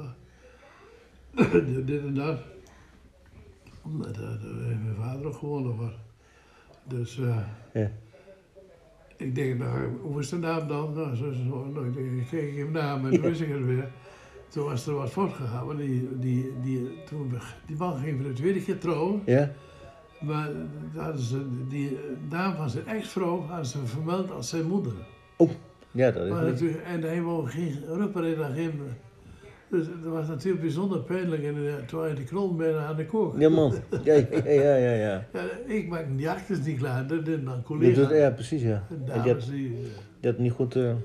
Dit, 1.85 2.01
en 2.01 2.13
dat. 2.13 2.39
Omdat 3.81 4.17
mijn 4.41 4.95
vader 4.99 5.25
ook 5.27 5.35
gewonnen 5.35 5.75
was. 5.75 5.93
Dus 6.87 7.19
eh, 7.19 7.37
Ja. 7.73 7.91
ik 9.17 9.35
denk, 9.35 9.59
nou, 9.59 9.87
hoe 10.01 10.19
is 10.19 10.29
de 10.29 10.37
naam 10.37 10.67
dan? 10.67 10.93
Nou, 10.93 11.15
zo, 11.15 11.31
zo, 11.31 11.65
nou, 11.65 11.87
ik, 11.87 11.93
denk, 11.93 12.21
ik 12.21 12.27
keek 12.29 12.57
hem 12.57 12.71
naam 12.71 13.05
en 13.05 13.11
toen 13.11 13.21
wist 13.21 13.41
ik 13.41 13.49
het 13.49 13.65
weer. 13.65 13.91
Toen 14.47 14.63
was 14.65 14.87
er 14.87 14.93
wat 14.93 15.11
voortgegaan, 15.11 15.65
maar 15.65 15.77
die, 15.77 16.17
die, 16.19 16.53
die, 16.61 17.03
toen, 17.05 17.33
die 17.65 17.75
man 17.75 17.97
ging 17.97 18.19
voor 18.21 18.29
de 18.29 18.35
tweede 18.35 18.63
keer 18.63 18.77
trouwen. 18.77 19.21
Ja? 19.25 19.51
Maar 20.21 20.49
daar 20.93 21.17
ze, 21.17 21.67
die 21.67 21.97
naam 22.29 22.55
van 22.55 22.69
zijn 22.69 22.87
ex-vrouw 22.87 23.41
hadden 23.41 23.65
ze 23.65 23.85
vermeld 23.85 24.31
als 24.31 24.49
zijn 24.49 24.65
moeder. 24.67 24.93
Ja, 25.91 26.11
dat 26.11 26.23
is 26.23 26.31
Maar 26.31 26.43
natuurlijk, 26.43 26.83
en 26.83 27.01
hij 27.01 27.21
wou 27.21 27.47
geen 27.47 27.83
rupper 27.87 28.57
in. 28.57 28.71
Dus 29.73 29.85
dat 30.03 30.11
was 30.13 30.27
natuurlijk 30.27 30.61
bijzonder 30.61 30.99
pijnlijk. 30.99 31.43
En 31.43 31.67
eh, 31.67 31.73
toen 31.85 32.01
hij 32.01 32.15
de 32.15 32.23
knol 32.23 32.55
bijna 32.55 32.85
aan 32.85 32.95
de 32.95 33.05
kook. 33.05 33.39
Ja, 33.39 33.49
man. 33.49 33.73
Ja, 34.03 34.13
ja, 34.13 34.25
ja, 34.45 34.75
ja. 34.75 34.91
ja. 34.93 35.25
Ja, 35.33 35.43
ik 35.65 35.87
maak 35.87 36.05
die 36.15 36.29
actes 36.29 36.59
niet 36.65 36.77
klaar, 36.77 37.07
dat 37.07 37.25
deed 37.25 37.45
dan 37.45 37.63
collega's. 37.63 38.09
ja, 38.11 38.29
precies, 38.29 38.61
ja. 38.61 38.83
Dames 39.05 39.23
je 39.23 39.29
hebt, 39.29 39.49
die... 39.49 39.67
eh, 39.67 39.79
je 40.19 40.27
hebt 40.27 40.39
niet 40.39 40.51
goed... 40.51 40.75
eh, 40.75 40.89
En 40.89 40.97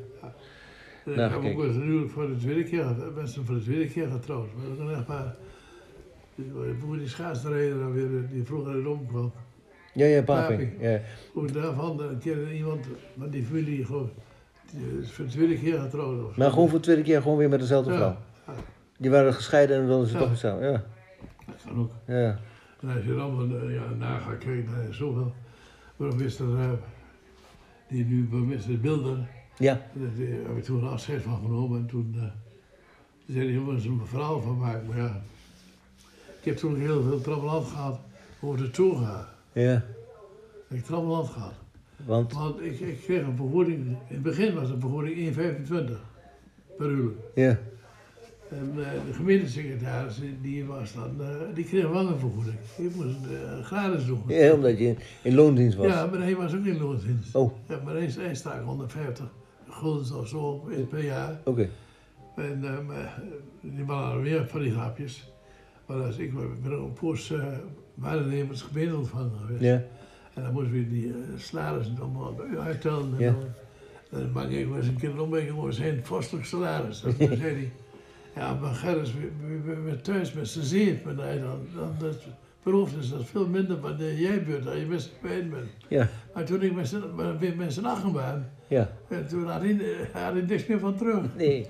ik 1.05 1.15
heb 1.17 1.35
ook 1.35 1.67
natuurlijk 1.67 2.11
voor 2.11 2.27
de 2.29 2.37
tweede 2.37 2.65
keer, 2.65 2.87
ben 3.15 3.29
ze 3.29 3.45
voor 3.45 3.55
de 3.55 3.63
tweede 3.63 3.87
keer 3.89 4.07
getrouwd. 4.09 4.47
Maar 4.57 4.77
dan 4.87 4.91
echt 4.97 5.07
maar, 5.07 5.35
die, 6.35 6.53
hoe 6.85 6.99
die 6.99 7.09
schaatsrijder 7.09 7.93
weer, 7.93 8.09
die 8.33 8.45
vroeger 8.45 8.79
in 8.79 8.87
omkwam. 8.89 9.33
ja, 9.95 10.07
ja, 10.07 10.23
paping. 10.23 10.61
Paping. 10.61 10.83
Ja. 10.83 11.01
Hoe 11.33 11.51
daarvan 11.53 12.01
een 12.01 12.19
keer 12.19 12.53
iemand 12.53 12.87
van 13.19 13.31
die 13.31 13.43
familie 13.43 13.85
gewoon, 13.85 14.11
die 14.73 15.01
is 15.01 15.13
voor 15.13 15.25
de 15.25 15.31
tweede 15.31 15.59
keer 15.59 15.79
getrouwd. 15.79 16.37
Maar 16.37 16.51
gewoon 16.51 16.69
voor 16.69 16.79
de 16.79 16.85
tweede 16.85 17.03
keer 17.03 17.23
gewoon 17.23 17.39
weer 17.39 17.49
met 17.49 17.61
dezelfde 17.61 17.91
Ja. 17.91 17.97
vrouw. 17.97 18.17
Die 19.01 19.11
waren 19.11 19.35
gescheiden 19.35 19.77
en 19.77 19.87
wilden 19.87 20.07
ze 20.07 20.13
Ja. 20.13 20.19
toch 20.19 20.29
weer 20.29 20.39
samen. 20.39 20.71
Ja. 20.71 20.85
Dat 21.47 21.57
kan 21.67 21.79
ook. 21.79 21.91
Ja. 22.07 22.39
En 22.81 22.89
als 22.97 23.05
je 23.05 23.15
dan 23.15 23.55
eh, 23.63 23.75
ja, 23.75 23.91
na 23.99 24.19
gaat 24.19 24.39
kijken, 24.39 24.71
naar 24.71 24.95
zoveel 24.95 25.33
burgemeester, 25.97 26.59
eh, 26.59 26.71
die 27.89 28.05
nu 28.05 28.25
burgemeester 28.25 28.81
Bilder, 28.81 29.29
Ja. 29.59 29.73
En 29.73 30.01
Daar 30.17 30.27
heb 30.49 30.57
ik 30.57 30.65
toen 30.65 30.89
afscheid 30.89 31.23
van 31.23 31.41
genomen. 31.43 31.79
En 31.81 31.87
toen 31.87 32.15
eh, 32.17 32.23
zei 33.35 33.45
hij, 33.45 33.53
jongens, 33.55 33.85
een 33.85 34.01
verhaal 34.07 34.41
van 34.41 34.59
maken. 34.59 34.87
Maar 34.87 34.97
ja, 34.97 35.23
ik 36.39 36.45
heb 36.45 36.57
toen 36.57 36.77
heel 36.77 37.03
veel 37.03 37.21
trammeland 37.21 37.67
gehad 37.67 38.01
over 38.41 38.59
de 38.59 38.71
toga. 38.71 39.29
Ja. 39.53 39.75
Ik 40.69 40.77
heb 40.77 40.85
trammeland 40.85 41.29
gehad. 41.29 41.53
Want, 42.07 42.33
Want 42.33 42.61
ik, 42.61 42.81
ik 42.81 43.01
kreeg 43.03 43.23
een 43.23 43.37
vergoeding, 43.37 43.79
in 43.87 43.97
het 44.09 44.23
begin 44.23 44.55
was 44.55 44.69
de 44.69 44.79
vergoeding 44.81 45.37
1,25 45.37 45.93
per 46.77 46.87
uur. 46.91 47.11
ja. 47.35 47.59
En 48.51 48.71
eh, 48.77 48.91
de 49.07 49.13
gemeentesecretaris, 49.13 50.17
die- 50.21 50.39
die 50.43 50.65
was 50.65 50.95
dan, 50.95 51.21
eh, 51.21 51.27
die 51.55 51.65
kreeg 51.65 51.89
wel 51.89 52.07
een 52.09 52.19
vergoeding. 52.19 52.57
Die 52.77 52.91
moest 52.97 53.17
het 53.29 53.65
gratis 53.65 54.07
doen. 54.07 54.23
ja, 54.27 54.53
omdat 54.53 54.79
je 54.79 54.95
in, 55.23 55.35
loondienst 55.35 55.77
was. 55.77 55.87
Ja, 55.87 56.07
maar 56.07 56.21
hij 56.21 56.37
was 56.37 56.55
ook 56.55 56.65
in 56.65 56.79
loondienst. 56.79 57.35
Oh, 57.35 57.53
Ja, 57.69 57.81
maar 57.85 57.95
hij, 57.95 58.11
hij 58.19 58.35
stak 58.35 58.65
150 58.65 59.27
guldens 59.69 60.13
of 60.13 60.29
zo 60.29 60.69
per 60.91 61.05
jaar. 61.05 61.41
oké. 61.45 61.69
En 62.37 62.65
eh, 62.65 62.87
maar, 62.87 63.23
eh, 63.61 63.71
die 63.77 63.85
hadden 63.85 64.23
weer 64.23 64.47
van 64.49 64.61
die 64.61 64.73
grapjes. 64.73 65.33
Maar 65.87 65.97
als 66.03 66.17
ik 66.19 66.33
ben 66.63 66.73
ook 66.79 66.85
een 66.87 66.93
poos 66.93 67.31
uh, 67.31 67.45
waarnemers 67.95 68.63
gemeente 68.63 68.97
ontvangen 68.97 69.33
geweest. 69.47 69.63
Ja. 69.63 69.83
En 70.35 70.43
dan 70.43 70.53
moesten 70.53 70.73
we 70.73 70.89
die 70.89 71.07
uh, 71.07 71.15
salarissen 71.37 71.99
allemaal 72.01 72.35
uittellen. 72.61 73.13
En 73.19 73.25
Ja. 73.25 73.31
dan- 73.33 73.43
En 74.11 74.19
dan 74.21 74.33
maak 74.33 74.49
ik 74.51 74.69
wel 74.69 74.77
eens 74.77 74.87
een 74.87 74.97
keer 74.97 75.23
om, 75.23 75.35
ik 75.35 75.49
gewoon 75.49 75.73
zijn 75.73 76.01
vorstelijk 76.05 76.47
salaris. 76.47 77.01
Toen 77.01 77.15
zei 77.19 77.39
hij, 77.41 77.73
ja, 78.39 78.55
maar 78.55 78.75
Gerrit, 78.75 79.13
we, 79.85 80.01
thuis 80.03 80.33
met 80.33 80.49
z'n 80.49 80.63
zeven, 80.63 81.01
maar 81.17 81.27
nee, 81.27 81.41
dan, 81.41 81.59
dan 81.75 81.95
dat 81.99 82.15
is 83.01 83.11
dat 83.11 83.25
veel 83.25 83.47
minder 83.49 83.81
wanneer 83.81 84.15
jij 84.15 84.45
bent, 84.45 84.65
dan 84.65 84.79
je 84.79 84.87
met 84.87 85.03
z'n 85.03 85.11
tweeën 85.21 85.51
bent. 85.51 85.69
Ja. 85.89 86.09
Maar 86.35 86.45
toen 86.45 86.63
ik 86.63 86.75
met 86.75 86.89
z'n, 86.89 87.03
met, 87.17 87.57
met 87.57 87.73
z'n 87.73 87.85
achten 87.85 88.13
ben, 88.13 88.51
Ja. 88.69 88.91
en 89.09 89.29
toen 89.29 89.47
had 89.47 89.61
hij, 89.63 89.77
had 90.13 90.33
hij 90.33 90.41
niks 90.43 90.67
meer 90.67 90.79
van 90.79 90.97
terug. 90.97 91.23
Nee. 91.37 91.67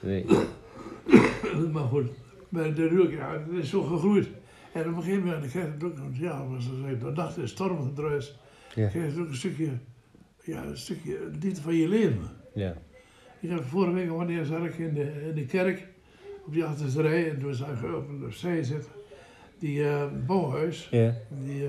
Nee. 0.00 0.24
Maar 1.72 1.84
goed, 1.84 2.06
maar 2.48 2.74
de 2.74 2.88
rook, 2.88 3.10
ja, 3.10 3.32
het 3.32 3.62
is 3.62 3.70
zo 3.70 3.82
gegroeid. 3.82 4.28
En 4.72 4.88
op 4.88 4.96
een 4.96 5.02
gegeven 5.02 5.24
moment 5.24 5.50
kreeg 5.50 5.64
het 5.64 5.84
ook, 5.84 5.98
want 5.98 6.16
ja, 6.16 6.46
was 6.46 6.64
het, 6.64 7.00
de 7.00 7.10
nacht 7.10 7.36
is 7.38 7.50
stormgedruis, 7.50 8.38
Ja. 8.74 8.88
kreeg 8.88 9.04
het 9.04 9.18
ook 9.18 9.28
een 9.28 9.34
stukje, 9.34 9.68
ja, 10.44 10.64
een 10.64 10.76
stukje 10.76 11.18
liefde 11.40 11.60
van 11.60 11.74
je 11.74 11.88
leven. 11.88 12.30
Ja. 12.54 12.74
Ik 13.40 13.50
heb 13.50 13.64
vorige 13.64 13.92
week, 13.92 14.10
wanneer 14.10 14.44
zat 14.44 14.64
ik 14.64 14.78
in 14.78 14.94
de, 14.94 15.26
in 15.28 15.34
de 15.34 15.46
kerk, 15.46 15.86
op 16.50 16.56
die 16.56 16.64
achterste 16.64 17.02
en 17.08 17.38
toen 17.40 17.54
zag 17.54 17.68
ik 17.82 17.94
op 17.94 18.08
de 18.20 18.26
zij 18.30 18.62
zitten, 18.62 18.90
die 19.58 19.84
eh 19.84 20.04
bouwhuis, 20.26 20.88
Ja. 20.90 21.14
die, 21.44 21.64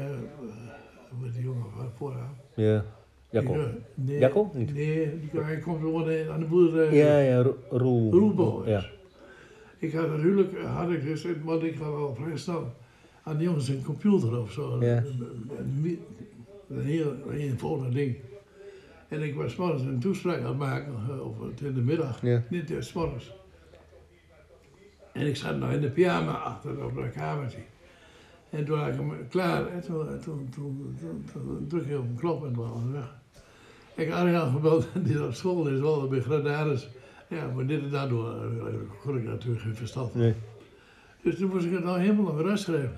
met 1.21 1.33
die 1.33 1.43
jongen 1.43 1.65
van 1.75 1.89
vooraan. 1.95 2.35
Ja. 2.55 2.85
Jacco. 3.29 3.53
Die, 3.53 3.63
nee, 3.95 4.19
Jacco? 4.19 4.51
Niet? 4.53 4.73
Nee, 4.73 5.19
die, 5.31 5.41
hij 5.41 5.57
komt 5.57 5.79
gewoon 5.79 6.29
aan 6.31 6.39
de 6.39 6.45
boerderij. 6.45 6.95
Ja, 6.95 7.19
ja, 7.19 7.41
Ro- 7.41 7.57
Roel. 7.69 8.11
Roelbouwers. 8.11 8.69
Ja. 8.69 8.85
Ik 9.77 9.93
had 9.93 10.09
natuurlijk, 10.09 10.57
had 10.61 10.89
ik 10.91 11.03
dus, 11.03 11.25
want 11.43 11.63
ik 11.63 11.77
had 11.77 11.95
al 11.95 12.15
vrij 12.15 12.37
snel 12.37 12.73
aan 13.23 13.37
de 13.37 13.43
jongens 13.43 13.67
een 13.67 13.83
computer 13.83 14.39
of 14.39 14.51
zo. 14.51 14.83
Ja. 14.83 14.97
Een, 14.97 15.05
een, 15.05 15.75
een, 15.83 15.99
een 16.77 16.83
heel 16.85 17.13
eenvoudig 17.31 17.89
ding. 17.93 18.15
En 19.07 19.21
ik 19.21 19.35
was 19.35 19.55
morgens 19.55 19.81
een 19.83 19.99
toespraak 19.99 20.39
aan 20.39 20.45
het 20.45 20.57
maken, 20.57 20.93
of 21.25 21.39
het 21.49 21.61
in 21.61 21.73
de 21.73 21.81
middag, 21.81 22.21
Ja. 22.21 22.43
niet 22.49 22.69
eerst 22.69 22.95
morgens. 22.95 23.31
En 25.11 25.27
ik 25.27 25.35
zat 25.35 25.57
nog 25.57 25.71
in 25.71 25.81
de 25.81 25.89
pyjama 25.89 26.31
achter 26.31 26.85
op 26.85 26.95
dat 26.95 27.11
kamertje. 27.11 27.59
En 28.49 28.65
toen 28.65 28.79
had 28.79 28.87
ik 28.87 28.93
hem 28.93 29.27
klaar, 29.29 29.67
en 29.67 29.81
toen, 29.81 30.19
toen, 30.23 30.49
toen, 30.55 30.95
toen, 31.33 31.65
druk 31.67 31.85
ik 31.85 31.97
op 31.97 32.03
een 32.03 32.15
knop 32.15 32.45
en 32.45 32.53
toen 32.53 32.69
was 32.69 32.81
weg. 32.91 33.15
Ik 33.95 34.09
had 34.09 34.19
Arjan 34.19 34.51
gebeld, 34.51 34.87
die 35.03 35.13
is 35.13 35.19
op 35.19 35.33
school 35.33 35.67
is 35.67 35.79
wel 35.79 36.07
bij 36.07 36.19
Grenaders. 36.19 36.87
Ja, 37.27 37.47
maar 37.55 37.65
dit 37.65 37.81
en 37.81 37.89
dat 37.89 38.09
doen, 38.09 38.23
daar 38.63 38.71
kon 39.03 39.17
ik 39.17 39.23
natuurlijk 39.23 39.61
geen 39.61 39.75
verstand. 39.75 40.15
Nee. 40.15 40.33
Dus 41.21 41.37
toen 41.37 41.49
moest 41.49 41.65
ik 41.65 41.71
het 41.71 41.83
nou 41.83 41.99
helemaal 41.99 42.23
nog 42.23 42.35
weer 42.35 42.49
uitschrijven. 42.49 42.97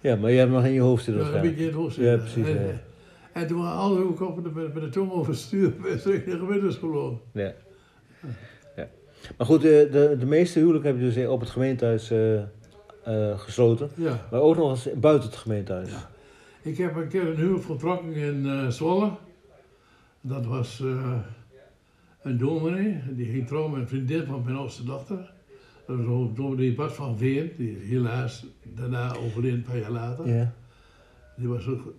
Ja, 0.00 0.16
maar 0.16 0.30
je 0.30 0.38
hebt 0.38 0.50
nog 0.50 0.64
in 0.64 0.72
je 0.72 0.80
hoofd 0.80 1.04
zitten 1.04 1.24
Ja, 1.26 1.34
een 1.34 1.40
beetje 1.40 1.60
in 1.60 1.66
het 1.66 1.74
hoofd 1.74 1.94
Ja, 1.96 2.02
zitten. 2.02 2.18
precies, 2.32 2.56
En, 2.56 2.66
ja. 2.66 2.80
en 3.32 3.46
toen 3.46 3.62
waren 3.62 3.78
alle 3.78 4.04
ook 4.04 4.20
op 4.20 4.54
met, 4.54 4.74
met 4.74 4.82
de 4.82 4.88
tong 4.88 5.10
overstuur 5.12 5.72
bij 5.82 5.90
de 6.04 6.36
gemeenteschool. 6.38 7.22
Ja. 7.32 7.52
Maar 9.36 9.46
goed, 9.46 9.60
de, 9.60 9.88
de, 9.90 10.16
de 10.18 10.26
meeste 10.26 10.58
huwelijken 10.58 10.90
heb 10.90 11.00
je 11.00 11.12
dus 11.12 11.26
op 11.26 11.40
het 11.40 11.50
gemeentehuis 11.50 12.10
eh, 12.10 12.38
eh, 12.40 13.38
gesloten. 13.38 13.88
Ja. 13.94 14.26
Maar 14.30 14.40
ook 14.40 14.56
nog 14.56 14.70
eens 14.70 14.88
buiten 15.00 15.28
het 15.28 15.38
gemeentehuis. 15.38 15.90
Ja. 15.90 16.10
Ik 16.62 16.76
heb 16.76 16.96
een 16.96 17.08
keer 17.08 17.26
een 17.26 17.36
huwelijk 17.36 17.64
voltrokken 17.64 18.14
in 18.14 18.46
eh 18.46 18.68
Zwolle. 18.68 19.10
Dat 20.20 20.46
was 20.46 20.82
een 22.22 22.38
dominee, 22.38 23.02
die 23.10 23.26
ging 23.26 23.46
trouwen 23.46 23.72
met 23.72 23.80
een 23.80 23.88
vriendin 23.88 24.24
van 24.24 24.42
mijn 24.44 24.56
oudste 24.56 24.84
dochter. 24.84 25.32
Dat 25.86 25.96
was 25.96 26.06
ook 26.06 26.36
dominee 26.36 26.74
Bart 26.74 26.92
van 26.92 27.18
Veen, 27.18 27.52
die 27.56 27.76
helaas 27.76 28.46
daarna 28.62 29.16
overleed 29.16 29.52
een 29.52 29.62
paar 29.62 29.78
jaar 29.78 29.90
later. 29.90 30.28
Ja. 30.28 30.52
Die 31.36 31.48
was 31.48 31.66
ook, 31.68 31.94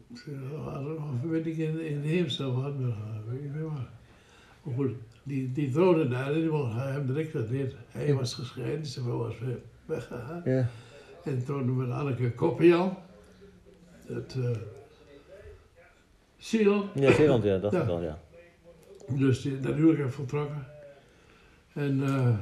of 1.23 1.29
weet 1.29 1.45
ik, 1.45 1.57
in, 1.57 1.79
in 1.85 2.01
Heemstel 2.01 2.65
eh, 2.65 2.65
weet 3.27 3.43
ik 3.43 3.53
niet 3.53 3.63
waar. 3.63 3.71
Maar 3.71 3.89
goed, 4.75 4.91
die, 5.23 5.51
die 5.51 5.71
daar 6.09 6.33
die 6.33 6.49
wou 6.49 6.71
hem 6.73 7.05
direct 7.07 7.49
niet. 7.51 7.75
Hij 7.91 8.13
was 8.13 8.33
gescheiden, 8.33 8.85
zijn 8.85 9.05
vrouw 9.05 9.17
was 9.17 9.39
weer 9.39 9.59
weggegaan. 9.85 10.41
Ja. 10.45 10.67
En 11.23 11.43
trouwde 11.45 11.71
met 11.71 11.89
Anneke 11.91 12.31
Koppian. 12.31 12.97
Het 14.05 14.35
uh, 14.37 14.49
Sion. 16.37 16.83
Ja, 16.93 17.11
Zeeland, 17.13 17.43
ja, 17.43 17.57
dat 17.57 17.71
Ja. 17.71 17.79
is 17.81 17.85
wel, 17.85 18.01
ja. 18.01 18.19
Dus 19.07 19.41
die, 19.41 19.59
dat 19.59 19.73
huwelijk 19.75 19.97
heb 19.99 20.07
ik 20.07 20.13
voltrokken. 20.13 20.65
En 21.73 22.03
eh, 22.03 22.37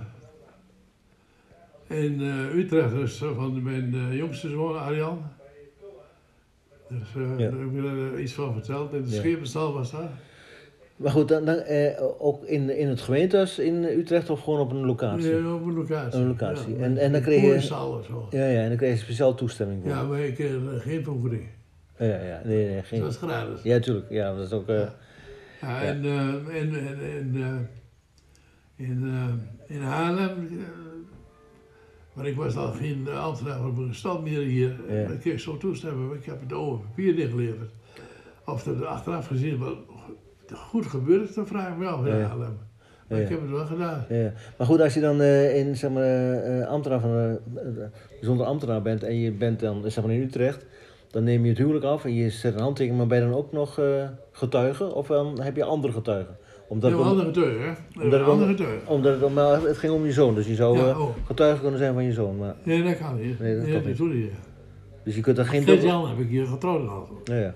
in 1.87 2.21
eh, 2.21 2.55
Utrecht 2.55 2.93
is 2.93 3.21
eh, 3.21 3.35
van 3.35 3.63
mijn 3.63 3.93
eh, 3.93 4.15
jongste 4.17 4.49
zoon 4.49 4.79
Arjan. 4.79 5.21
Dus 6.89 7.13
Ja. 7.15 7.21
daar 7.37 7.59
heb 7.59 7.71
ik 7.73 7.83
er 7.83 8.19
iets 8.19 8.33
van 8.33 8.53
verteld. 8.53 8.93
In 8.93 9.03
de 9.03 9.09
Ja. 9.09 9.15
Schepenstal 9.15 9.73
was 9.73 9.91
dat. 9.91 10.09
Maar 10.95 11.11
goed, 11.11 11.27
dan, 11.27 11.45
dan, 11.45 11.55
eh, 11.55 12.01
ook 12.19 12.43
in, 12.45 12.77
in 12.77 12.87
het 12.87 13.01
gemeentehuis 13.01 13.59
in 13.59 13.83
Utrecht 13.83 14.29
of 14.29 14.41
gewoon 14.43 14.59
op 14.59 14.71
een 14.71 14.85
locatie? 14.85 15.31
Nee, 15.33 15.53
op 15.53 15.65
een 15.65 15.73
locatie. 15.73 16.19
Een 16.19 16.27
locatie. 16.27 16.77
Ja, 16.77 16.83
En- 16.83 16.97
en 16.97 17.11
dan 17.11 17.21
kreeg 17.21 17.41
je- 17.41 17.61
zo. 17.61 18.03
Ja, 18.29 18.47
ja, 18.47 18.61
en 18.61 18.67
dan 18.67 18.77
kreeg 18.77 18.91
je 18.97 19.03
speciaal 19.03 19.35
toestemming 19.35 19.81
voor. 19.81 19.91
Ja, 19.91 20.03
maar 20.03 20.19
ik 20.19 20.33
kreeg 20.35 20.51
eh, 20.51 20.79
geen 20.79 21.03
vergoeding. 21.03 21.47
Ja, 21.97 22.05
ja, 22.05 22.41
nee, 22.43 22.67
nee, 22.69 22.83
geen... 22.83 22.99
Dat 22.99 23.07
was 23.19 23.29
gratis. 23.31 23.61
Ja, 23.63 23.79
tuurlijk. 23.79 24.09
Ja, 24.09 24.35
dat 24.35 24.45
is 24.45 24.51
ook... 24.51 24.67
eh, 24.67 24.87
Ja, 25.61 25.81
en, 25.83 26.05
en, 26.05 26.45
en, 26.51 26.73
en 26.75 27.69
in, 28.75 29.13
in 29.67 29.81
Haarlem, 29.81 30.49
maar 32.13 32.25
ik 32.27 32.35
was 32.35 32.55
al 32.57 32.71
geen 32.71 33.07
ambtenaar 33.09 33.57
van 33.59 33.73
mijn 33.77 33.95
stad 33.95 34.23
meer 34.23 34.41
hier, 34.41 34.75
Ja. 34.89 34.93
ik 35.09 35.19
kreeg 35.19 35.39
zo 35.39 35.57
toestemming, 35.57 36.07
maar 36.07 36.17
ik 36.17 36.25
heb 36.25 36.41
het 36.41 36.53
over 36.53 36.85
papier 36.85 37.13
neergeleverd. 37.13 37.71
Of 38.45 38.63
dat 38.63 38.79
er 38.79 38.85
achteraf 38.85 39.27
gezien 39.27 39.57
goed 40.53 40.85
gebeurd 40.85 41.29
is, 41.29 41.35
dan 41.35 41.47
vraag 41.47 41.69
ik 41.71 41.77
me 41.77 41.85
af 41.87 42.05
Ja. 42.05 42.35
Maar 43.09 43.19
ik 43.19 43.29
heb 43.29 43.41
het 43.41 43.49
wel 43.49 43.65
gedaan. 43.65 44.05
ja. 44.09 44.31
Maar 44.57 44.67
goed, 44.67 44.81
als 44.81 44.93
je 44.93 44.99
dan 45.01 45.21
eh, 45.21 45.57
in, 45.57 45.75
zeg 45.75 45.91
maar, 45.91 46.03
eh, 46.33 46.67
ambtenaar 46.67 46.99
van 46.99 47.09
een 47.09 47.39
bijzonder 48.19 48.45
ambtenaar 48.45 48.81
bent 48.81 49.03
en 49.03 49.19
je 49.19 49.31
bent 49.31 49.59
dan 49.59 49.83
zeg 49.91 50.03
maar, 50.05 50.13
in 50.13 50.21
Utrecht, 50.21 50.65
dan 51.11 51.23
neem 51.23 51.43
je 51.43 51.49
het 51.49 51.57
huwelijk 51.57 51.85
af 51.85 52.05
en 52.05 52.13
je 52.13 52.29
zet 52.29 52.53
een 52.53 52.59
handtekening, 52.59 52.97
maar 52.99 53.07
ben 53.07 53.19
je 53.23 53.29
dan 53.29 53.37
ook 53.39 53.51
nog 53.51 53.79
getuige? 54.31 54.93
Of 54.93 55.07
dan 55.07 55.41
heb 55.41 55.55
je 55.55 55.63
andere 55.63 55.93
getuigen? 55.93 56.37
Omdat 56.67 56.91
Dat 56.91 56.99
om- 56.99 57.07
andere 57.07 57.27
getuige, 57.27 57.59
hè? 57.59 57.71
Dat 57.93 58.03
Omdat 58.03 58.21
om- 58.21 58.29
andere 58.29 58.49
getuige. 58.51 58.87
omdat 58.89 59.21
het, 59.21 59.33
maar 59.33 59.61
het 59.61 59.77
ging 59.77 59.93
om 59.93 60.05
je 60.05 60.11
zoon, 60.11 60.35
dus 60.35 60.47
je 60.47 60.55
zou 60.55 60.77
Ja, 60.77 60.89
eh, 60.89 60.99
oh. 61.01 61.09
getuige 61.25 61.61
kunnen 61.61 61.79
zijn 61.79 61.93
van 61.93 62.03
je 62.03 62.13
zoon. 62.13 62.37
Maar, 62.37 62.55
Nee, 62.63 62.83
dat 62.83 62.97
kan 62.97 63.15
niet. 63.21 63.39
Nee, 63.39 63.55
dat 63.59 63.69
kan 63.71 63.85
niet. 63.85 63.97
doe 63.97 64.07
niet. 64.13 64.31
dus 65.03 65.15
je 65.15 65.21
kunt 65.21 65.37
er 65.37 65.45
geen... 65.45 65.63
Jan 65.81 66.07
heb 66.09 66.19
ik 66.19 66.29
hier 66.29 66.45
getrouwd 66.45 66.89
al. 66.89 67.07
Ja, 67.23 67.35
ja. 67.35 67.53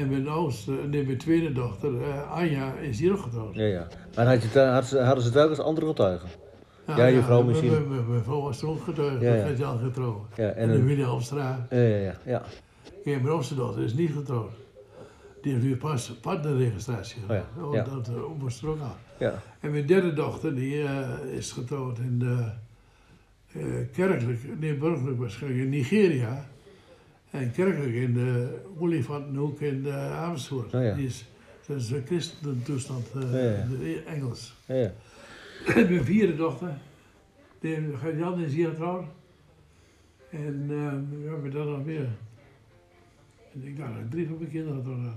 En 0.00 0.08
mijn 0.08 0.28
oudste, 0.28 0.72
nee, 0.72 1.04
mijn 1.04 1.18
tweede 1.18 1.52
dochter, 1.52 2.02
eh, 2.02 2.30
Anja, 2.32 2.72
is 2.74 2.98
hier 3.00 3.12
ook 3.12 3.18
getrouwd. 3.22 3.54
Ja, 3.54 3.64
ja. 3.64 3.86
Maar 4.16 4.26
had 4.26 4.42
je, 4.42 4.58
had 4.60 4.84
ze- 4.86 4.98
hadden 5.00 5.24
ze 5.24 5.30
telkens 5.30 5.58
andere 5.58 5.86
getuigen? 5.86 6.28
Ja, 6.86 7.06
je 7.06 7.22
vrouw 7.22 7.42
misschien. 7.42 7.88
Mijn, 8.08 8.22
vrouw 8.22 8.40
was 8.40 8.62
er 8.62 8.68
ook 8.68 8.82
getrouwd, 8.84 9.20
Ja, 9.20 9.28
ja, 9.28 9.34
ja. 9.34 9.46
Gert 9.46 9.58
Jan 9.58 9.78
getrouwd. 9.78 10.20
Ja, 10.36 10.48
En, 10.48 10.56
en 10.70 10.76
de 10.76 10.82
Williamstraat. 10.82 11.60
ja, 11.70 11.78
ja, 11.78 12.14
ja, 12.24 12.42
mijn 13.04 13.28
oudste 13.28 13.54
dochter 13.54 13.82
is 13.82 13.94
niet 13.94 14.10
getrouwd. 14.12 14.50
Die 15.42 15.52
heeft 15.52 15.64
nu 15.64 15.76
pas 15.76 16.10
partnerregistratie 16.20 17.20
gedaan. 17.20 17.44
Oh, 17.62 17.74
ja. 17.74 17.82
Dat 17.84 18.08
uh, 18.08 18.14
moest 18.38 18.62
er 18.62 18.68
ook 18.68 18.80
aan. 18.80 18.96
ja. 19.18 19.42
En 19.60 19.70
mijn 19.70 19.86
derde 19.86 20.12
dochter, 20.12 20.54
die 20.54 20.82
eh, 20.82 21.08
is 21.36 21.52
getrouwd 21.52 21.98
in 21.98 22.18
de, 22.18 22.44
eh, 23.52 23.62
kerkelijk, 23.92 24.40
nee 24.60 24.74
burgerlijk 24.74 25.18
waarschijnlijk, 25.18 25.62
in 25.62 25.68
Nigeria. 25.68 26.44
En 27.30 27.52
kerkelijk 27.52 27.94
in 27.94 28.14
de 28.14 28.58
Olifantenhoek 28.78 29.60
in 29.60 29.82
de 29.82 29.92
Amersfoort. 29.92 30.74
Oh 30.74 30.82
ja. 30.82 30.94
Die 30.94 31.06
is, 31.06 31.24
dat 31.66 31.76
is 31.76 31.90
een 31.90 32.06
christentoestand, 32.06 33.06
eh 33.14 33.32
Ja, 33.32 33.38
ja. 33.38 33.66
de 33.66 34.02
Engels. 34.06 34.54
ja, 34.66 34.92
mijn 35.74 36.04
vierde 36.04 36.36
dochter, 36.36 36.74
die 37.60 37.78
Jan 38.16 38.40
is 38.40 38.52
hier 38.52 38.68
getrouwd. 38.68 39.04
En 40.30 40.66
uh, 40.70 40.92
we 41.22 41.28
hebben 41.28 41.50
dan 41.50 41.70
nog 41.70 41.84
meer. 41.84 42.08
En 43.52 43.66
ik 43.66 43.78
dacht 43.78 43.94
dat 43.94 44.10
drie 44.10 44.26
van 44.26 44.36
mijn 44.38 44.50
kinderen 44.50 44.84
had. 44.84 45.14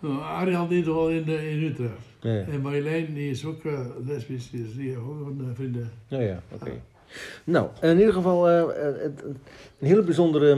Nou, 0.00 0.22
Arjan 0.22 0.68
die 0.68 0.86
al 0.86 1.10
in, 1.10 1.28
eh, 1.28 1.52
in 1.52 1.62
Utrecht. 1.62 2.48
En 2.50 2.60
Marjolein 2.60 3.14
die 3.14 3.30
is 3.30 3.44
ook 3.44 3.62
lesbisch, 4.04 4.50
die 4.50 4.64
is 4.64 4.74
die 4.74 4.88
heeft 4.88 5.00
ook 5.00 5.26
een 5.26 5.54
vriendin. 5.54 5.88
ja, 6.08 6.20
ja 6.20 6.42
oké. 6.52 6.80
Nou, 7.44 7.68
in 7.80 7.98
ieder 7.98 8.12
geval 8.14 8.48
eh, 8.48 8.60
eh, 8.60 9.02
een 9.78 9.86
hele 9.86 10.02
bijzondere, 10.02 10.50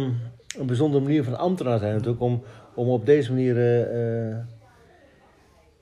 een 0.58 0.66
bijzondere 0.66 1.02
manier 1.02 1.24
van 1.24 1.38
ambtenaar 1.38 1.78
zijn 1.78 1.92
natuurlijk. 1.94 2.22
Om, 2.22 2.42
om 2.74 2.88
op 2.88 3.06
deze 3.06 3.32
manier 3.32 3.56
eh, 3.90 4.36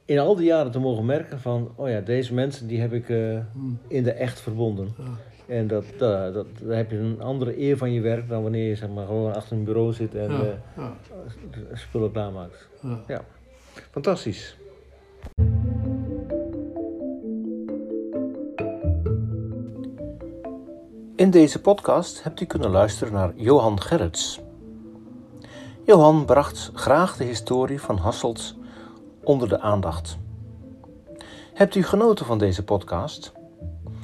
in 0.05 0.19
al 0.19 0.37
die 0.37 0.47
jaren 0.47 0.71
te 0.71 0.79
mogen 0.79 1.05
merken 1.05 1.41
van... 1.41 1.73
Oh 1.77 1.89
ja, 1.89 2.01
deze 2.01 2.35
mensen 2.35 2.67
die 2.67 2.81
heb 2.81 2.93
ik 2.93 3.09
eh, 3.09 3.39
Hm. 3.53 3.59
in 3.89 4.03
de 4.03 4.13
echt 4.13 4.41
verbonden. 4.41 4.95
En 5.47 5.67
dat, 5.67 5.85
dat, 5.99 6.35
dat, 6.35 6.47
dan 6.63 6.77
heb 6.77 6.91
je 6.91 6.97
een 6.97 7.21
andere 7.21 7.61
eer 7.61 7.77
van 7.77 7.93
je 7.93 8.01
werk 8.01 8.29
dan 8.29 8.43
wanneer 8.43 8.69
je 8.69 8.75
zeg 8.77 8.89
maar, 8.89 9.07
gewoon 9.07 9.35
achter 9.35 9.57
een 9.57 9.65
bureau 9.65 9.93
zit 9.93 10.15
en 10.15 10.31
spullen 11.73 12.13
klaarmaakt. 12.13 12.69
ja. 13.07 13.25
Fantastisch. 13.91 14.57
In 21.25 21.31
deze 21.31 21.61
podcast 21.61 22.23
hebt 22.23 22.41
u 22.41 22.45
kunnen 22.45 22.71
luisteren 22.71 23.13
naar 23.13 23.33
Johan 23.37 23.81
Gerrits. 23.81 24.41
Johan 25.85 26.25
bracht 26.25 26.71
graag 26.75 27.17
de 27.17 27.25
historie 27.25 27.81
van 27.81 27.97
Hasselt 27.97 28.55
onder 29.23 29.49
de 29.49 29.61
aandacht. 29.61 30.19
Hebt 31.55 31.75
u 31.75 31.83
genoten 31.83 32.27
van 32.27 32.39
deze 32.39 32.65
podcast? 32.65 33.33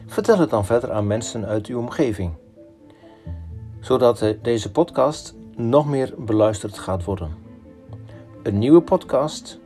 Vertel 0.06 0.38
het 0.38 0.50
dan 0.50 0.64
verder 0.64 0.92
aan 0.92 1.06
mensen 1.06 1.46
uit 1.46 1.66
uw 1.66 1.78
omgeving, 1.78 2.32
zodat 3.80 4.34
deze 4.42 4.70
podcast 4.70 5.34
nog 5.56 5.86
meer 5.86 6.14
beluisterd 6.18 6.78
gaat 6.78 7.04
worden. 7.04 7.36
Een 8.42 8.58
nieuwe 8.58 8.80
podcast 8.80 9.58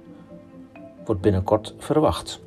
wordt 1.05 1.21
binnenkort 1.21 1.75
verwacht. 1.79 2.44